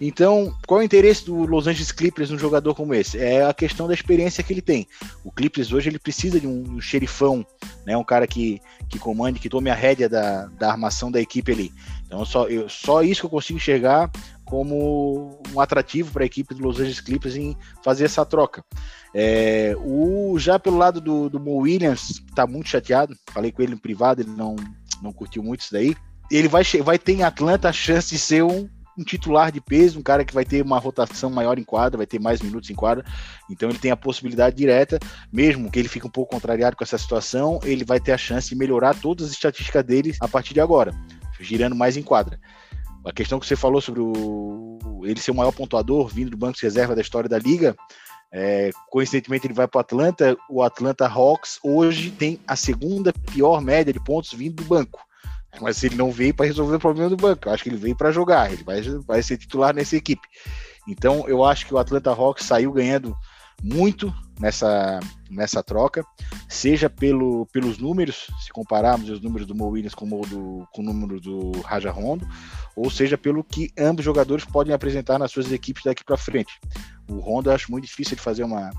Então, 0.00 0.54
qual 0.66 0.80
é 0.80 0.82
o 0.82 0.84
interesse 0.84 1.24
do 1.24 1.46
Los 1.46 1.66
Angeles 1.66 1.90
Clippers 1.90 2.30
num 2.30 2.38
jogador 2.38 2.74
como 2.74 2.94
esse? 2.94 3.18
É 3.18 3.44
a 3.44 3.54
questão 3.54 3.88
da 3.88 3.94
experiência 3.94 4.44
que 4.44 4.52
ele 4.52 4.62
tem. 4.62 4.86
O 5.24 5.32
Clippers 5.32 5.72
hoje 5.72 5.88
ele 5.88 5.98
precisa 5.98 6.38
de 6.38 6.46
um, 6.46 6.76
um 6.76 6.80
xerifão, 6.80 7.44
né? 7.86 7.96
um 7.96 8.04
cara 8.04 8.26
que, 8.26 8.60
que 8.88 8.98
comande, 8.98 9.40
que 9.40 9.48
tome 9.48 9.70
a 9.70 9.74
rédea 9.74 10.08
da, 10.08 10.46
da 10.58 10.70
armação 10.70 11.10
da 11.10 11.20
equipe 11.20 11.52
ali. 11.52 11.72
Então, 12.06 12.24
só, 12.24 12.46
eu, 12.48 12.68
só 12.68 13.02
isso 13.02 13.20
que 13.20 13.26
eu 13.26 13.30
consigo 13.30 13.58
enxergar 13.58 14.10
como 14.48 15.38
um 15.52 15.60
atrativo 15.60 16.10
para 16.10 16.22
a 16.22 16.26
equipe 16.26 16.54
do 16.54 16.62
Los 16.62 16.76
Angeles 16.76 17.00
Clippers 17.00 17.36
em 17.36 17.54
fazer 17.84 18.06
essa 18.06 18.24
troca. 18.24 18.64
É, 19.14 19.76
o, 19.84 20.38
já 20.38 20.58
pelo 20.58 20.78
lado 20.78 21.02
do, 21.02 21.28
do 21.28 21.38
Mo 21.38 21.58
Williams, 21.58 22.22
está 22.26 22.46
muito 22.46 22.70
chateado. 22.70 23.14
Falei 23.30 23.52
com 23.52 23.60
ele 23.60 23.74
em 23.74 23.78
privado, 23.78 24.22
ele 24.22 24.30
não, 24.30 24.56
não 25.02 25.12
curtiu 25.12 25.42
muito 25.42 25.60
isso 25.60 25.72
daí. 25.72 25.94
Ele 26.30 26.48
vai, 26.48 26.62
vai 26.82 26.98
ter 26.98 27.12
em 27.12 27.22
Atlanta 27.22 27.68
a 27.68 27.72
chance 27.72 28.08
de 28.08 28.18
ser 28.18 28.42
um, 28.42 28.66
um 28.96 29.04
titular 29.04 29.52
de 29.52 29.60
peso, 29.60 29.98
um 29.98 30.02
cara 30.02 30.24
que 30.24 30.32
vai 30.32 30.46
ter 30.46 30.62
uma 30.62 30.78
rotação 30.78 31.28
maior 31.28 31.58
em 31.58 31.64
quadra, 31.64 31.98
vai 31.98 32.06
ter 32.06 32.18
mais 32.18 32.40
minutos 32.40 32.70
em 32.70 32.74
quadra, 32.74 33.04
então 33.50 33.68
ele 33.68 33.78
tem 33.78 33.90
a 33.90 33.96
possibilidade 33.96 34.56
direta, 34.56 34.98
mesmo 35.32 35.70
que 35.70 35.78
ele 35.78 35.88
fique 35.88 36.06
um 36.06 36.10
pouco 36.10 36.34
contrariado 36.34 36.76
com 36.76 36.82
essa 36.82 36.98
situação, 36.98 37.60
ele 37.62 37.84
vai 37.84 38.00
ter 38.00 38.12
a 38.12 38.18
chance 38.18 38.48
de 38.48 38.56
melhorar 38.56 38.94
todas 38.94 39.26
as 39.26 39.32
estatísticas 39.32 39.84
dele 39.84 40.14
a 40.20 40.26
partir 40.26 40.52
de 40.52 40.60
agora, 40.60 40.92
girando 41.38 41.76
mais 41.76 41.96
em 41.96 42.02
quadra. 42.02 42.40
A 43.04 43.12
questão 43.12 43.38
que 43.38 43.46
você 43.46 43.56
falou 43.56 43.80
sobre 43.80 44.00
o, 44.00 44.78
ele 45.04 45.20
ser 45.20 45.30
o 45.30 45.34
maior 45.34 45.52
pontuador 45.52 46.08
vindo 46.08 46.30
do 46.30 46.36
banco 46.36 46.58
de 46.58 46.62
reserva 46.62 46.94
da 46.94 47.00
história 47.00 47.28
da 47.28 47.38
liga, 47.38 47.76
é, 48.32 48.70
coincidentemente 48.90 49.46
ele 49.46 49.54
vai 49.54 49.66
para 49.66 49.78
o 49.78 49.80
Atlanta. 49.80 50.36
O 50.48 50.62
Atlanta 50.62 51.06
Hawks 51.06 51.58
hoje 51.62 52.10
tem 52.10 52.38
a 52.46 52.56
segunda 52.56 53.12
pior 53.32 53.60
média 53.60 53.92
de 53.92 54.00
pontos 54.00 54.32
vindo 54.32 54.62
do 54.62 54.64
banco. 54.64 55.00
Mas 55.60 55.82
ele 55.82 55.96
não 55.96 56.10
veio 56.10 56.34
para 56.34 56.46
resolver 56.46 56.76
o 56.76 56.80
problema 56.80 57.08
do 57.08 57.16
banco. 57.16 57.48
Eu 57.48 57.52
acho 57.52 57.62
que 57.62 57.68
ele 57.68 57.76
veio 57.76 57.96
para 57.96 58.12
jogar. 58.12 58.52
Ele 58.52 58.62
vai, 58.62 58.82
vai 59.06 59.22
ser 59.22 59.38
titular 59.38 59.74
nessa 59.74 59.96
equipe. 59.96 60.26
Então 60.86 61.26
eu 61.26 61.44
acho 61.44 61.66
que 61.66 61.74
o 61.74 61.78
Atlanta 61.78 62.10
Hawks 62.10 62.44
saiu 62.44 62.72
ganhando 62.72 63.16
muito 63.62 64.12
nessa, 64.38 65.00
nessa 65.30 65.62
troca, 65.62 66.04
seja 66.48 66.88
pelo, 66.88 67.46
pelos 67.46 67.78
números, 67.78 68.28
se 68.40 68.52
compararmos 68.52 69.08
os 69.10 69.20
números 69.20 69.46
do 69.46 69.54
Mo 69.54 69.68
Williams 69.68 69.94
com 69.94 70.06
o, 70.06 70.26
do, 70.26 70.68
com 70.72 70.82
o 70.82 70.84
número 70.84 71.20
do 71.20 71.52
Raja 71.60 71.90
Rondo, 71.90 72.26
ou 72.76 72.90
seja 72.90 73.18
pelo 73.18 73.44
que 73.44 73.70
ambos 73.78 74.04
jogadores 74.04 74.44
podem 74.44 74.74
apresentar 74.74 75.18
nas 75.18 75.30
suas 75.30 75.50
equipes 75.52 75.84
daqui 75.84 76.04
para 76.04 76.16
frente. 76.16 76.58
O 77.08 77.18
Rondo 77.18 77.50
eu 77.50 77.54
acho 77.54 77.70
muito 77.70 77.86
difícil 77.86 78.16
de 78.16 78.22
fazer 78.22 78.44
uma, 78.44 78.70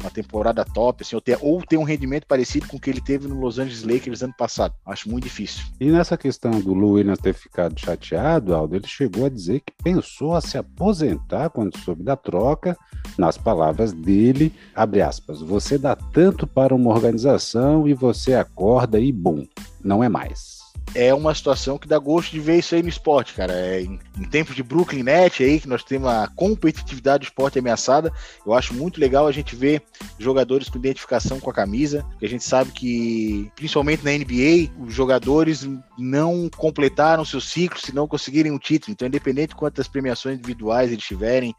uma 0.00 0.10
temporada 0.10 0.64
top, 0.64 1.02
assim, 1.02 1.14
ou 1.14 1.20
ter, 1.20 1.38
ou 1.40 1.62
ter 1.62 1.76
um 1.76 1.84
rendimento 1.84 2.26
parecido 2.26 2.66
com 2.66 2.76
o 2.76 2.80
que 2.80 2.90
ele 2.90 3.00
teve 3.00 3.28
no 3.28 3.38
Los 3.38 3.58
Angeles 3.58 3.84
Lakers 3.84 4.22
ano 4.22 4.34
passado. 4.36 4.74
Acho 4.84 5.08
muito 5.08 5.24
difícil. 5.24 5.64
E 5.80 5.90
nessa 5.90 6.16
questão 6.16 6.50
do 6.60 6.74
Lou 6.74 6.92
Williams 6.92 7.20
ter 7.20 7.34
ficado 7.34 7.78
chateado, 7.78 8.54
Aldo, 8.54 8.76
ele 8.76 8.86
chegou 8.86 9.26
a 9.26 9.28
dizer 9.28 9.60
que 9.60 9.72
pensou 9.82 10.34
a 10.34 10.40
se 10.40 10.58
aposentar 10.58 11.50
quando 11.50 11.78
soube 11.78 12.02
da 12.02 12.16
troca, 12.16 12.76
nas 13.16 13.36
palavras 13.36 13.92
dele, 13.92 14.52
abre 14.74 15.02
aspas, 15.02 15.40
você 15.40 15.78
dá 15.78 15.94
tanto 15.94 16.46
para 16.46 16.74
uma 16.74 16.90
organização 16.90 17.86
e 17.86 17.94
você 17.94 18.34
acorda 18.34 18.98
e 18.98 19.12
bom, 19.12 19.44
não 19.82 20.02
é 20.02 20.08
mais 20.08 20.61
é 20.94 21.12
uma 21.14 21.34
situação 21.34 21.78
que 21.78 21.88
dá 21.88 21.98
gosto 21.98 22.30
de 22.30 22.40
ver 22.40 22.58
isso 22.58 22.74
aí 22.74 22.82
no 22.82 22.88
esporte, 22.88 23.34
cara. 23.34 23.52
É, 23.52 23.82
em, 23.82 23.98
em 24.18 24.24
tempos 24.24 24.54
de 24.54 24.62
Brooklyn 24.62 25.02
Net 25.02 25.42
aí, 25.42 25.58
que 25.58 25.68
nós 25.68 25.82
temos 25.82 26.08
a 26.08 26.28
competitividade 26.28 27.22
do 27.22 27.28
esporte 27.28 27.58
ameaçada, 27.58 28.12
eu 28.44 28.52
acho 28.52 28.74
muito 28.74 29.00
legal 29.00 29.26
a 29.26 29.32
gente 29.32 29.56
ver 29.56 29.82
jogadores 30.18 30.68
com 30.68 30.78
identificação 30.78 31.40
com 31.40 31.50
a 31.50 31.54
camisa, 31.54 32.06
que 32.18 32.26
a 32.26 32.28
gente 32.28 32.44
sabe 32.44 32.72
que, 32.72 33.50
principalmente 33.56 34.04
na 34.04 34.12
NBA, 34.12 34.70
os 34.84 34.92
jogadores 34.92 35.66
não 35.98 36.50
completaram 36.56 37.24
seu 37.24 37.40
ciclo 37.40 37.80
se 37.80 37.94
não 37.94 38.06
conseguirem 38.06 38.52
um 38.52 38.58
título. 38.58 38.92
Então, 38.92 39.08
independente 39.08 39.50
de 39.50 39.56
quantas 39.56 39.88
premiações 39.88 40.38
individuais 40.38 40.92
eles 40.92 41.04
tiverem, 41.04 41.54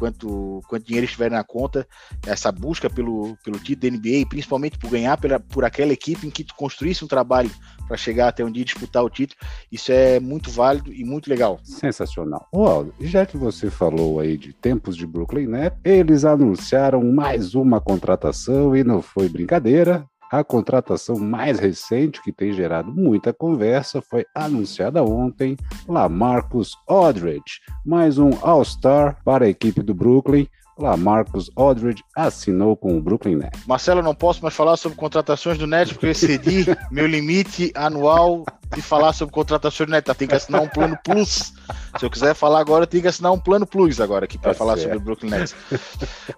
quanto, 0.00 0.62
quanto 0.66 0.86
dinheiro 0.86 1.04
estiver 1.04 1.30
na 1.30 1.44
conta, 1.44 1.86
essa 2.26 2.50
busca 2.50 2.88
pelo, 2.88 3.36
pelo 3.44 3.58
título 3.58 3.90
da 3.90 3.96
NBA, 3.98 4.26
principalmente 4.28 4.78
por 4.78 4.90
ganhar 4.90 5.18
pela, 5.18 5.38
por 5.38 5.64
aquela 5.64 5.92
equipe 5.92 6.26
em 6.26 6.30
que 6.30 6.42
tu 6.42 6.54
construísse 6.54 7.04
um 7.04 7.08
trabalho 7.08 7.50
para 7.90 7.96
chegar 7.96 8.28
até 8.28 8.44
um 8.44 8.52
dia 8.52 8.64
disputar 8.64 9.02
o 9.02 9.10
título, 9.10 9.40
isso 9.72 9.90
é 9.90 10.20
muito 10.20 10.48
válido 10.48 10.92
e 10.92 11.04
muito 11.04 11.28
legal. 11.28 11.58
Sensacional. 11.64 12.46
Aldo, 12.54 12.94
já 13.00 13.26
que 13.26 13.36
você 13.36 13.68
falou 13.68 14.20
aí 14.20 14.36
de 14.36 14.52
tempos 14.52 14.96
de 14.96 15.04
Brooklyn 15.04 15.48
Nets, 15.48 15.76
eles 15.82 16.24
anunciaram 16.24 17.02
mais 17.02 17.56
uma 17.56 17.80
contratação 17.80 18.76
e 18.76 18.84
não 18.84 19.02
foi 19.02 19.28
brincadeira. 19.28 20.06
A 20.30 20.44
contratação 20.44 21.18
mais 21.18 21.58
recente, 21.58 22.22
que 22.22 22.30
tem 22.30 22.52
gerado 22.52 22.92
muita 22.92 23.32
conversa, 23.32 24.00
foi 24.00 24.24
anunciada 24.32 25.02
ontem: 25.02 25.56
Lamarcus 25.88 26.76
Aldridge, 26.86 27.58
mais 27.84 28.16
um 28.16 28.30
All-Star 28.40 29.18
para 29.24 29.46
a 29.46 29.48
equipe 29.48 29.82
do 29.82 29.92
Brooklyn. 29.92 30.46
Lamarcus 30.80 31.50
Aldridge 31.54 32.02
assinou 32.16 32.76
com 32.76 32.96
o 32.96 33.00
Brooklyn 33.00 33.36
Nets. 33.36 33.66
Marcelo, 33.66 34.02
não 34.02 34.14
posso 34.14 34.42
mais 34.42 34.54
falar 34.54 34.76
sobre 34.76 34.96
contratações 34.96 35.58
do 35.58 35.66
Nets 35.66 35.92
porque 35.92 36.06
eu 36.06 36.10
excedi 36.10 36.66
meu 36.90 37.06
limite 37.06 37.70
anual 37.74 38.44
de 38.74 38.80
falar 38.80 39.12
sobre 39.12 39.34
contratações 39.34 39.88
do 39.88 39.92
Nets. 39.92 40.06
Tá, 40.06 40.14
tem 40.14 40.28
que 40.28 40.34
assinar 40.34 40.62
um 40.62 40.68
plano 40.68 40.98
plus. 41.04 41.52
Se 41.98 42.04
eu 42.04 42.10
quiser 42.10 42.34
falar 42.34 42.60
agora, 42.60 42.84
eu 42.84 42.86
tenho 42.86 43.02
que 43.02 43.08
assinar 43.08 43.32
um 43.32 43.38
plano 43.38 43.66
plus 43.66 44.00
agora 44.00 44.24
aqui 44.24 44.38
para 44.38 44.52
tá 44.52 44.58
falar 44.58 44.76
certo. 44.76 44.84
sobre 44.84 44.98
o 44.98 45.00
Brooklyn 45.00 45.30
Nets. 45.30 45.54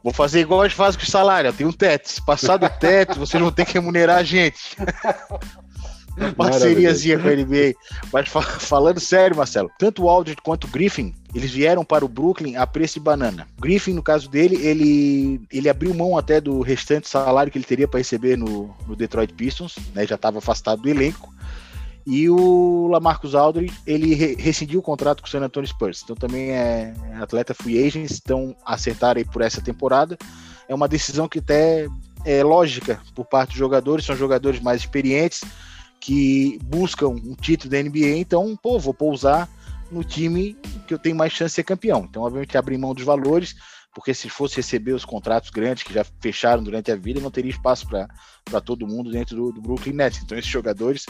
Vou 0.02 0.12
fazer 0.12 0.40
igual 0.40 0.62
a 0.62 0.68
gente 0.68 0.76
faz 0.76 0.96
com 0.96 1.02
o 1.02 1.06
salário. 1.06 1.52
Tem 1.52 1.66
um 1.66 1.72
teto. 1.72 2.08
Se 2.08 2.24
passar 2.24 2.56
do 2.56 2.68
teto, 2.68 3.18
vocês 3.18 3.40
vão 3.40 3.52
ter 3.52 3.64
que 3.64 3.74
remunerar 3.74 4.18
a 4.18 4.22
gente. 4.22 4.76
Parceriazinha 6.36 7.18
com 7.18 7.28
a 7.28 7.34
NBA. 7.34 7.74
Mas 8.12 8.28
falando 8.28 9.00
sério, 9.00 9.36
Marcelo, 9.36 9.70
tanto 9.78 10.04
o 10.04 10.08
Aldridge 10.08 10.40
quanto 10.42 10.66
o 10.66 10.70
Griffin, 10.70 11.14
eles 11.34 11.50
vieram 11.50 11.84
para 11.84 12.04
o 12.04 12.08
Brooklyn 12.08 12.56
a 12.56 12.66
preço 12.66 12.94
de 12.94 13.00
banana. 13.00 13.46
Griffin, 13.58 13.92
no 13.92 14.02
caso 14.02 14.28
dele, 14.28 14.56
ele, 14.56 15.40
ele 15.50 15.68
abriu 15.68 15.94
mão 15.94 16.16
até 16.16 16.40
do 16.40 16.60
restante 16.60 17.08
salário 17.08 17.50
que 17.50 17.58
ele 17.58 17.64
teria 17.64 17.88
para 17.88 17.98
receber 17.98 18.36
no, 18.36 18.74
no 18.86 18.94
Detroit 18.94 19.32
Pistons, 19.32 19.76
né? 19.94 20.06
Já 20.06 20.16
estava 20.16 20.38
afastado 20.38 20.82
do 20.82 20.88
elenco. 20.88 21.32
E 22.04 22.28
o 22.28 22.88
Lamarcus 22.88 23.34
Aldridge, 23.34 23.72
ele 23.86 24.14
re 24.14 24.34
rescindiu 24.34 24.80
o 24.80 24.82
contrato 24.82 25.22
com 25.22 25.28
o 25.28 25.30
San 25.30 25.40
Antonio 25.40 25.68
Spurs. 25.68 26.02
Então 26.02 26.16
também 26.16 26.50
é 26.50 26.92
atleta 27.20 27.54
free 27.54 27.84
agent, 27.84 28.10
então 28.10 28.56
acertaram 28.66 29.18
aí 29.18 29.24
por 29.24 29.40
essa 29.40 29.60
temporada. 29.60 30.18
É 30.68 30.74
uma 30.74 30.88
decisão 30.88 31.28
que 31.28 31.38
até 31.38 31.86
é 32.24 32.42
lógica 32.42 33.00
por 33.14 33.24
parte 33.24 33.50
dos 33.50 33.58
jogadores, 33.58 34.04
são 34.04 34.16
jogadores 34.16 34.60
mais 34.60 34.80
experientes, 34.80 35.42
que 36.02 36.58
buscam 36.64 37.10
um 37.10 37.36
título 37.36 37.70
da 37.70 37.80
NBA, 37.80 38.16
então, 38.16 38.58
pô, 38.60 38.76
vou 38.76 38.92
pousar 38.92 39.48
no 39.88 40.02
time 40.02 40.56
que 40.88 40.92
eu 40.92 40.98
tenho 40.98 41.14
mais 41.14 41.32
chance 41.32 41.52
de 41.52 41.54
ser 41.54 41.62
campeão. 41.62 42.04
Então, 42.10 42.24
obviamente, 42.24 42.58
abrir 42.58 42.76
mão 42.76 42.92
dos 42.92 43.04
valores, 43.04 43.54
porque 43.94 44.12
se 44.12 44.28
fosse 44.28 44.56
receber 44.56 44.94
os 44.94 45.04
contratos 45.04 45.50
grandes 45.50 45.84
que 45.84 45.94
já 45.94 46.04
fecharam 46.20 46.60
durante 46.60 46.90
a 46.90 46.96
vida, 46.96 47.20
não 47.20 47.30
teria 47.30 47.52
espaço 47.52 47.86
para 47.86 48.60
todo 48.60 48.84
mundo 48.84 49.12
dentro 49.12 49.36
do, 49.36 49.52
do, 49.52 49.62
Brooklyn 49.62 49.92
Nets. 49.92 50.20
Então, 50.24 50.36
esses 50.36 50.50
jogadores 50.50 51.06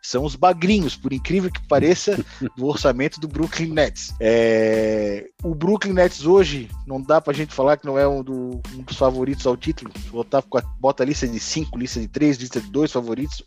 são 0.00 0.22
os 0.22 0.36
bagrinhos, 0.36 0.94
por 0.94 1.12
incrível 1.12 1.50
que 1.50 1.66
pareça, 1.66 2.24
do 2.56 2.66
orçamento 2.70 3.18
do 3.18 3.26
Brooklyn 3.26 3.72
Nets. 3.72 4.14
É, 4.20 5.26
o 5.42 5.56
Brooklyn 5.56 5.94
Nets 5.94 6.24
hoje, 6.24 6.70
não 6.86 7.02
dá 7.02 7.20
para 7.20 7.32
a 7.32 7.36
gente 7.36 7.52
falar 7.52 7.78
que 7.78 7.86
não 7.86 7.98
é 7.98 8.06
um, 8.06 8.22
do, 8.22 8.62
um 8.76 8.82
dos 8.82 8.96
favoritos 8.96 9.44
ao 9.44 9.56
título. 9.56 9.92
Botar, 10.12 10.44
bota 10.78 11.02
a 11.02 11.06
lista 11.06 11.26
de 11.26 11.40
cinco, 11.40 11.76
lista 11.76 11.98
de 11.98 12.06
três, 12.06 12.36
lista 12.36 12.60
de 12.60 12.70
dois 12.70 12.92
favoritos 12.92 13.42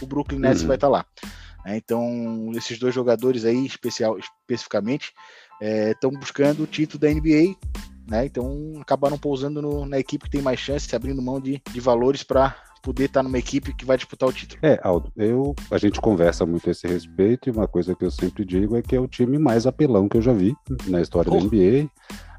o 0.00 0.06
Brooklyn 0.06 0.38
Nets 0.38 0.62
uhum. 0.62 0.68
vai 0.68 0.76
estar 0.76 0.88
tá 0.88 0.92
lá. 0.92 1.06
É, 1.64 1.76
então, 1.76 2.50
esses 2.54 2.78
dois 2.78 2.94
jogadores 2.94 3.44
aí, 3.44 3.64
especial, 3.64 4.18
especificamente, 4.18 5.12
estão 5.60 6.10
é, 6.10 6.18
buscando 6.18 6.64
o 6.64 6.66
título 6.66 7.00
da 7.00 7.08
NBA, 7.08 7.54
né? 8.08 8.26
Então, 8.26 8.74
acabaram 8.80 9.16
pousando 9.16 9.62
no, 9.62 9.86
na 9.86 9.98
equipe 9.98 10.24
que 10.24 10.30
tem 10.30 10.42
mais 10.42 10.58
chance, 10.58 10.94
abrindo 10.94 11.22
mão 11.22 11.40
de, 11.40 11.62
de 11.72 11.80
valores 11.80 12.24
para 12.24 12.56
poder 12.82 13.04
estar 13.04 13.20
tá 13.20 13.22
numa 13.22 13.38
equipe 13.38 13.72
que 13.74 13.84
vai 13.84 13.96
disputar 13.96 14.28
o 14.28 14.32
título. 14.32 14.60
É, 14.62 14.80
Aldo, 14.82 15.12
eu, 15.16 15.54
a 15.70 15.78
gente 15.78 16.00
conversa 16.00 16.44
muito 16.44 16.68
a 16.68 16.72
esse 16.72 16.86
respeito 16.86 17.48
e 17.48 17.52
uma 17.52 17.68
coisa 17.68 17.94
que 17.94 18.04
eu 18.04 18.10
sempre 18.10 18.44
digo 18.44 18.76
é 18.76 18.82
que 18.82 18.96
é 18.96 19.00
o 19.00 19.06
time 19.06 19.38
mais 19.38 19.66
apelão 19.66 20.08
que 20.08 20.16
eu 20.16 20.22
já 20.22 20.32
vi 20.32 20.54
na 20.88 21.00
história 21.00 21.32
oh. 21.32 21.36
da 21.36 21.44
NBA. 21.44 21.88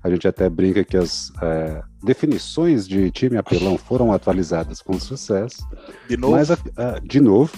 A 0.03 0.09
gente 0.09 0.27
até 0.27 0.49
brinca 0.49 0.83
que 0.83 0.97
as 0.97 1.31
é, 1.41 1.81
definições 2.03 2.85
de 2.85 3.09
time 3.09 3.37
apelão 3.37 3.77
foram 3.77 4.11
atualizadas 4.11 4.81
com 4.81 4.99
sucesso. 4.99 5.65
De 6.09 6.17
novo? 6.17 6.35
Mas 6.35 6.51
a, 6.51 6.57
a, 6.75 6.99
de 6.99 7.21
novo. 7.21 7.51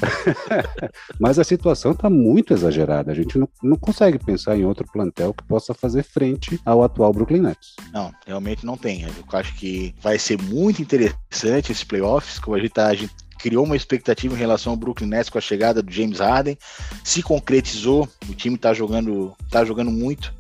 mas 1.20 1.40
a 1.40 1.44
situação 1.44 1.92
está 1.92 2.10
muito 2.10 2.54
exagerada. 2.54 3.12
A 3.12 3.16
gente 3.16 3.40
não, 3.40 3.50
não 3.64 3.76
consegue 3.76 4.20
pensar 4.20 4.56
em 4.56 4.64
outro 4.64 4.86
plantel 4.92 5.34
que 5.34 5.44
possa 5.44 5.74
fazer 5.74 6.04
frente 6.04 6.60
ao 6.64 6.84
atual 6.84 7.12
Brooklyn 7.12 7.42
Nets. 7.42 7.76
Não, 7.92 8.14
realmente 8.28 8.64
não 8.64 8.78
tem. 8.78 9.02
Eu 9.02 9.12
acho 9.34 9.56
que 9.56 9.96
vai 10.00 10.20
ser 10.20 10.40
muito 10.40 10.82
interessante 10.82 11.72
esses 11.72 11.84
playoffs, 11.84 12.38
como 12.38 12.56
a 12.56 12.60
gente 12.60 12.70
está 12.70 12.92
criou 13.40 13.66
uma 13.66 13.76
expectativa 13.76 14.34
em 14.34 14.40
relação 14.40 14.72
ao 14.72 14.78
Brooklyn 14.78 15.08
Nets 15.08 15.30
com 15.30 15.38
a 15.38 15.42
chegada 15.42 15.82
do 15.84 15.92
James 15.92 16.20
Harden, 16.20 16.58
se 17.04 17.22
concretizou, 17.22 18.10
o 18.28 18.34
time 18.34 18.56
está 18.56 18.74
jogando, 18.74 19.36
tá 19.52 19.64
jogando 19.64 19.92
muito 19.92 20.34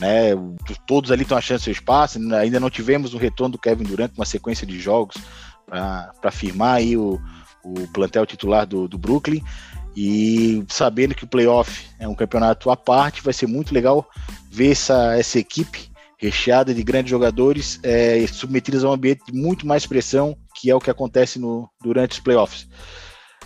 né? 0.00 0.30
Todos 0.86 1.10
ali 1.10 1.22
estão 1.22 1.38
achando 1.38 1.60
seu 1.60 1.72
espaço. 1.72 2.18
Ainda 2.34 2.60
não 2.60 2.70
tivemos 2.70 3.14
o 3.14 3.18
retorno 3.18 3.52
do 3.52 3.58
Kevin 3.58 3.84
Durant, 3.84 4.12
uma 4.16 4.24
sequência 4.24 4.66
de 4.66 4.78
jogos 4.78 5.16
para 5.66 6.30
firmar 6.30 6.76
aí 6.76 6.96
o, 6.96 7.20
o 7.64 7.86
plantel 7.88 8.26
titular 8.26 8.66
do, 8.66 8.86
do 8.86 8.98
Brooklyn. 8.98 9.42
E 9.96 10.62
sabendo 10.68 11.14
que 11.14 11.24
o 11.24 11.28
playoff 11.28 11.88
é 11.98 12.06
um 12.06 12.14
campeonato 12.14 12.70
à 12.70 12.76
parte, 12.76 13.22
vai 13.22 13.32
ser 13.32 13.46
muito 13.46 13.72
legal 13.72 14.06
ver 14.50 14.72
essa, 14.72 15.16
essa 15.16 15.38
equipe 15.38 15.90
recheada 16.18 16.74
de 16.74 16.82
grandes 16.82 17.10
jogadores 17.10 17.78
é, 17.82 18.26
submetidas 18.26 18.84
a 18.84 18.90
um 18.90 18.92
ambiente 18.92 19.24
de 19.26 19.32
muito 19.32 19.66
mais 19.66 19.86
pressão, 19.86 20.36
que 20.54 20.70
é 20.70 20.74
o 20.74 20.80
que 20.80 20.90
acontece 20.90 21.38
no, 21.38 21.68
durante 21.82 22.12
os 22.12 22.20
playoffs. 22.20 22.68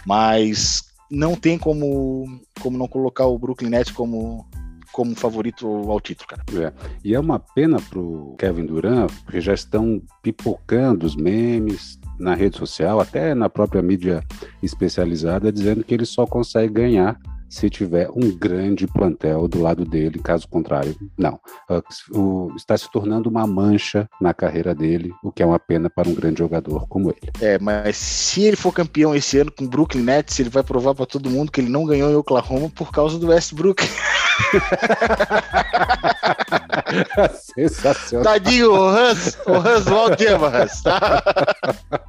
Mas 0.05 0.83
não 1.11 1.35
tem 1.35 1.59
como, 1.59 2.25
como 2.61 2.79
não 2.79 2.89
colocar 2.89 3.27
o 3.27 3.39
Brooklyn 3.39 3.71
Nets 3.71 3.93
como 3.93 4.49
como 4.92 5.14
favorito 5.14 5.66
ao 5.66 6.00
título, 6.00 6.29
cara. 6.29 6.42
É. 6.55 6.72
E 7.05 7.14
é 7.14 7.20
uma 7.20 7.38
pena 7.38 7.79
pro 7.81 8.35
Kevin 8.38 8.66
Durant, 8.66 9.11
porque 9.24 9.40
já 9.40 9.55
estão 9.55 10.03
pipocando 10.22 11.07
os 11.07 11.16
memes 11.16 11.98
na 12.18 12.35
rede 12.35 12.57
social, 12.57 13.00
até 13.00 13.35
na 13.35 13.48
própria 13.48 13.83
mídia 13.83 14.22
especializada, 14.62 15.53
dizendo 15.53 15.83
que 15.85 15.94
ele 15.94 16.05
só 16.05 16.26
consegue 16.26 16.72
ganhar 16.72 17.18
se 17.50 17.68
tiver 17.68 18.09
um 18.14 18.31
grande 18.31 18.87
plantel 18.87 19.48
do 19.48 19.61
lado 19.61 19.85
dele, 19.85 20.20
caso 20.20 20.46
contrário, 20.46 20.94
não. 21.18 21.40
Ah, 21.68 21.83
o, 22.12 22.53
está 22.57 22.79
se 22.79 22.88
tornando 22.92 23.29
uma 23.29 23.44
mancha 23.44 24.09
na 24.20 24.33
carreira 24.33 24.72
dele, 24.72 25.12
o 25.22 25.33
que 25.33 25.42
é 25.42 25.46
uma 25.46 25.59
pena 25.59 25.90
para 25.90 26.09
um 26.09 26.14
grande 26.14 26.38
jogador 26.38 26.87
como 26.87 27.11
ele. 27.11 27.33
É, 27.40 27.59
mas 27.59 27.96
se 27.96 28.42
ele 28.42 28.57
for 28.57 28.72
campeão 28.72 29.16
esse 29.16 29.37
ano 29.37 29.50
com 29.50 29.64
o 29.64 29.68
Brooklyn 29.68 30.05
Nets, 30.05 30.38
ele 30.38 30.48
vai 30.48 30.62
provar 30.62 30.94
para 30.94 31.07
todo 31.07 31.29
mundo 31.29 31.50
que 31.50 31.61
ele 31.61 31.68
não 31.68 31.85
ganhou 31.85 32.09
em 32.09 32.14
Oklahoma 32.14 32.70
por 32.70 32.92
causa 32.92 33.18
do 33.18 33.26
Westbrook. 33.26 33.83
Sensacional. 37.55 38.24
Tadinho, 38.24 38.72
o 38.72 38.88
Hans, 38.88 39.38
o 39.46 39.53
Hans 39.53 39.87
Hans, 39.87 40.83
tá? 40.83 41.22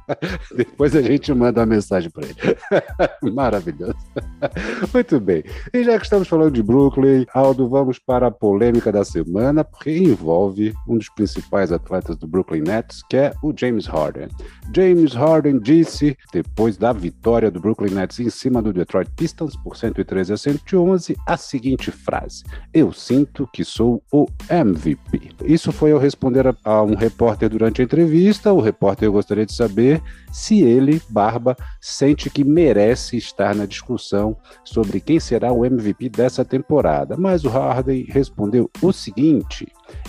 Depois 0.54 0.94
a 0.96 1.02
gente 1.02 1.32
manda 1.32 1.60
uma 1.60 1.66
mensagem 1.66 2.10
para 2.10 2.26
ele. 2.26 2.36
Maravilhoso. 3.32 3.94
Muito 4.92 5.20
bem. 5.20 5.44
E 5.72 5.84
já 5.84 5.96
que 5.98 6.04
estamos 6.04 6.28
falando 6.28 6.52
de 6.52 6.62
Brooklyn, 6.62 7.24
Aldo, 7.32 7.68
vamos 7.68 7.98
para 7.98 8.26
a 8.28 8.30
polêmica 8.30 8.92
da 8.92 9.04
semana, 9.04 9.64
porque 9.64 9.96
envolve 9.96 10.74
um 10.88 10.98
dos 10.98 11.08
principais 11.10 11.72
atletas 11.72 12.16
do 12.16 12.26
Brooklyn 12.26 12.62
Nets, 12.62 13.02
que 13.08 13.16
é 13.16 13.32
o 13.42 13.52
James 13.56 13.86
Harden. 13.86 14.28
James 14.74 15.14
Harden 15.14 15.58
disse, 15.58 16.16
depois 16.32 16.76
da 16.76 16.92
vitória 16.92 17.50
do 17.50 17.60
Brooklyn 17.60 17.94
Nets 17.94 18.20
em 18.20 18.30
cima 18.30 18.62
do 18.62 18.72
Detroit 18.72 19.10
Pistons 19.16 19.56
por 19.56 19.76
113 19.76 20.32
a 20.32 20.36
111, 20.36 21.16
a 21.26 21.36
seguinte 21.36 21.90
frase: 21.90 22.21
Eu 22.72 22.92
sinto 22.92 23.48
que 23.52 23.64
sou 23.64 24.02
o 24.12 24.26
MVP. 24.48 25.30
Isso 25.44 25.72
foi 25.72 25.92
ao 25.92 25.98
responder 25.98 26.46
a, 26.46 26.54
a 26.64 26.82
um 26.82 26.94
repórter 26.94 27.48
durante 27.48 27.80
a 27.80 27.84
entrevista. 27.84 28.52
O 28.52 28.60
repórter 28.60 29.10
gostaria 29.10 29.46
de 29.46 29.52
saber 29.52 30.02
se 30.30 30.62
ele, 30.62 31.00
Barba, 31.08 31.56
sente 31.80 32.30
que 32.30 32.44
merece 32.44 33.16
estar 33.16 33.54
na 33.54 33.66
discussão 33.66 34.36
sobre 34.64 35.00
quem 35.00 35.20
será 35.20 35.52
o 35.52 35.64
MVP 35.64 36.08
dessa 36.08 36.44
temporada. 36.44 37.16
Mas 37.16 37.44
o 37.44 37.48
Harden 37.48 38.06
respondeu 38.08 38.70
o 38.80 38.92
seguinte: 38.92 39.66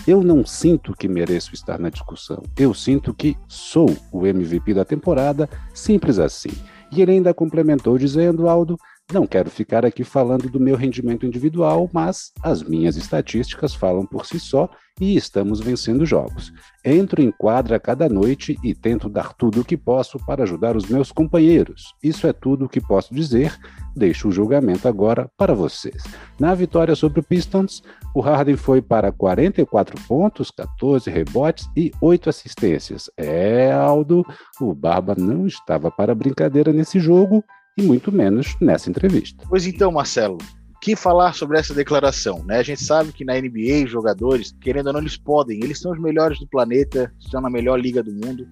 Eu 0.07 0.23
não 0.23 0.45
sinto 0.45 0.93
que 0.93 1.07
mereço 1.07 1.53
estar 1.53 1.79
na 1.79 1.89
discussão. 1.89 2.41
Eu 2.57 2.73
sinto 2.73 3.13
que 3.13 3.37
sou 3.47 3.95
o 4.11 4.25
MVP 4.25 4.73
da 4.73 4.85
temporada, 4.85 5.49
simples 5.73 6.19
assim. 6.19 6.51
E 6.95 7.01
ele 7.01 7.13
ainda 7.13 7.33
complementou 7.33 7.97
dizendo, 7.97 8.47
Aldo, 8.47 8.77
não 9.13 9.27
quero 9.27 9.49
ficar 9.49 9.85
aqui 9.85 10.03
falando 10.03 10.49
do 10.49 10.59
meu 10.59 10.75
rendimento 10.75 11.25
individual, 11.25 11.89
mas 11.93 12.31
as 12.41 12.63
minhas 12.63 12.97
estatísticas 12.97 13.73
falam 13.73 14.05
por 14.05 14.25
si 14.25 14.39
só 14.39 14.69
e 14.99 15.15
estamos 15.15 15.59
vencendo 15.59 16.05
jogos. 16.05 16.51
Entro 16.83 17.21
em 17.21 17.31
quadra 17.31 17.79
cada 17.79 18.09
noite 18.09 18.57
e 18.63 18.75
tento 18.75 19.09
dar 19.09 19.33
tudo 19.33 19.61
o 19.61 19.65
que 19.65 19.77
posso 19.77 20.17
para 20.25 20.43
ajudar 20.43 20.75
os 20.75 20.85
meus 20.87 21.11
companheiros. 21.11 21.93
Isso 22.03 22.27
é 22.27 22.33
tudo 22.33 22.65
o 22.65 22.69
que 22.69 22.81
posso 22.81 23.13
dizer. 23.13 23.57
Deixo 23.95 24.27
o 24.27 24.31
julgamento 24.31 24.87
agora 24.87 25.29
para 25.37 25.53
vocês. 25.53 26.03
Na 26.39 26.53
vitória 26.53 26.95
sobre 26.95 27.19
o 27.19 27.23
Pistons, 27.23 27.81
o 28.13 28.19
Harden 28.19 28.57
foi 28.57 28.81
para 28.81 29.11
44 29.11 29.99
pontos, 30.07 30.51
14 30.51 31.09
rebotes 31.09 31.69
e 31.75 31.91
8 32.01 32.29
assistências. 32.29 33.09
É, 33.17 33.71
Aldo, 33.71 34.25
o 34.59 34.73
Barba 34.73 35.15
não 35.17 35.47
estava 35.47 35.89
para 35.89 36.15
brincadeira 36.15 36.71
nesse 36.73 36.99
jogo 36.99 37.43
e 37.77 37.81
muito 37.81 38.11
menos 38.11 38.55
nessa 38.59 38.89
entrevista. 38.89 39.43
Pois 39.47 39.65
então, 39.65 39.91
Marcelo, 39.91 40.37
que 40.81 40.95
falar 40.95 41.33
sobre 41.33 41.57
essa 41.57 41.73
declaração? 41.73 42.43
Né? 42.43 42.57
A 42.57 42.63
gente 42.63 42.83
sabe 42.83 43.13
que 43.13 43.23
na 43.23 43.39
NBA, 43.39 43.87
jogadores, 43.87 44.53
querendo 44.59 44.87
ou 44.87 44.93
não, 44.93 44.99
eles 44.99 45.15
podem, 45.15 45.63
eles 45.63 45.79
são 45.79 45.91
os 45.91 45.99
melhores 45.99 46.39
do 46.39 46.47
planeta, 46.47 47.13
estão 47.19 47.39
na 47.39 47.49
melhor 47.49 47.79
liga 47.79 48.03
do 48.03 48.11
mundo. 48.11 48.45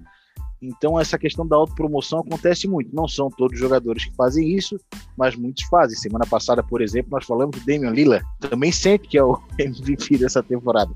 Então, 0.61 0.99
essa 0.99 1.17
questão 1.17 1.45
da 1.45 1.55
autopromoção 1.55 2.19
acontece 2.19 2.67
muito. 2.67 2.95
Não 2.95 3.07
são 3.07 3.29
todos 3.29 3.55
os 3.55 3.59
jogadores 3.59 4.05
que 4.05 4.15
fazem 4.15 4.47
isso, 4.55 4.79
mas 5.17 5.35
muitos 5.35 5.65
fazem. 5.65 5.97
Semana 5.97 6.25
passada, 6.25 6.61
por 6.63 6.81
exemplo, 6.81 7.09
nós 7.11 7.25
falamos 7.25 7.59
do 7.59 7.65
Damian 7.65 7.89
Lillard, 7.89 8.23
também 8.39 8.71
sente 8.71 9.07
que 9.07 9.17
é 9.17 9.23
o 9.23 9.37
MVP 9.59 10.19
dessa 10.19 10.43
temporada. 10.43 10.93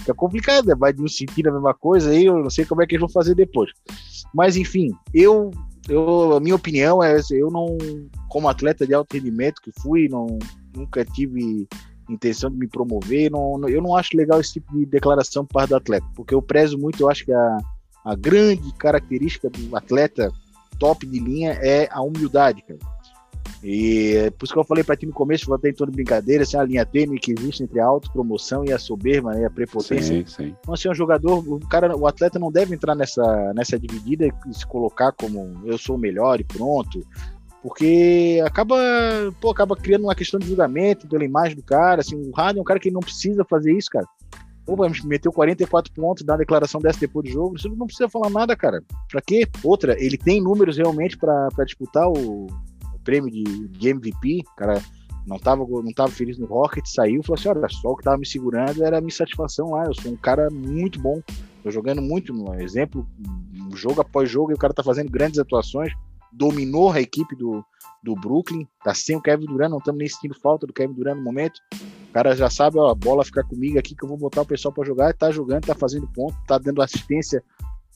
Fica 0.00 0.12
complicado, 0.12 0.66
né? 0.66 0.74
vai 0.74 0.92
de 0.92 1.00
um 1.00 1.08
sentir 1.08 1.48
a 1.48 1.52
mesma 1.52 1.72
coisa 1.72 2.10
aí, 2.10 2.26
eu 2.26 2.42
não 2.42 2.50
sei 2.50 2.64
como 2.64 2.82
é 2.82 2.86
que 2.86 2.96
eles 2.96 3.00
vão 3.00 3.08
fazer 3.08 3.34
depois. 3.36 3.70
Mas, 4.34 4.56
enfim, 4.56 4.90
eu 5.14 5.52
eu, 5.88 6.36
a 6.36 6.40
minha 6.40 6.54
opinião 6.54 7.02
é 7.02 7.20
eu 7.30 7.50
não, 7.50 7.76
como 8.28 8.48
atleta 8.48 8.86
de 8.86 8.94
alto 8.94 9.14
rendimento 9.14 9.60
que 9.62 9.70
fui, 9.80 10.08
não, 10.08 10.38
nunca 10.74 11.04
tive 11.04 11.68
intenção 12.08 12.50
de 12.50 12.56
me 12.56 12.68
promover, 12.68 13.30
não, 13.30 13.68
eu 13.68 13.80
não 13.80 13.96
acho 13.96 14.16
legal 14.16 14.40
esse 14.40 14.54
tipo 14.54 14.72
de 14.76 14.84
declaração 14.86 15.44
por 15.44 15.54
parte 15.54 15.70
do 15.70 15.76
atleta, 15.76 16.06
porque 16.14 16.34
eu 16.34 16.42
prezo 16.42 16.78
muito, 16.78 17.02
eu 17.02 17.10
acho 17.10 17.24
que 17.24 17.32
a, 17.32 17.58
a 18.04 18.14
grande 18.14 18.72
característica 18.74 19.48
do 19.48 19.74
atleta 19.76 20.30
top 20.78 21.06
de 21.06 21.18
linha 21.18 21.52
é 21.62 21.88
a 21.90 22.02
humildade, 22.02 22.62
cara. 22.62 22.93
E 23.64 24.16
é 24.16 24.30
por 24.30 24.44
isso 24.44 24.52
que 24.52 24.60
eu 24.60 24.64
falei 24.64 24.84
para 24.84 24.94
ti 24.94 25.06
no 25.06 25.12
começo, 25.12 25.46
vou 25.46 25.56
até 25.56 25.70
em 25.70 25.72
toda 25.72 25.90
brincadeira, 25.90 26.42
assim, 26.42 26.58
a 26.58 26.62
linha 26.62 26.84
tênue 26.84 27.18
que 27.18 27.32
existe 27.32 27.62
entre 27.62 27.80
a 27.80 27.86
autopromoção 27.86 28.62
e 28.62 28.70
a 28.70 28.78
soberba, 28.78 29.32
né, 29.32 29.46
a 29.46 29.50
prepotência. 29.50 30.16
Sim, 30.16 30.26
sim. 30.26 30.56
Então, 30.60 30.74
assim, 30.74 30.90
um 30.90 30.94
jogador, 30.94 31.38
o 31.38 31.58
cara, 31.60 31.96
o 31.96 32.06
atleta 32.06 32.38
não 32.38 32.52
deve 32.52 32.74
entrar 32.74 32.94
nessa, 32.94 33.54
nessa 33.54 33.78
dividida 33.78 34.26
e 34.26 34.54
se 34.54 34.66
colocar 34.66 35.12
como 35.12 35.62
eu 35.64 35.78
sou 35.78 35.96
o 35.96 35.98
melhor 35.98 36.38
e 36.40 36.44
pronto, 36.44 37.00
porque 37.62 38.42
acaba, 38.44 38.76
pô, 39.40 39.50
acaba 39.50 39.74
criando 39.74 40.02
uma 40.02 40.14
questão 40.14 40.38
de 40.38 40.46
julgamento 40.46 41.08
pela 41.08 41.24
imagem 41.24 41.56
do 41.56 41.62
cara, 41.62 42.02
assim, 42.02 42.16
o 42.16 42.32
Harden 42.36 42.58
é 42.58 42.60
um 42.60 42.66
cara 42.66 42.78
que 42.78 42.90
não 42.90 43.00
precisa 43.00 43.46
fazer 43.48 43.72
isso, 43.72 43.88
cara. 43.88 44.06
Pô, 44.66 44.76
meteu 45.04 45.32
44 45.32 45.90
pontos 45.94 46.22
na 46.24 46.36
declaração 46.36 46.82
dessa 46.82 47.00
depois 47.00 47.24
do 47.24 47.32
jogo, 47.32 47.58
você 47.58 47.68
não 47.70 47.86
precisa 47.86 48.10
falar 48.10 48.28
nada, 48.28 48.54
cara. 48.54 48.82
Pra 49.10 49.22
quê? 49.22 49.48
Outra, 49.62 49.96
ele 49.98 50.18
tem 50.18 50.42
números 50.42 50.76
realmente 50.76 51.16
para 51.16 51.48
disputar 51.64 52.06
o, 52.06 52.46
prêmio 53.04 53.30
de, 53.30 53.68
de 53.68 53.88
MVP, 53.88 54.42
cara 54.56 54.82
não 55.26 55.36
estava 55.36 55.64
não 55.66 55.92
tava 55.92 56.10
feliz 56.10 56.38
no 56.38 56.46
Rocket, 56.46 56.84
saiu 56.86 57.20
e 57.20 57.24
falou 57.24 57.38
assim: 57.38 57.48
olha, 57.48 57.68
só 57.68 57.88
o 57.88 57.96
que 57.96 58.02
estava 58.02 58.18
me 58.18 58.26
segurando 58.26 58.84
era 58.84 58.98
a 58.98 59.00
minha 59.00 59.14
satisfação 59.14 59.70
lá. 59.70 59.84
Eu 59.86 59.94
sou 59.94 60.12
um 60.12 60.16
cara 60.16 60.50
muito 60.50 61.00
bom, 61.00 61.22
tô 61.62 61.70
jogando 61.70 62.02
muito, 62.02 62.32
no 62.32 62.54
exemplo, 62.60 63.06
jogo 63.74 64.00
após 64.00 64.30
jogo, 64.30 64.52
e 64.52 64.54
o 64.54 64.58
cara 64.58 64.74
tá 64.74 64.82
fazendo 64.82 65.10
grandes 65.10 65.38
atuações, 65.38 65.92
dominou 66.32 66.92
a 66.92 67.00
equipe 67.00 67.34
do, 67.36 67.64
do 68.02 68.14
Brooklyn, 68.14 68.66
tá 68.84 68.92
sem 68.92 69.16
o 69.16 69.22
Kevin 69.22 69.46
Durant, 69.46 69.70
não 69.70 69.78
estamos 69.78 69.98
nem 69.98 70.08
sentindo 70.08 70.38
falta 70.38 70.66
do 70.66 70.72
Kevin 70.72 70.92
Durant 70.92 71.16
no 71.16 71.22
momento. 71.22 71.58
O 71.72 72.12
cara 72.12 72.36
já 72.36 72.50
sabe, 72.50 72.78
ó, 72.78 72.90
a 72.90 72.94
bola 72.94 73.24
ficar 73.24 73.44
comigo 73.44 73.78
aqui 73.78 73.94
que 73.94 74.04
eu 74.04 74.08
vou 74.08 74.18
botar 74.18 74.42
o 74.42 74.46
pessoal 74.46 74.72
para 74.72 74.84
jogar, 74.84 75.14
tá 75.14 75.30
jogando, 75.30 75.66
tá 75.66 75.74
fazendo 75.74 76.06
ponto, 76.08 76.36
tá 76.46 76.58
dando 76.58 76.82
assistência 76.82 77.42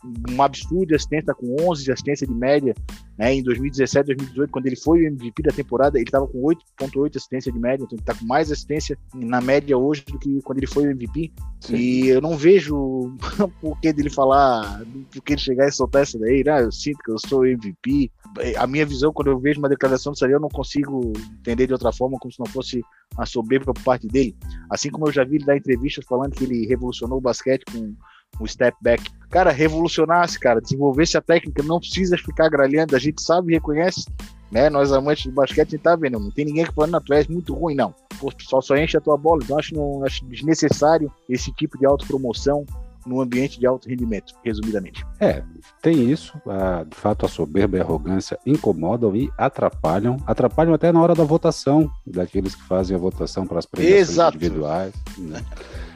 um 0.04 0.42
absurdo 0.42 0.86
de 0.86 0.94
assistência, 0.94 1.34
com 1.34 1.56
11 1.68 1.84
de 1.84 1.92
assistência 1.92 2.26
de 2.26 2.34
média, 2.34 2.74
né? 3.18 3.34
Em 3.34 3.42
2017, 3.42 4.06
2018, 4.06 4.50
quando 4.50 4.66
ele 4.66 4.76
foi 4.76 5.00
o 5.00 5.06
MVP 5.06 5.42
da 5.42 5.50
temporada, 5.50 5.98
ele 5.98 6.04
estava 6.04 6.26
com 6.26 6.40
8.8 6.40 7.16
assistência 7.16 7.50
de 7.50 7.58
média, 7.58 7.84
então 7.84 7.96
ele 7.96 8.04
tá 8.04 8.14
com 8.14 8.24
mais 8.24 8.50
assistência 8.52 8.96
na 9.14 9.40
média 9.40 9.76
hoje 9.76 10.04
do 10.04 10.18
que 10.18 10.40
quando 10.42 10.58
ele 10.58 10.66
foi 10.66 10.86
o 10.86 10.90
MVP. 10.90 11.32
Sim. 11.60 11.76
E 11.76 12.08
eu 12.08 12.20
não 12.20 12.36
vejo 12.36 13.16
por 13.60 13.80
que 13.80 13.92
dele 13.92 14.10
falar, 14.10 14.84
por 15.12 15.22
que 15.22 15.32
ele 15.32 15.40
chegar 15.40 15.66
e 15.66 15.72
soltar 15.72 16.02
essa 16.02 16.18
daí, 16.18 16.44
né? 16.44 16.62
Eu 16.62 16.70
sinto 16.70 16.98
que 16.98 17.10
eu 17.10 17.18
sou 17.18 17.44
MVP. 17.44 18.10
A 18.56 18.66
minha 18.66 18.86
visão, 18.86 19.12
quando 19.12 19.28
eu 19.28 19.38
vejo 19.38 19.58
uma 19.58 19.68
declaração 19.68 20.12
disso 20.12 20.24
aí, 20.24 20.32
eu 20.32 20.40
não 20.40 20.48
consigo 20.48 21.12
entender 21.40 21.66
de 21.66 21.72
outra 21.72 21.92
forma, 21.92 22.18
como 22.20 22.32
se 22.32 22.38
não 22.38 22.46
fosse 22.46 22.82
uma 23.16 23.26
soberba 23.26 23.74
por 23.74 23.82
parte 23.82 24.06
dele. 24.06 24.36
Assim 24.70 24.90
como 24.90 25.08
eu 25.08 25.12
já 25.12 25.24
vi 25.24 25.36
ele 25.36 25.44
dar 25.44 25.56
entrevistas 25.56 26.04
falando 26.04 26.34
que 26.34 26.44
ele 26.44 26.66
revolucionou 26.66 27.18
o 27.18 27.22
basquete 27.22 27.64
com 27.64 27.94
o 28.40 28.46
step 28.46 28.76
back. 28.80 29.10
Cara, 29.30 29.50
revolucionasse, 29.50 30.38
cara, 30.38 30.60
desenvolvesse 30.60 31.16
a 31.16 31.20
técnica, 31.20 31.62
não 31.62 31.78
precisa 31.78 32.16
ficar 32.16 32.48
gralhando, 32.48 32.96
a 32.96 32.98
gente 32.98 33.22
sabe 33.22 33.52
e 33.52 33.56
reconhece, 33.56 34.06
né? 34.50 34.70
Nós 34.70 34.92
amantes 34.92 35.26
do 35.26 35.32
basquete, 35.32 35.68
a 35.68 35.70
gente 35.72 35.82
tá 35.82 35.96
vendo, 35.96 36.18
não 36.18 36.30
tem 36.30 36.46
ninguém 36.46 36.64
que 36.64 36.72
falando, 36.72 37.00
tu 37.00 37.12
és 37.12 37.26
muito 37.26 37.54
ruim, 37.54 37.74
não. 37.74 37.94
Pô, 38.18 38.32
só, 38.40 38.60
só 38.60 38.76
enche 38.76 38.96
a 38.96 39.00
tua 39.00 39.16
bola, 39.16 39.42
então 39.42 39.58
acho, 39.58 39.74
não, 39.74 40.04
acho 40.04 40.24
desnecessário 40.24 41.12
esse 41.28 41.52
tipo 41.52 41.78
de 41.78 41.84
autopromoção 41.84 42.64
no 43.06 43.20
ambiente 43.20 43.58
de 43.58 43.66
alto 43.66 43.88
rendimento, 43.88 44.34
resumidamente. 44.44 45.04
É, 45.18 45.42
tem 45.80 46.10
isso. 46.10 46.40
A, 46.46 46.84
de 46.84 46.94
fato, 46.94 47.24
a 47.24 47.28
soberba 47.28 47.76
e 47.76 47.80
a 47.80 47.82
arrogância 47.82 48.38
incomodam 48.44 49.16
e 49.16 49.30
atrapalham. 49.36 50.18
Atrapalham 50.26 50.74
até 50.74 50.92
na 50.92 51.00
hora 51.00 51.14
da 51.14 51.24
votação, 51.24 51.90
daqueles 52.06 52.54
que 52.54 52.62
fazem 52.64 52.94
a 52.94 52.98
votação 52.98 53.46
para 53.46 53.58
as 53.58 53.66
premiações 53.66 54.10
Exato. 54.10 54.36
individuais. 54.36 54.92
Né? 55.16 55.42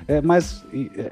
É, 0.08 0.20
mas 0.20 0.64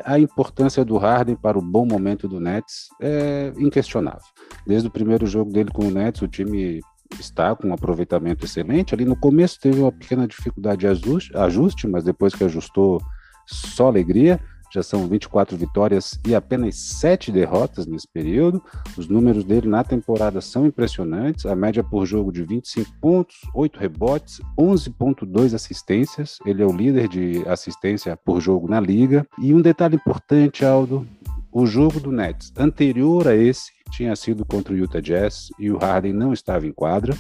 a 0.04 0.18
importância 0.18 0.84
do 0.84 0.96
Harden 0.96 1.36
para 1.36 1.58
o 1.58 1.62
bom 1.62 1.86
momento 1.86 2.28
do 2.28 2.40
Nets 2.40 2.88
é 3.00 3.52
inquestionável. 3.56 4.26
Desde 4.66 4.88
o 4.88 4.90
primeiro 4.90 5.26
jogo 5.26 5.52
dele 5.52 5.70
com 5.70 5.86
o 5.86 5.90
Nets, 5.90 6.22
o 6.22 6.28
time 6.28 6.80
está 7.18 7.54
com 7.56 7.68
um 7.68 7.74
aproveitamento 7.74 8.44
excelente. 8.44 8.94
Ali 8.94 9.04
no 9.04 9.16
começo 9.16 9.58
teve 9.60 9.80
uma 9.80 9.92
pequena 9.92 10.26
dificuldade 10.26 10.80
de 10.80 10.86
ajuste, 10.86 11.36
ajuste 11.36 11.88
mas 11.88 12.04
depois 12.04 12.34
que 12.34 12.44
ajustou, 12.44 13.00
só 13.46 13.88
alegria. 13.88 14.40
Já 14.72 14.82
são 14.82 15.06
24 15.08 15.56
vitórias 15.56 16.18
e 16.26 16.34
apenas 16.34 16.76
7 16.76 17.32
derrotas 17.32 17.86
nesse 17.86 18.06
período. 18.06 18.62
Os 18.96 19.08
números 19.08 19.44
dele 19.44 19.68
na 19.68 19.82
temporada 19.82 20.40
são 20.40 20.66
impressionantes, 20.66 21.46
a 21.46 21.54
média 21.54 21.82
por 21.82 22.06
jogo 22.06 22.32
de 22.32 22.44
25 22.44 22.90
pontos, 23.00 23.36
8 23.54 23.78
rebotes, 23.78 24.40
11.2 24.58 25.54
assistências. 25.54 26.38
Ele 26.46 26.62
é 26.62 26.66
o 26.66 26.72
líder 26.72 27.08
de 27.08 27.42
assistência 27.48 28.16
por 28.16 28.40
jogo 28.40 28.68
na 28.68 28.80
liga. 28.80 29.26
E 29.38 29.52
um 29.52 29.60
detalhe 29.60 29.96
importante, 29.96 30.64
Aldo, 30.64 31.06
o 31.52 31.66
jogo 31.66 31.98
do 31.98 32.12
Nets 32.12 32.52
anterior 32.56 33.26
a 33.26 33.34
esse 33.34 33.72
tinha 33.90 34.14
sido 34.14 34.44
contra 34.44 34.72
o 34.72 34.76
Utah 34.76 35.00
Jazz 35.00 35.48
e 35.58 35.70
o 35.70 35.78
Harden 35.78 36.12
não 36.12 36.32
estava 36.32 36.66
em 36.66 36.72
quadra. 36.72 37.16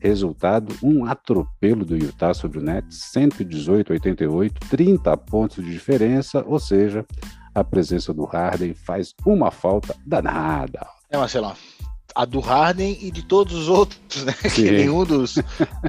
Resultado: 0.00 0.74
um 0.82 1.04
atropelo 1.04 1.84
do 1.84 1.96
Utah 1.96 2.34
sobre 2.34 2.58
o 2.58 2.62
Nets, 2.62 3.10
118 3.12 3.92
88, 3.92 4.68
30 4.68 5.16
pontos 5.16 5.64
de 5.64 5.70
diferença, 5.70 6.44
ou 6.46 6.58
seja, 6.58 7.04
a 7.54 7.64
presença 7.64 8.12
do 8.14 8.24
Harden 8.24 8.74
faz 8.74 9.14
uma 9.24 9.50
falta 9.50 9.94
danada. 10.06 10.86
É, 11.10 11.16
Marcelão, 11.16 11.54
a 12.14 12.24
do 12.24 12.40
Harden 12.40 12.98
e 13.00 13.10
de 13.10 13.22
todos 13.22 13.54
os 13.54 13.68
outros, 13.68 14.24
né? 14.24 14.32
Sim. 14.42 14.48
Que 14.66 14.70
nenhum 14.70 15.04
dos 15.04 15.38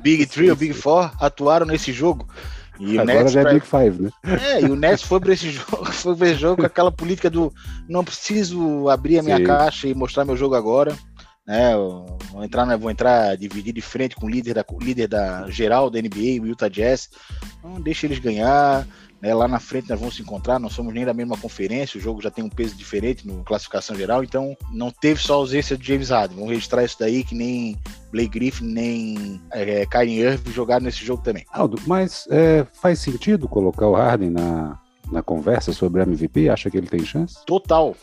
Big 0.01 0.25
Three 0.27 0.49
ou 0.49 0.55
Big 0.55 0.73
Four 0.73 1.11
atuaram 1.19 1.65
nesse 1.65 1.91
jogo. 1.91 2.27
E 2.79 2.97
Agora 2.97 3.19
Nets 3.19 3.33
já 3.33 3.41
é 3.41 3.43
pra... 3.43 3.53
Big 3.53 3.65
Five, 3.65 4.01
né? 4.01 4.11
É, 4.23 4.61
e 4.61 4.65
o 4.65 4.75
Nets 4.75 5.03
foi 5.03 5.19
para 5.19 5.33
esse 5.33 5.49
jogo, 5.51 5.85
foi 5.85 6.15
para 6.15 6.29
esse 6.29 6.39
jogo 6.39 6.61
com 6.61 6.65
aquela 6.65 6.91
política 6.91 7.29
do 7.29 7.53
não 7.87 8.03
preciso 8.03 8.87
abrir 8.87 9.19
a 9.19 9.23
minha 9.23 9.37
Sim. 9.37 9.43
caixa 9.43 9.87
e 9.87 9.93
mostrar 9.93 10.23
meu 10.23 10.37
jogo 10.37 10.55
agora. 10.55 10.95
Né, 11.49 11.71
vou 12.31 12.43
entrar, 12.43 12.77
vou 12.77 12.91
entrar 12.91 13.35
dividir 13.35 13.73
de 13.73 13.81
frente 13.81 14.15
com 14.15 14.27
o 14.27 14.29
líder 14.29 14.53
da 14.53 14.63
líder 14.79 15.07
da 15.07 15.49
geral 15.49 15.89
da 15.89 15.99
NBA, 15.99 16.39
o 16.39 16.45
Utah 16.45 16.69
Jazz. 16.69 17.09
Então, 17.57 17.81
deixa 17.81 18.05
eles 18.05 18.19
ganhar. 18.19 18.85
Né, 19.19 19.33
lá 19.33 19.47
na 19.47 19.59
frente 19.59 19.89
nós 19.89 19.99
vamos 19.99 20.15
se 20.15 20.21
encontrar, 20.21 20.59
não 20.59 20.69
somos 20.69 20.93
nem 20.93 21.03
da 21.03 21.13
mesma 21.13 21.35
conferência, 21.35 21.97
o 21.97 22.01
jogo 22.01 22.21
já 22.21 22.31
tem 22.31 22.41
um 22.41 22.49
peso 22.49 22.73
diferente 22.73 23.27
no 23.27 23.43
classificação 23.43 23.93
geral, 23.93 24.23
então 24.23 24.55
não 24.71 24.89
teve 24.91 25.19
só 25.21 25.33
ausência 25.33 25.75
de 25.75 25.85
James 25.85 26.09
Harden. 26.09 26.37
Vamos 26.37 26.51
registrar 26.51 26.85
isso 26.85 26.95
daí 26.97 27.23
que 27.23 27.35
nem 27.35 27.77
Blake 28.11 28.29
Griffin 28.29 28.65
nem 28.65 29.41
é, 29.51 29.85
Kyrie 29.87 30.19
Irving 30.21 30.51
jogaram 30.51 30.85
nesse 30.85 31.03
jogo 31.03 31.21
também. 31.23 31.45
Aldo, 31.51 31.81
mas 31.85 32.27
é, 32.29 32.65
faz 32.79 32.99
sentido 32.99 33.49
colocar 33.49 33.87
o 33.87 33.95
Harden 33.95 34.29
na, 34.29 34.79
na 35.11 35.23
conversa 35.23 35.73
sobre 35.73 36.03
MVP? 36.03 36.47
Acha 36.47 36.69
que 36.69 36.77
ele 36.77 36.87
tem 36.87 37.03
chance? 37.03 37.43
Total. 37.45 37.97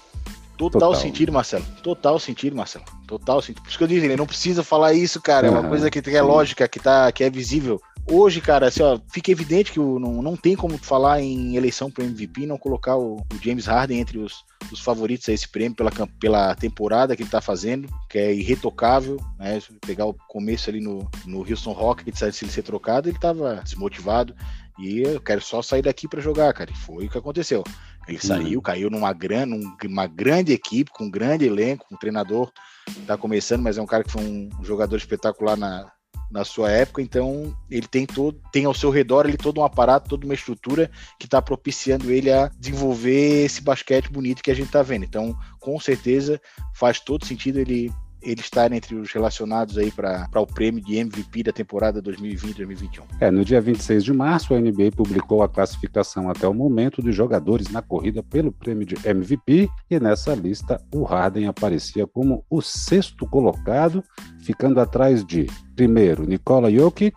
Total, 0.57 0.81
Total, 0.81 0.95
sentido, 0.95 1.33
Marcelo. 1.33 1.65
Total 1.83 2.19
sentido, 2.19 2.57
Marcelo. 2.57 2.85
Total 3.07 3.43
sentido. 3.43 3.63
Por 3.63 3.69
isso 3.69 3.79
que 3.79 3.85
eu 3.85 3.89
disse, 3.89 4.05
ele 4.07 4.17
não 4.17 4.27
precisa 4.27 4.65
falar 4.65 4.95
isso, 4.95 5.21
cara. 5.21 5.47
É 5.47 5.51
uma 5.51 5.69
coisa 5.69 5.91
que, 5.91 5.99
é 6.11 6.23
lógica, 6.23 6.67
que, 6.67 6.81
tá, 6.81 7.13
que 7.13 7.23
é 7.23 7.31
visível. 7.31 7.81
Hoje, 8.09 8.41
cara, 8.41 8.69
assim, 8.69 8.83
ó, 8.83 9.01
fica 9.13 9.33
evidente 9.33 9.73
que 9.73 9.81
o, 9.81 9.99
não, 9.99 10.23
não 10.23 10.37
tem 10.37 10.55
como 10.55 10.79
falar 10.79 11.21
em 11.21 11.57
eleição 11.57 11.91
para 11.91 12.05
MVP 12.05 12.43
e 12.43 12.47
não 12.47 12.57
colocar 12.57 12.97
o, 12.97 13.17
o, 13.17 13.43
James 13.43 13.67
Harden 13.67 13.99
entre 13.99 14.19
os, 14.19 14.45
os 14.71 14.81
favoritos 14.81 15.29
a 15.29 15.33
esse 15.33 15.49
prêmio 15.49 15.77
pela, 15.77 15.91
pela 16.21 16.55
temporada 16.55 17.17
que 17.17 17.23
ele 17.23 17.29
está 17.29 17.41
fazendo, 17.41 17.89
que 18.09 18.17
é 18.17 18.33
irretocável, 18.33 19.17
né? 19.37 19.61
Pegar 19.85 20.07
o 20.07 20.15
começo 20.29 20.71
ali 20.71 20.81
no, 20.81 21.11
no 21.27 21.41
Houston 21.41 21.73
Rockets, 21.73 22.21
se 22.21 22.45
ele 22.45 22.53
ser 22.53 22.63
trocado, 22.63 23.09
ele 23.09 23.17
estava 23.17 23.61
desmotivado. 23.65 24.37
E 24.79 25.01
eu 25.01 25.21
quero 25.21 25.41
só 25.41 25.63
sair 25.63 25.83
daqui 25.83 26.07
para 26.07 26.21
jogar, 26.21 26.53
cara. 26.53 26.71
E 26.71 26.77
foi 26.77 27.07
o 27.07 27.11
que 27.11 27.19
aconteceu. 27.19 27.65
Ele 28.07 28.19
uhum. 28.19 28.23
saiu, 28.23 28.63
caiu 28.63 28.91
numa, 28.91 29.13
gran, 29.13 29.47
uma 29.85 30.07
grande 30.07 30.53
equipe, 30.53 30.91
com 30.91 31.05
um 31.05 31.11
grande 31.11 31.45
elenco, 31.45 31.87
um 31.91 31.97
treinador 31.97 32.53
que 32.87 33.01
tá 33.03 33.17
começando, 33.17 33.63
mas 33.63 33.79
é 33.79 33.83
um 33.83 33.87
cara 33.87 34.05
que 34.05 34.13
foi 34.13 34.23
um 34.23 34.51
jogador 34.63 34.97
espetacular 34.97 35.57
na, 35.57 35.91
na 36.31 36.45
sua 36.45 36.71
época, 36.71 37.03
então 37.03 37.57
ele 37.71 37.87
tem 37.87 38.07
todo, 38.07 38.41
tem 38.53 38.65
ao 38.65 38.75
seu 38.75 38.91
redor 38.91 39.27
ele 39.27 39.37
todo 39.37 39.61
um 39.61 39.65
aparato, 39.65 40.09
toda 40.09 40.25
uma 40.25 40.35
estrutura 40.35 40.91
que 41.19 41.27
está 41.27 41.41
propiciando 41.41 42.11
ele 42.11 42.31
a 42.31 42.49
desenvolver 42.59 43.45
esse 43.45 43.61
basquete 43.61 44.11
bonito 44.11 44.43
que 44.43 44.51
a 44.51 44.55
gente 44.55 44.67
está 44.67 44.83
vendo. 44.83 45.05
Então, 45.05 45.37
com 45.61 45.79
certeza 45.79 46.41
faz 46.75 47.01
todo 47.01 47.25
sentido 47.25 47.59
ele 47.59 47.93
ele 48.27 48.41
estar 48.41 48.73
entre 48.73 48.97
os 48.97 49.13
relacionados 49.13 49.79
aí 49.79 49.91
para 49.91 50.29
o 50.35 50.47
prêmio 50.47 50.83
de 50.83 50.97
MVP 50.97 51.45
da 51.45 51.53
temporada 51.53 52.03
2020-2021. 52.03 53.03
É, 53.21 53.31
no 53.31 53.45
dia 53.45 53.61
26 53.61 54.03
de 54.03 54.13
março, 54.13 54.53
a 54.53 54.61
NBA 54.61 54.91
publicou 54.95 55.43
a 55.43 55.49
classificação 55.49 56.29
até 56.29 56.49
o 56.49 56.53
momento 56.53 57.01
dos 57.01 57.15
jogadores 57.15 57.71
na 57.71 57.81
corrida 57.81 58.23
pelo 58.23 58.51
prêmio 58.51 58.85
de 58.85 58.97
MVP 59.09 59.69
e 59.89 60.01
nessa 60.01 60.35
lista 60.35 60.83
o 60.93 61.05
Harden 61.05 61.47
aparecia 61.47 62.07
como 62.07 62.45
o 62.51 62.61
sexto 62.61 63.27
colocado, 63.27 64.03
ficando 64.41 64.81
atrás 64.81 65.25
de, 65.25 65.47
primeiro, 65.75 66.27
Nikola 66.27 66.71
Jokic, 66.71 67.15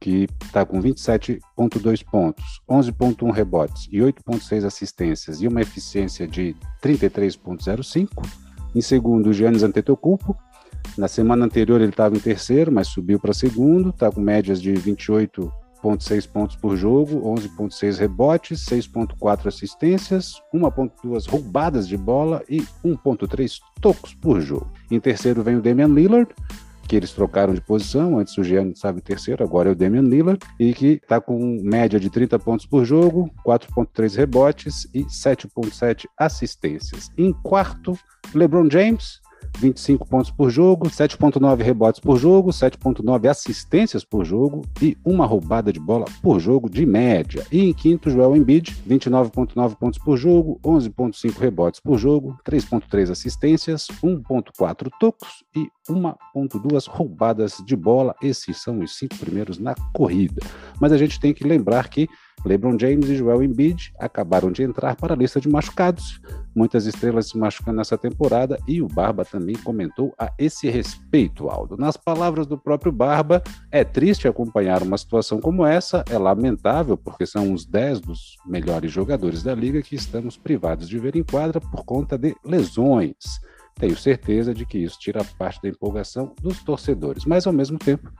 que 0.00 0.28
está 0.42 0.64
com 0.64 0.80
27,2 0.80 2.04
pontos, 2.04 2.44
11,1 2.68 3.32
rebotes 3.32 3.88
e 3.90 3.98
8,6 3.98 4.64
assistências 4.64 5.40
e 5.42 5.48
uma 5.48 5.60
eficiência 5.60 6.26
de 6.26 6.54
33,05. 6.82 8.08
Em 8.74 8.80
segundo, 8.80 9.32
Giannis 9.32 9.62
Antetokounmpo, 9.62 10.36
na 10.98 11.06
semana 11.06 11.44
anterior 11.44 11.80
ele 11.80 11.90
estava 11.90 12.16
em 12.16 12.20
terceiro, 12.20 12.72
mas 12.72 12.88
subiu 12.88 13.20
para 13.20 13.32
segundo, 13.32 13.90
está 13.90 14.10
com 14.10 14.20
médias 14.20 14.60
de 14.60 14.72
28,6 14.72 16.28
pontos 16.28 16.56
por 16.56 16.76
jogo, 16.76 17.20
11,6 17.20 17.98
rebotes, 17.98 18.64
6,4 18.66 19.46
assistências, 19.46 20.34
1,2 20.52 21.28
roubadas 21.28 21.86
de 21.86 21.96
bola 21.96 22.42
e 22.48 22.62
1,3 22.84 23.58
tocos 23.80 24.12
por 24.14 24.40
jogo. 24.40 24.68
Em 24.90 24.98
terceiro 24.98 25.42
vem 25.42 25.56
o 25.56 25.62
Damian 25.62 25.86
Lillard, 25.86 26.34
que 26.88 26.96
eles 26.96 27.12
trocaram 27.12 27.54
de 27.54 27.60
posição, 27.60 28.18
antes 28.18 28.36
o 28.36 28.42
Giannis 28.42 28.78
estava 28.78 28.98
em 28.98 29.02
terceiro, 29.02 29.44
agora 29.44 29.68
é 29.68 29.72
o 29.72 29.76
Damian 29.76 30.02
Lillard, 30.02 30.40
e 30.58 30.72
que 30.74 30.94
está 31.00 31.20
com 31.20 31.60
média 31.62 32.00
de 32.00 32.10
30 32.10 32.38
pontos 32.40 32.66
por 32.66 32.84
jogo, 32.84 33.30
4.3 33.46 34.16
rebotes 34.16 34.88
e 34.92 35.04
7.7 35.04 36.06
assistências. 36.18 37.08
Em 37.16 37.32
quarto, 37.32 37.96
LeBron 38.34 38.68
James, 38.68 39.20
25 39.58 40.06
pontos 40.06 40.30
por 40.30 40.50
jogo, 40.50 40.88
7,9 40.88 41.62
rebotes 41.62 42.00
por 42.00 42.18
jogo, 42.18 42.50
7,9 42.50 43.28
assistências 43.28 44.04
por 44.04 44.24
jogo 44.24 44.62
e 44.80 44.96
uma 45.04 45.26
roubada 45.26 45.72
de 45.72 45.80
bola 45.80 46.04
por 46.22 46.38
jogo 46.38 46.70
de 46.70 46.86
média. 46.86 47.44
E 47.50 47.68
em 47.68 47.72
quinto, 47.72 48.10
Joel 48.10 48.36
Embiid, 48.36 48.76
29,9 48.88 49.76
pontos 49.76 49.98
por 49.98 50.16
jogo, 50.16 50.60
11,5 50.62 51.38
rebotes 51.38 51.80
por 51.80 51.98
jogo, 51.98 52.38
3,3 52.44 53.10
assistências, 53.10 53.88
1,4 54.02 54.90
tocos 55.00 55.44
e 55.56 55.68
1,2 55.90 56.88
roubadas 56.88 57.56
de 57.66 57.74
bola. 57.74 58.14
Esses 58.22 58.62
são 58.62 58.80
os 58.80 58.96
cinco 58.96 59.16
primeiros 59.16 59.58
na 59.58 59.74
corrida. 59.92 60.40
Mas 60.80 60.92
a 60.92 60.98
gente 60.98 61.18
tem 61.18 61.34
que 61.34 61.44
lembrar 61.44 61.88
que 61.88 62.08
LeBron 62.44 62.78
James 62.78 63.08
e 63.08 63.16
Joel 63.16 63.42
Embiid 63.42 63.92
acabaram 63.98 64.50
de 64.50 64.62
entrar 64.62 64.96
para 64.96 65.14
a 65.14 65.16
lista 65.16 65.40
de 65.40 65.48
machucados. 65.48 66.20
Muitas 66.54 66.86
estrelas 66.86 67.28
se 67.28 67.38
machucando 67.38 67.78
nessa 67.78 67.96
temporada 67.96 68.58
e 68.66 68.80
o 68.82 68.88
Barba 68.88 69.24
também 69.24 69.56
comentou 69.56 70.14
a 70.18 70.32
esse 70.38 70.68
respeito, 70.68 71.48
Aldo. 71.48 71.76
Nas 71.76 71.96
palavras 71.96 72.46
do 72.46 72.58
próprio 72.58 72.92
Barba, 72.92 73.42
é 73.70 73.84
triste 73.84 74.26
acompanhar 74.26 74.82
uma 74.82 74.98
situação 74.98 75.40
como 75.40 75.64
essa, 75.64 76.04
é 76.10 76.18
lamentável 76.18 76.96
porque 76.96 77.26
são 77.26 77.52
uns 77.52 77.64
10 77.64 78.00
dos 78.00 78.36
melhores 78.46 78.90
jogadores 78.90 79.42
da 79.42 79.54
liga 79.54 79.82
que 79.82 79.94
estamos 79.94 80.36
privados 80.36 80.88
de 80.88 80.98
ver 80.98 81.16
em 81.16 81.22
quadra 81.22 81.60
por 81.60 81.84
conta 81.84 82.16
de 82.16 82.34
lesões. 82.44 83.40
Tenho 83.74 83.96
certeza 83.96 84.52
de 84.52 84.66
que 84.66 84.78
isso 84.78 84.98
tira 84.98 85.24
parte 85.38 85.62
da 85.62 85.68
empolgação 85.68 86.34
dos 86.42 86.62
torcedores, 86.64 87.24
mas 87.24 87.46
ao 87.46 87.52
mesmo 87.52 87.78
tempo 87.78 88.10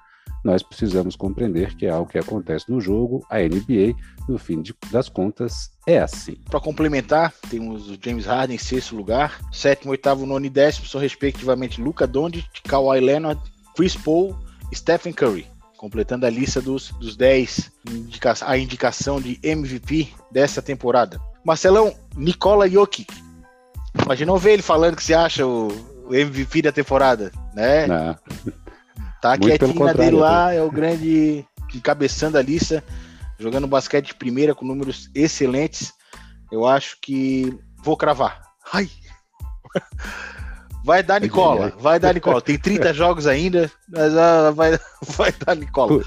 nós 0.44 0.62
precisamos 0.62 1.16
compreender 1.16 1.74
que 1.74 1.86
é 1.86 1.90
algo 1.90 2.10
que 2.10 2.18
acontece 2.18 2.70
no 2.70 2.80
jogo, 2.80 3.24
a 3.30 3.38
NBA, 3.38 3.94
no 4.28 4.38
fim 4.38 4.62
de, 4.62 4.74
das 4.90 5.08
contas, 5.08 5.70
é 5.86 5.98
assim. 5.98 6.36
Para 6.50 6.60
complementar, 6.60 7.32
temos 7.50 7.90
o 7.90 7.98
James 8.02 8.26
Harden 8.26 8.56
em 8.56 8.58
sexto 8.58 8.96
lugar, 8.96 9.40
sétimo, 9.52 9.90
oitavo, 9.90 10.26
nono 10.26 10.46
e 10.46 10.50
décimo 10.50 10.86
são 10.86 11.00
respectivamente 11.00 11.80
Luca 11.80 12.06
Doncic, 12.06 12.46
Kawhi 12.64 13.00
Leonard, 13.00 13.40
Chris 13.76 13.96
Paul 13.96 14.36
e 14.70 14.76
Stephen 14.76 15.12
Curry. 15.12 15.46
Completando 15.76 16.26
a 16.26 16.30
lista 16.30 16.60
dos, 16.60 16.90
dos 16.92 17.16
10, 17.16 17.70
indica 17.88 18.34
a 18.42 18.58
indicação 18.58 19.20
de 19.20 19.38
MVP 19.44 20.08
dessa 20.32 20.60
temporada. 20.60 21.20
Marcelão, 21.44 21.94
Nicola 22.16 22.68
Jokic. 22.68 23.06
Imagina 24.04 24.36
ver 24.36 24.54
ele 24.54 24.62
falando 24.62 24.96
que 24.96 25.04
se 25.04 25.14
acha 25.14 25.46
o, 25.46 25.68
o 26.08 26.14
MVP 26.14 26.62
da 26.62 26.72
temporada, 26.72 27.30
né? 27.54 27.86
Não. 27.86 28.18
Tá 29.20 29.36
quietinho 29.36 29.84
na 29.84 29.92
dele 29.92 30.16
lá, 30.16 30.52
é 30.52 30.62
o 30.62 30.70
grande 30.70 31.44
encabeçando 31.74 32.38
a 32.38 32.42
lista, 32.42 32.82
jogando 33.38 33.66
basquete 33.66 34.06
de 34.06 34.14
primeira 34.14 34.54
com 34.54 34.64
números 34.64 35.10
excelentes. 35.14 35.92
Eu 36.50 36.66
acho 36.66 36.96
que 37.02 37.52
vou 37.82 37.96
cravar. 37.96 38.40
Ai! 38.72 38.88
Vai 40.84 41.02
dar 41.02 41.20
Nicola, 41.20 41.72
vai 41.78 41.98
dar 41.98 42.14
Nicola. 42.14 42.40
Tem 42.40 42.58
30 42.58 42.94
jogos 42.94 43.26
ainda, 43.26 43.70
mas 43.88 44.16
ah, 44.16 44.50
vai, 44.52 44.78
vai 45.02 45.32
dar 45.32 45.54
Nicola. 45.56 46.02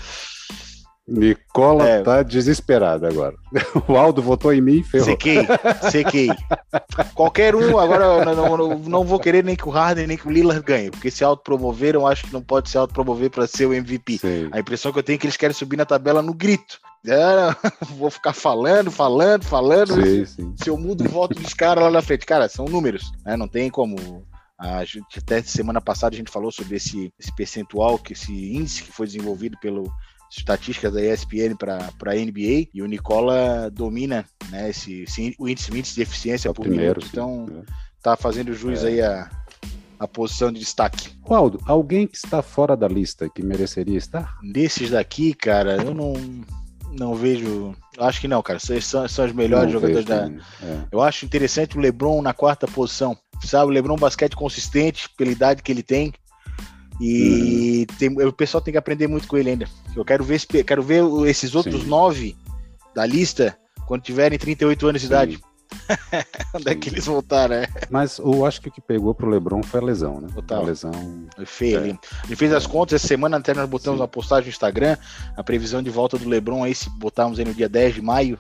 Nicola 1.12 1.88
é. 1.88 2.02
tá 2.02 2.24
desesperado 2.24 3.06
agora. 3.06 3.36
O 3.88 3.98
Aldo 3.98 4.22
votou 4.22 4.54
em 4.54 4.62
mim 4.62 4.80
e 4.80 4.84
ferrou. 4.84 5.06
Sequei, 5.06 5.46
sequei. 5.90 6.30
Qualquer 7.14 7.56
um, 7.56 7.78
agora 7.78 8.24
não, 8.24 8.58
não, 8.58 8.80
não, 8.80 9.04
vou 9.04 9.20
querer 9.20 9.44
nem 9.44 9.56
que 9.56 9.68
o 9.68 9.72
Harden 9.72 10.08
nem 10.08 10.18
que 10.18 10.28
o 10.28 10.32
Lillard 10.32 10.64
ganhe, 10.64 10.92
porque 10.92 11.12
se 11.12 11.24
autopromoveram, 11.24 12.08
acho 12.08 12.26
que 12.26 12.34
não 12.34 12.42
pode 12.42 12.70
se 12.70 12.78
autopromover 12.78 13.30
para 13.30 13.48
ser 13.48 13.66
o 13.66 13.74
MVP. 13.74 14.20
Sim. 14.20 14.50
A 14.52 14.60
impressão 14.60 14.92
que 14.92 15.00
eu 15.00 15.04
tenho 15.04 15.16
é 15.16 15.20
que 15.20 15.26
eles 15.26 15.38
querem 15.38 15.54
subir 15.54 15.78
na 15.78 15.86
tabela 15.86 16.22
no 16.22 16.34
grito. 16.34 16.80
É, 17.06 17.16
vou 17.98 18.12
ficar 18.12 18.34
falando, 18.34 18.92
falando, 18.92 19.44
falando. 19.44 20.02
Sim, 20.04 20.26
sim. 20.26 20.56
Se 20.56 20.70
eu 20.70 20.78
mudo, 20.78 21.04
volto 21.10 21.40
dos 21.40 21.54
caras 21.54 21.84
lá 21.84 21.92
na 21.92 22.02
frente. 22.02 22.26
Cara, 22.26 22.48
são 22.48 22.66
números, 22.66 23.12
né? 23.26 23.36
Não 23.36 23.48
tem 23.48 23.70
como. 23.70 24.24
A 24.58 24.86
gente, 24.86 25.18
até 25.18 25.42
semana 25.42 25.82
passada 25.82 26.14
a 26.16 26.18
gente 26.18 26.30
falou 26.30 26.52
sobre 26.52 26.76
esse, 26.76 27.12
esse 27.20 27.36
percentual, 27.36 27.98
que 27.98 28.14
esse 28.14 28.32
índice 28.32 28.84
que 28.84 28.92
foi 28.92 29.08
desenvolvido 29.08 29.58
pelo 29.60 29.92
estatísticas 30.32 30.94
da 30.94 31.02
ESPN 31.02 31.56
para 31.58 31.78
a 31.78 32.16
NBA 32.16 32.70
e 32.74 32.82
o 32.82 32.86
Nicola 32.86 33.70
domina 33.70 34.26
né, 34.50 34.70
esse, 34.70 35.04
esse 35.04 35.36
o 35.38 35.48
índice, 35.48 35.72
índice 35.72 35.96
de 35.96 36.02
eficiência 36.02 36.50
é 36.50 36.54
por 36.54 36.64
primeiro, 36.64 37.02
minuto. 37.02 37.08
Então 37.12 37.46
é. 37.50 37.72
tá 38.02 38.16
fazendo 38.16 38.54
juiz 38.54 38.84
é. 38.84 38.88
aí 38.88 39.02
a, 39.02 39.30
a 40.00 40.08
posição 40.08 40.52
de 40.52 40.60
destaque. 40.60 41.10
Aldo, 41.26 41.60
alguém 41.66 42.08
que 42.08 42.16
está 42.16 42.42
fora 42.42 42.78
da 42.78 42.88
lista 42.88 43.30
que 43.30 43.44
mereceria 43.44 43.98
estar? 43.98 44.38
Desses 44.42 44.92
daqui, 44.92 45.34
cara, 45.34 45.84
eu 45.84 45.94
não 45.94 46.14
não 46.92 47.16
vejo. 47.16 47.74
Acho 47.98 48.20
que 48.20 48.28
não, 48.28 48.42
cara. 48.42 48.60
São, 48.60 49.08
são 49.08 49.26
os 49.26 49.32
melhores 49.32 49.66
não 49.66 49.80
jogadores 49.80 50.06
da. 50.06 50.28
É. 50.28 50.88
Eu 50.92 51.02
acho 51.02 51.26
interessante 51.26 51.78
o 51.78 51.82
Lebron 51.82 52.22
na 52.22 52.34
quarta 52.34 52.68
posição. 52.68 53.18
Sabe, 53.44 53.72
o 53.72 53.74
Lebron 53.74 53.96
basquete 53.96 54.36
consistente, 54.36 55.10
pela 55.18 55.32
idade 55.32 55.64
que 55.64 55.72
ele 55.72 55.84
tem. 55.84 56.14
E 57.02 57.88
uhum. 57.90 57.96
tem, 57.98 58.28
o 58.28 58.32
pessoal 58.32 58.62
tem 58.62 58.72
que 58.72 58.78
aprender 58.78 59.08
muito 59.08 59.28
com 59.28 59.36
ele 59.36 59.50
ainda. 59.50 59.68
Eu 59.96 60.06
quero 60.06 60.24
ver, 60.24 60.40
quero 60.46 60.84
ver 60.84 61.04
esses 61.26 61.56
outros 61.56 61.82
Sim. 61.82 61.88
nove 61.88 62.38
da 62.94 63.04
lista 63.06 63.58
quando 63.88 64.04
tiverem 64.04 64.38
38 64.38 64.88
anos 64.88 65.02
de 65.02 65.08
Sim. 65.08 65.14
idade. 65.14 65.40
Onde 66.54 66.70
é 66.70 66.76
que 66.76 66.90
eles 66.90 67.06
voltaram, 67.06 67.56
é? 67.56 67.68
Mas 67.90 68.20
eu 68.20 68.46
acho 68.46 68.62
que 68.62 68.68
o 68.68 68.72
que 68.72 68.82
pegou 68.82 69.16
pro 69.16 69.30
Lebron 69.30 69.64
foi 69.64 69.80
a 69.80 69.84
lesão, 69.84 70.22
né? 70.22 70.28
Total. 70.36 70.62
A 70.62 70.66
lesão. 70.66 70.92
Foi 71.36 71.46
feio 71.46 71.78
é. 71.78 71.80
ali. 71.80 72.00
Ele 72.26 72.36
fez 72.36 72.54
as 72.54 72.68
contas 72.68 72.96
essa 72.96 73.08
semana, 73.08 73.38
até 73.38 73.54
nós 73.54 73.68
botamos 73.68 73.98
Sim. 73.98 74.02
uma 74.02 74.08
postagem 74.08 74.46
no 74.46 74.50
Instagram, 74.50 74.96
a 75.36 75.44
previsão 75.44 75.82
de 75.82 75.90
volta 75.90 76.20
do 76.20 76.30
Lebron 76.30 76.64
aí, 76.64 76.76
se 76.76 76.90
botarmos 77.00 77.40
aí 77.40 77.46
no 77.46 77.54
dia 77.54 77.68
10 77.68 77.96
de 77.96 78.02
maio, 78.02 78.38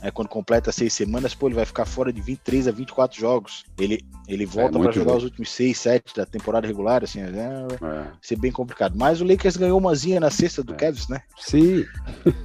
né, 0.00 0.10
quando 0.10 0.28
completa 0.28 0.70
seis 0.72 0.92
semanas, 0.92 1.34
pô, 1.34 1.48
ele 1.48 1.54
vai 1.54 1.64
ficar 1.64 1.84
fora 1.84 2.12
de 2.12 2.20
23 2.20 2.68
a 2.68 2.72
24 2.72 3.18
jogos. 3.18 3.64
Ele, 3.78 4.00
ele 4.28 4.46
volta 4.46 4.78
é, 4.78 4.82
para 4.82 4.92
jogar 4.92 5.12
bom. 5.12 5.18
os 5.18 5.24
últimos 5.24 5.50
seis, 5.50 5.78
sete 5.78 6.14
da 6.14 6.24
temporada 6.24 6.66
regular, 6.66 7.02
assim, 7.04 7.20
né, 7.20 7.66
é. 7.70 8.06
ser 8.20 8.36
bem 8.36 8.52
complicado. 8.52 8.94
Mas 8.96 9.20
o 9.20 9.24
Lakers 9.24 9.56
ganhou 9.56 9.78
umazinha 9.78 10.20
na 10.20 10.30
sexta 10.30 10.62
do 10.62 10.72
é. 10.74 10.76
Kevs, 10.76 11.08
né? 11.08 11.22
Sim. 11.38 11.84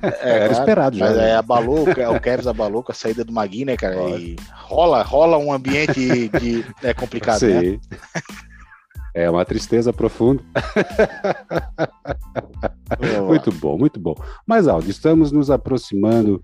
É, 0.02 0.40
Era 0.44 0.54
esperado 0.54 0.98
já. 0.98 1.06
Mas 1.06 1.18
né? 1.18 1.30
é, 1.30 1.36
abalou, 1.36 1.84
o 1.84 2.20
Kevs 2.20 2.48
abalou 2.48 2.84
com 2.84 2.92
a 2.92 2.96
saída 2.96 3.24
do 3.24 3.32
Magui, 3.32 3.66
né, 3.66 3.78
cara? 3.78 3.96
E 4.18 4.36
rola, 4.54 5.02
rola 5.04 5.38
um 5.38 5.52
ambiente 5.52 6.30
de, 6.30 6.66
é 6.84 6.94
complicado, 6.94 7.40
Sim. 7.40 7.72
né? 7.72 7.80
É 9.18 9.28
uma 9.28 9.44
tristeza 9.44 9.92
profunda. 9.92 10.44
muito 13.26 13.52
bom, 13.52 13.76
muito 13.76 14.00
bom. 14.00 14.14
Mas, 14.46 14.68
Aldo, 14.68 14.88
estamos 14.92 15.32
nos 15.32 15.50
aproximando 15.50 16.44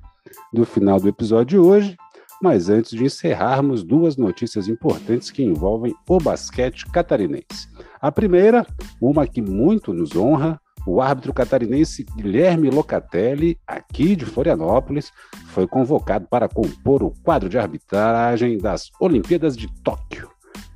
do 0.52 0.66
final 0.66 1.00
do 1.00 1.08
episódio 1.08 1.46
de 1.46 1.58
hoje. 1.58 1.98
Mas 2.42 2.70
antes 2.70 2.92
de 2.92 3.06
encerrarmos, 3.06 3.84
duas 3.84 4.18
notícias 4.18 4.68
importantes 4.68 5.32
que 5.32 5.44
envolvem 5.44 5.96
o 6.08 6.18
basquete 6.18 6.86
catarinense. 6.92 7.70
A 8.02 8.12
primeira, 8.12 8.66
uma 9.02 9.26
que 9.26 9.42
muito 9.42 9.94
nos 9.94 10.16
honra, 10.16 10.60
o 10.86 11.02
árbitro 11.02 11.34
catarinense 11.34 12.06
Guilherme 12.18 12.70
Locatelli, 12.70 13.58
aqui 13.66 14.16
de 14.16 14.26
Florianópolis, 14.26 15.12
foi 15.48 15.66
convocado 15.66 16.28
para 16.30 16.50
compor 16.50 17.02
o 17.02 17.14
quadro 17.24 17.48
de 17.48 17.58
arbitragem 17.58 18.58
das 18.58 18.92
Olimpíadas 19.00 19.56
de 19.56 19.68
Tóquio. 19.82 20.30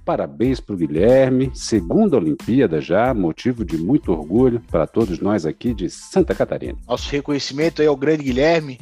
Parabéns 0.06 0.62
para 0.62 0.74
o 0.74 0.78
Guilherme, 0.78 1.52
segunda 1.54 2.16
Olimpíada 2.16 2.80
já, 2.80 3.14
motivo 3.14 3.66
de 3.66 3.78
muito 3.78 4.14
orgulho 4.14 4.62
para 4.72 4.88
todos 4.88 5.20
nós 5.20 5.46
aqui 5.46 5.74
de 5.74 5.90
Santa 5.90 6.34
Catarina. 6.34 6.78
Nosso 6.88 7.12
reconhecimento 7.12 7.82
aí 7.82 7.88
ao 7.90 7.98
grande 7.98 8.24
Guilherme, 8.24 8.80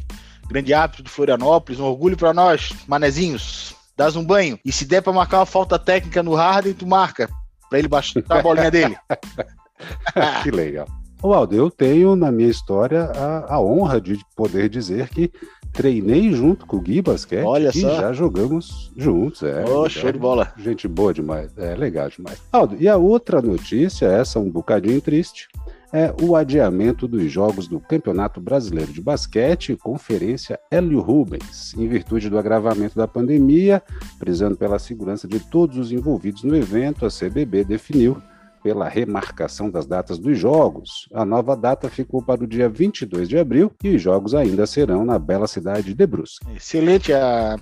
grande 0.48 0.74
árbitro 0.74 1.04
de 1.04 1.10
Florianópolis, 1.10 1.80
um 1.80 1.86
orgulho 1.86 2.18
para 2.18 2.34
nós, 2.34 2.74
manezinhos. 2.88 3.76
Dás 3.98 4.16
um 4.16 4.24
banho. 4.24 4.60
E 4.64 4.72
se 4.72 4.86
der 4.86 5.02
para 5.02 5.14
marcar 5.14 5.40
uma 5.40 5.46
falta 5.46 5.80
técnica 5.80 6.22
no 6.22 6.34
Harden, 6.34 6.74
tu 6.74 6.86
marca. 6.86 7.30
Para 7.70 7.80
ele 7.80 7.88
baixar 7.88 8.22
a 8.30 8.42
bolinha 8.42 8.70
dele. 8.70 8.98
que 10.44 10.52
legal. 10.52 10.88
O 11.24 11.34
Aldo, 11.34 11.56
eu 11.56 11.72
tenho 11.72 12.16
na 12.16 12.32
minha 12.32 12.50
história 12.50 13.06
a, 13.06 13.56
a, 13.56 13.60
honra 13.62 14.00
de 14.00 14.20
poder 14.36 14.70
dizer 14.70 15.10
que 15.10 15.32
treinei 15.74 16.32
junto 16.32 16.66
com 16.68 16.78
o 16.78 16.80
Gui 16.82 17.02
Basquete 17.02 17.44
Olha 17.44 17.72
e 17.74 17.82
só. 17.82 17.96
já 17.96 18.14
jogamos 18.14 18.92
juntos. 18.96 19.42
É, 19.42 19.66
oh, 19.68 19.90
show 19.90 20.12
de 20.12 20.20
bola. 20.20 20.54
Gente 20.58 20.88
boa 20.88 21.14
demais. 21.14 21.52
É 21.58 21.76
legal 21.76 22.10
demais. 22.10 22.40
Aldo, 22.52 22.76
e 22.80 22.88
a 22.88 22.98
outra 22.98 23.42
notícia, 23.42 24.06
essa 24.06 24.40
um 24.40 24.50
bocadinho 24.50 25.02
triste, 25.02 25.48
é 25.96 26.14
o 26.22 26.36
adiamento 26.36 27.08
dos 27.08 27.32
jogos 27.32 27.70
do 27.70 27.80
Campeonato 27.80 28.42
Brasileiro 28.42 28.92
de 28.92 29.02
Basquete, 29.02 29.78
Conferência 29.78 30.60
Hélio 30.70 31.00
Rubens, 31.00 31.74
em 31.74 31.88
virtude 31.88 32.30
do 32.30 32.38
agravamento 32.38 32.98
da 32.98 33.08
pandemia, 33.08 33.82
prezando 34.20 34.58
pela 34.58 34.78
segurança 34.78 35.26
de 35.26 35.40
todos 35.40 35.78
os 35.78 35.94
envolvidos 35.94 36.44
no 36.44 36.54
evento, 36.54 37.06
a 37.06 37.10
CBB 37.10 37.64
definiu 37.64 38.22
pela 38.62 38.90
remarcação 38.90 39.70
das 39.70 39.86
datas 39.86 40.20
dos 40.20 40.38
jogos. 40.38 41.08
A 41.14 41.24
nova 41.24 41.56
data 41.56 41.90
ficou 41.90 42.22
para 42.22 42.44
o 42.44 42.48
dia 42.48 42.68
22 42.68 43.30
de 43.30 43.38
abril 43.38 43.72
e 43.82 43.96
os 43.96 44.02
jogos 44.02 44.36
ainda 44.36 44.68
serão 44.68 45.06
na 45.06 45.18
bela 45.18 45.48
cidade 45.48 45.94
de 45.94 46.06
Brusque. 46.06 46.46
Excelente 46.54 47.14
a, 47.14 47.58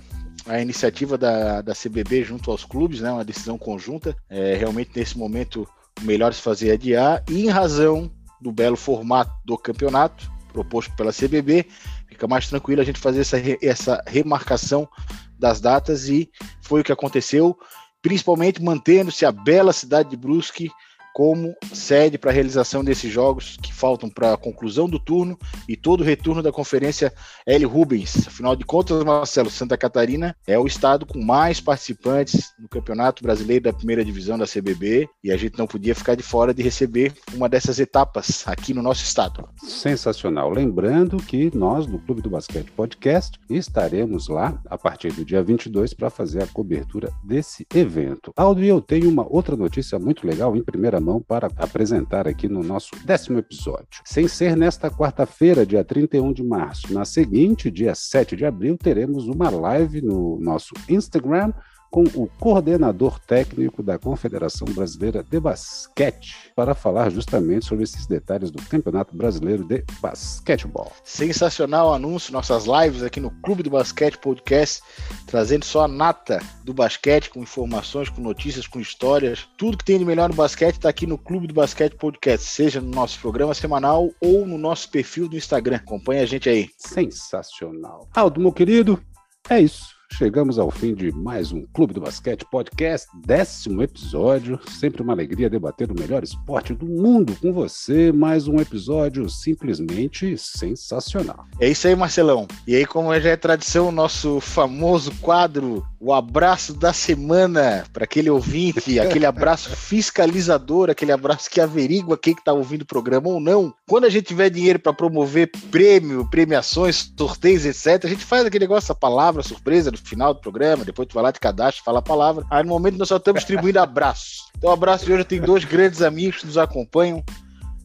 a 0.46 0.60
iniciativa 0.60 1.16
da, 1.16 1.62
da 1.62 1.72
CBB 1.72 2.24
junto 2.24 2.50
aos 2.50 2.64
clubes, 2.64 3.00
né, 3.00 3.12
uma 3.12 3.24
decisão 3.24 3.56
conjunta. 3.56 4.16
É, 4.28 4.56
realmente, 4.56 4.90
nesse 4.96 5.16
momento, 5.16 5.68
o 6.02 6.04
melhor 6.04 6.34
se 6.34 6.42
fazer 6.42 6.72
adiar, 6.72 7.22
e 7.30 7.44
em 7.44 7.48
razão 7.48 8.10
do 8.40 8.52
belo 8.52 8.76
formato 8.76 9.32
do 9.44 9.56
campeonato 9.56 10.32
proposto 10.52 10.94
pela 10.94 11.12
CBB, 11.12 11.66
fica 12.08 12.28
mais 12.28 12.48
tranquilo 12.48 12.80
a 12.80 12.84
gente 12.84 13.00
fazer 13.00 13.20
essa, 13.20 13.36
essa 13.60 14.04
remarcação 14.06 14.88
das 15.36 15.60
datas 15.60 16.08
e 16.08 16.30
foi 16.62 16.80
o 16.80 16.84
que 16.84 16.92
aconteceu, 16.92 17.58
principalmente 18.00 18.62
mantendo-se 18.62 19.26
a 19.26 19.32
bela 19.32 19.72
cidade 19.72 20.10
de 20.10 20.16
Brusque 20.16 20.70
como 21.14 21.54
sede 21.72 22.18
para 22.18 22.32
a 22.32 22.34
realização 22.34 22.82
desses 22.82 23.10
jogos 23.10 23.56
que 23.62 23.72
faltam 23.72 24.10
para 24.10 24.34
a 24.34 24.36
conclusão 24.36 24.88
do 24.88 24.98
turno 24.98 25.38
e 25.68 25.76
todo 25.76 26.00
o 26.00 26.04
retorno 26.04 26.42
da 26.42 26.50
conferência 26.50 27.14
L. 27.46 27.64
Rubens. 27.64 28.26
Afinal 28.26 28.56
de 28.56 28.64
contas, 28.64 29.02
Marcelo, 29.04 29.48
Santa 29.48 29.78
Catarina 29.78 30.36
é 30.44 30.58
o 30.58 30.66
estado 30.66 31.06
com 31.06 31.22
mais 31.22 31.60
participantes 31.60 32.52
no 32.58 32.68
Campeonato 32.68 33.22
Brasileiro 33.22 33.62
da 33.62 33.72
Primeira 33.72 34.04
Divisão 34.04 34.36
da 34.36 34.44
CBB 34.44 35.08
e 35.22 35.30
a 35.30 35.36
gente 35.36 35.56
não 35.56 35.68
podia 35.68 35.94
ficar 35.94 36.16
de 36.16 36.22
fora 36.24 36.52
de 36.52 36.64
receber 36.64 37.12
uma 37.32 37.48
dessas 37.48 37.78
etapas 37.78 38.42
aqui 38.46 38.74
no 38.74 38.82
nosso 38.82 39.04
estado. 39.04 39.48
Sensacional. 39.62 40.50
Lembrando 40.50 41.18
que 41.18 41.56
nós, 41.56 41.86
do 41.86 42.00
Clube 42.00 42.22
do 42.22 42.30
Basquete 42.30 42.72
Podcast, 42.72 43.38
estaremos 43.48 44.26
lá 44.26 44.60
a 44.68 44.76
partir 44.76 45.12
do 45.12 45.24
dia 45.24 45.44
22 45.44 45.94
para 45.94 46.10
fazer 46.10 46.42
a 46.42 46.46
cobertura 46.48 47.12
desse 47.22 47.64
evento. 47.72 48.32
Aldo, 48.36 48.64
e 48.64 48.68
eu 48.68 48.80
tenho 48.80 49.08
uma 49.08 49.24
outra 49.32 49.54
notícia 49.54 49.96
muito 49.96 50.26
legal 50.26 50.56
em 50.56 50.62
primeira 50.62 51.03
mão 51.04 51.20
para 51.20 51.48
apresentar 51.56 52.26
aqui 52.26 52.48
no 52.48 52.62
nosso 52.62 52.90
décimo 53.04 53.38
episódio. 53.38 54.00
Sem 54.04 54.26
ser 54.26 54.56
nesta 54.56 54.90
quarta-feira, 54.90 55.66
dia 55.66 55.84
31 55.84 56.32
de 56.32 56.42
março, 56.42 56.92
na 56.92 57.04
seguinte, 57.04 57.70
dia 57.70 57.94
7 57.94 58.34
de 58.34 58.46
abril, 58.46 58.76
teremos 58.76 59.28
uma 59.28 59.50
live 59.50 60.00
no 60.00 60.38
nosso 60.40 60.72
Instagram 60.88 61.52
com 61.94 62.02
o 62.16 62.28
coordenador 62.40 63.20
técnico 63.20 63.80
da 63.80 63.96
Confederação 63.96 64.66
Brasileira 64.66 65.22
de 65.22 65.38
Basquete 65.38 66.50
para 66.56 66.74
falar 66.74 67.08
justamente 67.08 67.66
sobre 67.66 67.84
esses 67.84 68.04
detalhes 68.04 68.50
do 68.50 68.60
Campeonato 68.64 69.16
Brasileiro 69.16 69.62
de 69.62 69.84
Basquetebol. 70.00 70.90
Sensacional 71.04 71.94
anúncio, 71.94 72.32
nossas 72.32 72.64
lives 72.64 73.04
aqui 73.04 73.20
no 73.20 73.30
Clube 73.30 73.62
do 73.62 73.70
Basquete 73.70 74.18
Podcast, 74.18 74.82
trazendo 75.24 75.64
só 75.64 75.84
a 75.84 75.88
nata 75.88 76.42
do 76.64 76.74
basquete, 76.74 77.30
com 77.30 77.40
informações, 77.40 78.08
com 78.08 78.20
notícias, 78.20 78.66
com 78.66 78.80
histórias. 78.80 79.46
Tudo 79.56 79.78
que 79.78 79.84
tem 79.84 79.96
de 79.96 80.04
melhor 80.04 80.28
no 80.28 80.34
basquete 80.34 80.74
está 80.74 80.88
aqui 80.88 81.06
no 81.06 81.16
Clube 81.16 81.46
do 81.46 81.54
Basquete 81.54 81.94
Podcast, 81.94 82.44
seja 82.44 82.80
no 82.80 82.90
nosso 82.90 83.20
programa 83.20 83.54
semanal 83.54 84.10
ou 84.20 84.44
no 84.44 84.58
nosso 84.58 84.90
perfil 84.90 85.28
do 85.28 85.36
Instagram. 85.36 85.76
Acompanhe 85.76 86.22
a 86.22 86.26
gente 86.26 86.48
aí. 86.48 86.70
Sensacional. 86.76 88.08
Aldo, 88.12 88.40
meu 88.40 88.52
querido, 88.52 89.00
é 89.48 89.60
isso. 89.60 89.93
Chegamos 90.12 90.58
ao 90.58 90.70
fim 90.70 90.94
de 90.94 91.10
mais 91.10 91.50
um 91.50 91.64
Clube 91.72 91.94
do 91.94 92.00
Basquete 92.00 92.44
Podcast, 92.50 93.08
décimo 93.24 93.82
episódio. 93.82 94.60
Sempre 94.68 95.02
uma 95.02 95.12
alegria 95.12 95.50
debater 95.50 95.90
o 95.90 95.98
melhor 95.98 96.22
esporte 96.22 96.72
do 96.72 96.86
mundo 96.86 97.36
com 97.40 97.52
você. 97.52 98.12
Mais 98.12 98.46
um 98.46 98.60
episódio 98.60 99.28
simplesmente 99.28 100.36
sensacional. 100.38 101.46
É 101.58 101.68
isso 101.68 101.88
aí, 101.88 101.96
Marcelão. 101.96 102.46
E 102.66 102.76
aí, 102.76 102.86
como 102.86 103.18
já 103.18 103.30
é 103.30 103.36
tradição, 103.36 103.88
o 103.88 103.92
nosso 103.92 104.40
famoso 104.40 105.10
quadro, 105.20 105.84
o 105.98 106.12
abraço 106.12 106.74
da 106.74 106.92
semana 106.92 107.84
para 107.92 108.04
aquele 108.04 108.30
ouvinte, 108.30 108.98
aquele 109.00 109.26
abraço 109.26 109.70
fiscalizador, 109.70 110.90
aquele 110.90 111.12
abraço 111.12 111.50
que 111.50 111.60
averigua 111.60 112.18
quem 112.18 112.34
está 112.34 112.52
ouvindo 112.52 112.82
o 112.82 112.86
programa 112.86 113.28
ou 113.28 113.40
não. 113.40 113.74
Quando 113.88 114.04
a 114.04 114.10
gente 114.10 114.26
tiver 114.26 114.50
dinheiro 114.50 114.78
para 114.78 114.92
promover 114.92 115.50
prêmio, 115.70 116.28
premiações, 116.30 117.12
sorteios, 117.18 117.64
etc., 117.64 118.04
a 118.04 118.08
gente 118.08 118.24
faz 118.24 118.44
aquele 118.44 118.64
negócio, 118.64 118.92
a 118.92 118.94
palavra 118.94 119.42
surpresa 119.42 119.90
final 120.02 120.34
do 120.34 120.40
programa, 120.40 120.84
depois 120.84 121.08
tu 121.08 121.14
vai 121.14 121.24
lá 121.24 121.30
de 121.30 121.40
cadastro, 121.40 121.84
fala 121.84 121.98
a 121.98 122.02
palavra. 122.02 122.44
Aí 122.50 122.62
no 122.62 122.70
momento 122.70 122.98
nós 122.98 123.08
só 123.08 123.16
estamos 123.16 123.40
distribuindo 123.40 123.78
abraços. 123.78 124.44
Então, 124.56 124.70
o 124.70 124.72
abraço 124.72 125.04
de 125.04 125.12
hoje 125.12 125.24
tenho 125.24 125.44
dois 125.44 125.64
grandes 125.64 126.02
amigos 126.02 126.40
que 126.40 126.46
nos 126.46 126.58
acompanham 126.58 127.22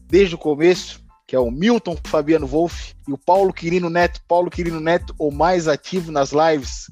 desde 0.06 0.34
o 0.34 0.38
começo, 0.38 1.00
que 1.26 1.36
é 1.36 1.38
o 1.38 1.50
Milton 1.50 1.96
Fabiano 2.04 2.46
Wolff, 2.46 2.94
e 3.08 3.12
o 3.12 3.18
Paulo 3.18 3.52
Quirino 3.52 3.90
Neto, 3.90 4.20
Paulo 4.28 4.50
Quirino 4.50 4.80
Neto, 4.80 5.14
o 5.18 5.30
mais 5.30 5.68
ativo 5.68 6.12
nas 6.12 6.32
lives. 6.32 6.90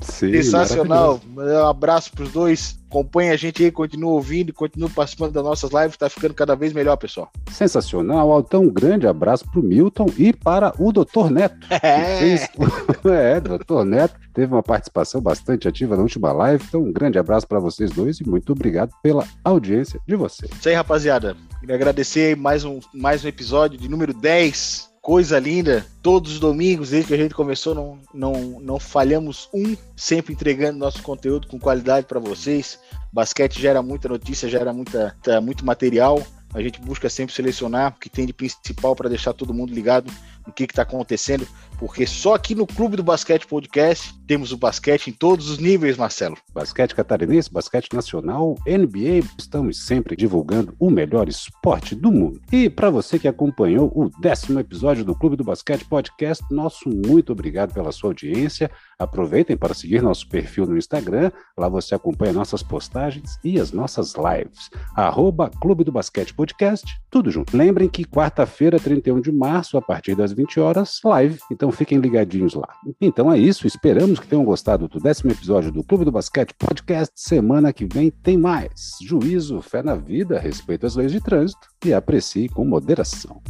Sim, 0.00 0.32
Sensacional. 0.32 1.20
Um 1.36 1.66
abraço 1.66 2.10
para 2.12 2.24
os 2.24 2.32
dois. 2.32 2.78
Acompanhe 2.88 3.30
a 3.30 3.36
gente 3.36 3.62
aí, 3.62 3.70
continue 3.70 4.08
ouvindo, 4.08 4.52
continue 4.52 4.88
participando 4.88 5.32
das 5.32 5.44
nossas 5.44 5.70
lives, 5.70 5.92
está 5.92 6.08
ficando 6.08 6.32
cada 6.32 6.56
vez 6.56 6.72
melhor, 6.72 6.96
pessoal. 6.96 7.30
Sensacional. 7.52 8.40
Então, 8.40 8.62
um 8.62 8.70
grande 8.70 9.06
abraço 9.06 9.44
para 9.50 9.60
o 9.60 9.62
Milton 9.62 10.06
e 10.16 10.32
para 10.32 10.72
o 10.78 10.90
Dr. 10.90 11.30
Neto. 11.30 11.66
É. 11.70 12.18
Fez... 12.18 12.48
é, 13.04 13.40
Dr. 13.40 13.84
Neto 13.84 14.14
teve 14.32 14.52
uma 14.52 14.62
participação 14.62 15.20
bastante 15.20 15.68
ativa 15.68 15.96
na 15.96 16.02
última 16.02 16.32
live. 16.32 16.64
Então, 16.66 16.80
um 16.80 16.92
grande 16.92 17.18
abraço 17.18 17.46
para 17.46 17.60
vocês 17.60 17.90
dois 17.90 18.20
e 18.20 18.28
muito 18.28 18.52
obrigado 18.52 18.90
pela 19.02 19.26
audiência 19.44 20.00
de 20.06 20.16
vocês. 20.16 20.50
Isso 20.50 20.68
aí, 20.68 20.74
rapaziada. 20.74 21.36
Queria 21.60 21.74
agradecer 21.74 22.36
mais 22.36 22.64
um, 22.64 22.80
mais 22.94 23.22
um 23.22 23.28
episódio 23.28 23.78
de 23.78 23.88
número 23.88 24.14
10 24.14 24.87
coisa 25.08 25.38
linda. 25.38 25.86
Todos 26.02 26.32
os 26.32 26.38
domingos, 26.38 26.90
desde 26.90 27.08
que 27.08 27.14
a 27.14 27.16
gente 27.16 27.34
começou, 27.34 27.74
não, 27.74 27.98
não, 28.12 28.60
não 28.60 28.78
falhamos 28.78 29.48
um, 29.54 29.74
sempre 29.96 30.34
entregando 30.34 30.78
nosso 30.78 31.02
conteúdo 31.02 31.48
com 31.48 31.58
qualidade 31.58 32.06
para 32.06 32.20
vocês. 32.20 32.78
Basquete 33.10 33.58
gera 33.58 33.80
muita 33.80 34.06
notícia, 34.06 34.50
gera 34.50 34.70
muita, 34.70 35.16
muito 35.42 35.64
material. 35.64 36.22
A 36.52 36.60
gente 36.60 36.78
busca 36.82 37.08
sempre 37.08 37.34
selecionar 37.34 37.94
o 37.96 37.98
que 37.98 38.10
tem 38.10 38.26
de 38.26 38.34
principal 38.34 38.94
para 38.94 39.08
deixar 39.08 39.32
todo 39.32 39.54
mundo 39.54 39.72
ligado 39.72 40.12
no 40.48 40.52
que 40.52 40.64
está 40.64 40.82
acontecendo, 40.82 41.46
porque 41.78 42.06
só 42.06 42.34
aqui 42.34 42.54
no 42.54 42.66
Clube 42.66 42.96
do 42.96 43.02
Basquete 43.02 43.46
Podcast 43.46 44.14
temos 44.26 44.50
o 44.50 44.56
basquete 44.56 45.08
em 45.08 45.12
todos 45.12 45.48
os 45.48 45.58
níveis, 45.58 45.96
Marcelo. 45.96 46.36
Basquete 46.52 46.94
catarinense, 46.94 47.52
basquete 47.52 47.92
nacional, 47.92 48.56
NBA, 48.66 49.26
estamos 49.38 49.84
sempre 49.84 50.16
divulgando 50.16 50.74
o 50.78 50.90
melhor 50.90 51.28
esporte 51.28 51.94
do 51.94 52.10
mundo. 52.10 52.40
E 52.50 52.68
para 52.68 52.90
você 52.90 53.18
que 53.18 53.28
acompanhou 53.28 53.92
o 53.94 54.10
décimo 54.20 54.58
episódio 54.58 55.04
do 55.04 55.14
Clube 55.14 55.36
do 55.36 55.44
Basquete 55.44 55.84
Podcast, 55.84 56.44
nosso 56.50 56.88
muito 56.88 57.32
obrigado 57.32 57.72
pela 57.72 57.92
sua 57.92 58.10
audiência. 58.10 58.70
Aproveitem 58.98 59.56
para 59.56 59.74
seguir 59.74 60.02
nosso 60.02 60.28
perfil 60.28 60.66
no 60.66 60.76
Instagram, 60.76 61.30
lá 61.56 61.68
você 61.68 61.94
acompanha 61.94 62.32
nossas 62.32 62.64
postagens 62.64 63.38
e 63.44 63.60
as 63.60 63.70
nossas 63.70 64.14
lives. 64.14 64.68
Arroba 64.96 65.48
Clube 65.48 65.84
do 65.84 65.92
Basquete 65.92 66.34
Podcast, 66.34 66.84
tudo 67.08 67.30
junto. 67.30 67.56
Lembrem 67.56 67.88
que 67.88 68.04
quarta-feira, 68.04 68.80
31 68.80 69.20
de 69.20 69.30
março, 69.30 69.78
a 69.78 69.82
partir 69.82 70.16
das 70.16 70.32
20 70.32 70.58
horas, 70.58 70.98
live. 71.04 71.38
Então 71.48 71.70
fiquem 71.70 71.98
ligadinhos 71.98 72.54
lá. 72.54 72.68
Então 73.00 73.32
é 73.32 73.38
isso, 73.38 73.68
esperamos 73.68 74.18
que 74.18 74.26
tenham 74.26 74.44
gostado 74.44 74.88
do 74.88 74.98
décimo 74.98 75.30
episódio 75.30 75.70
do 75.70 75.84
Clube 75.84 76.04
do 76.04 76.10
Basquete 76.10 76.54
Podcast. 76.58 77.12
Semana 77.14 77.72
que 77.72 77.86
vem 77.86 78.10
tem 78.10 78.36
mais. 78.36 78.96
Juízo, 79.00 79.62
fé 79.62 79.80
na 79.80 79.94
vida, 79.94 80.40
respeito 80.40 80.86
às 80.86 80.96
leis 80.96 81.12
de 81.12 81.20
trânsito 81.20 81.68
e 81.84 81.94
aprecie 81.94 82.48
com 82.48 82.64
moderação. 82.64 83.40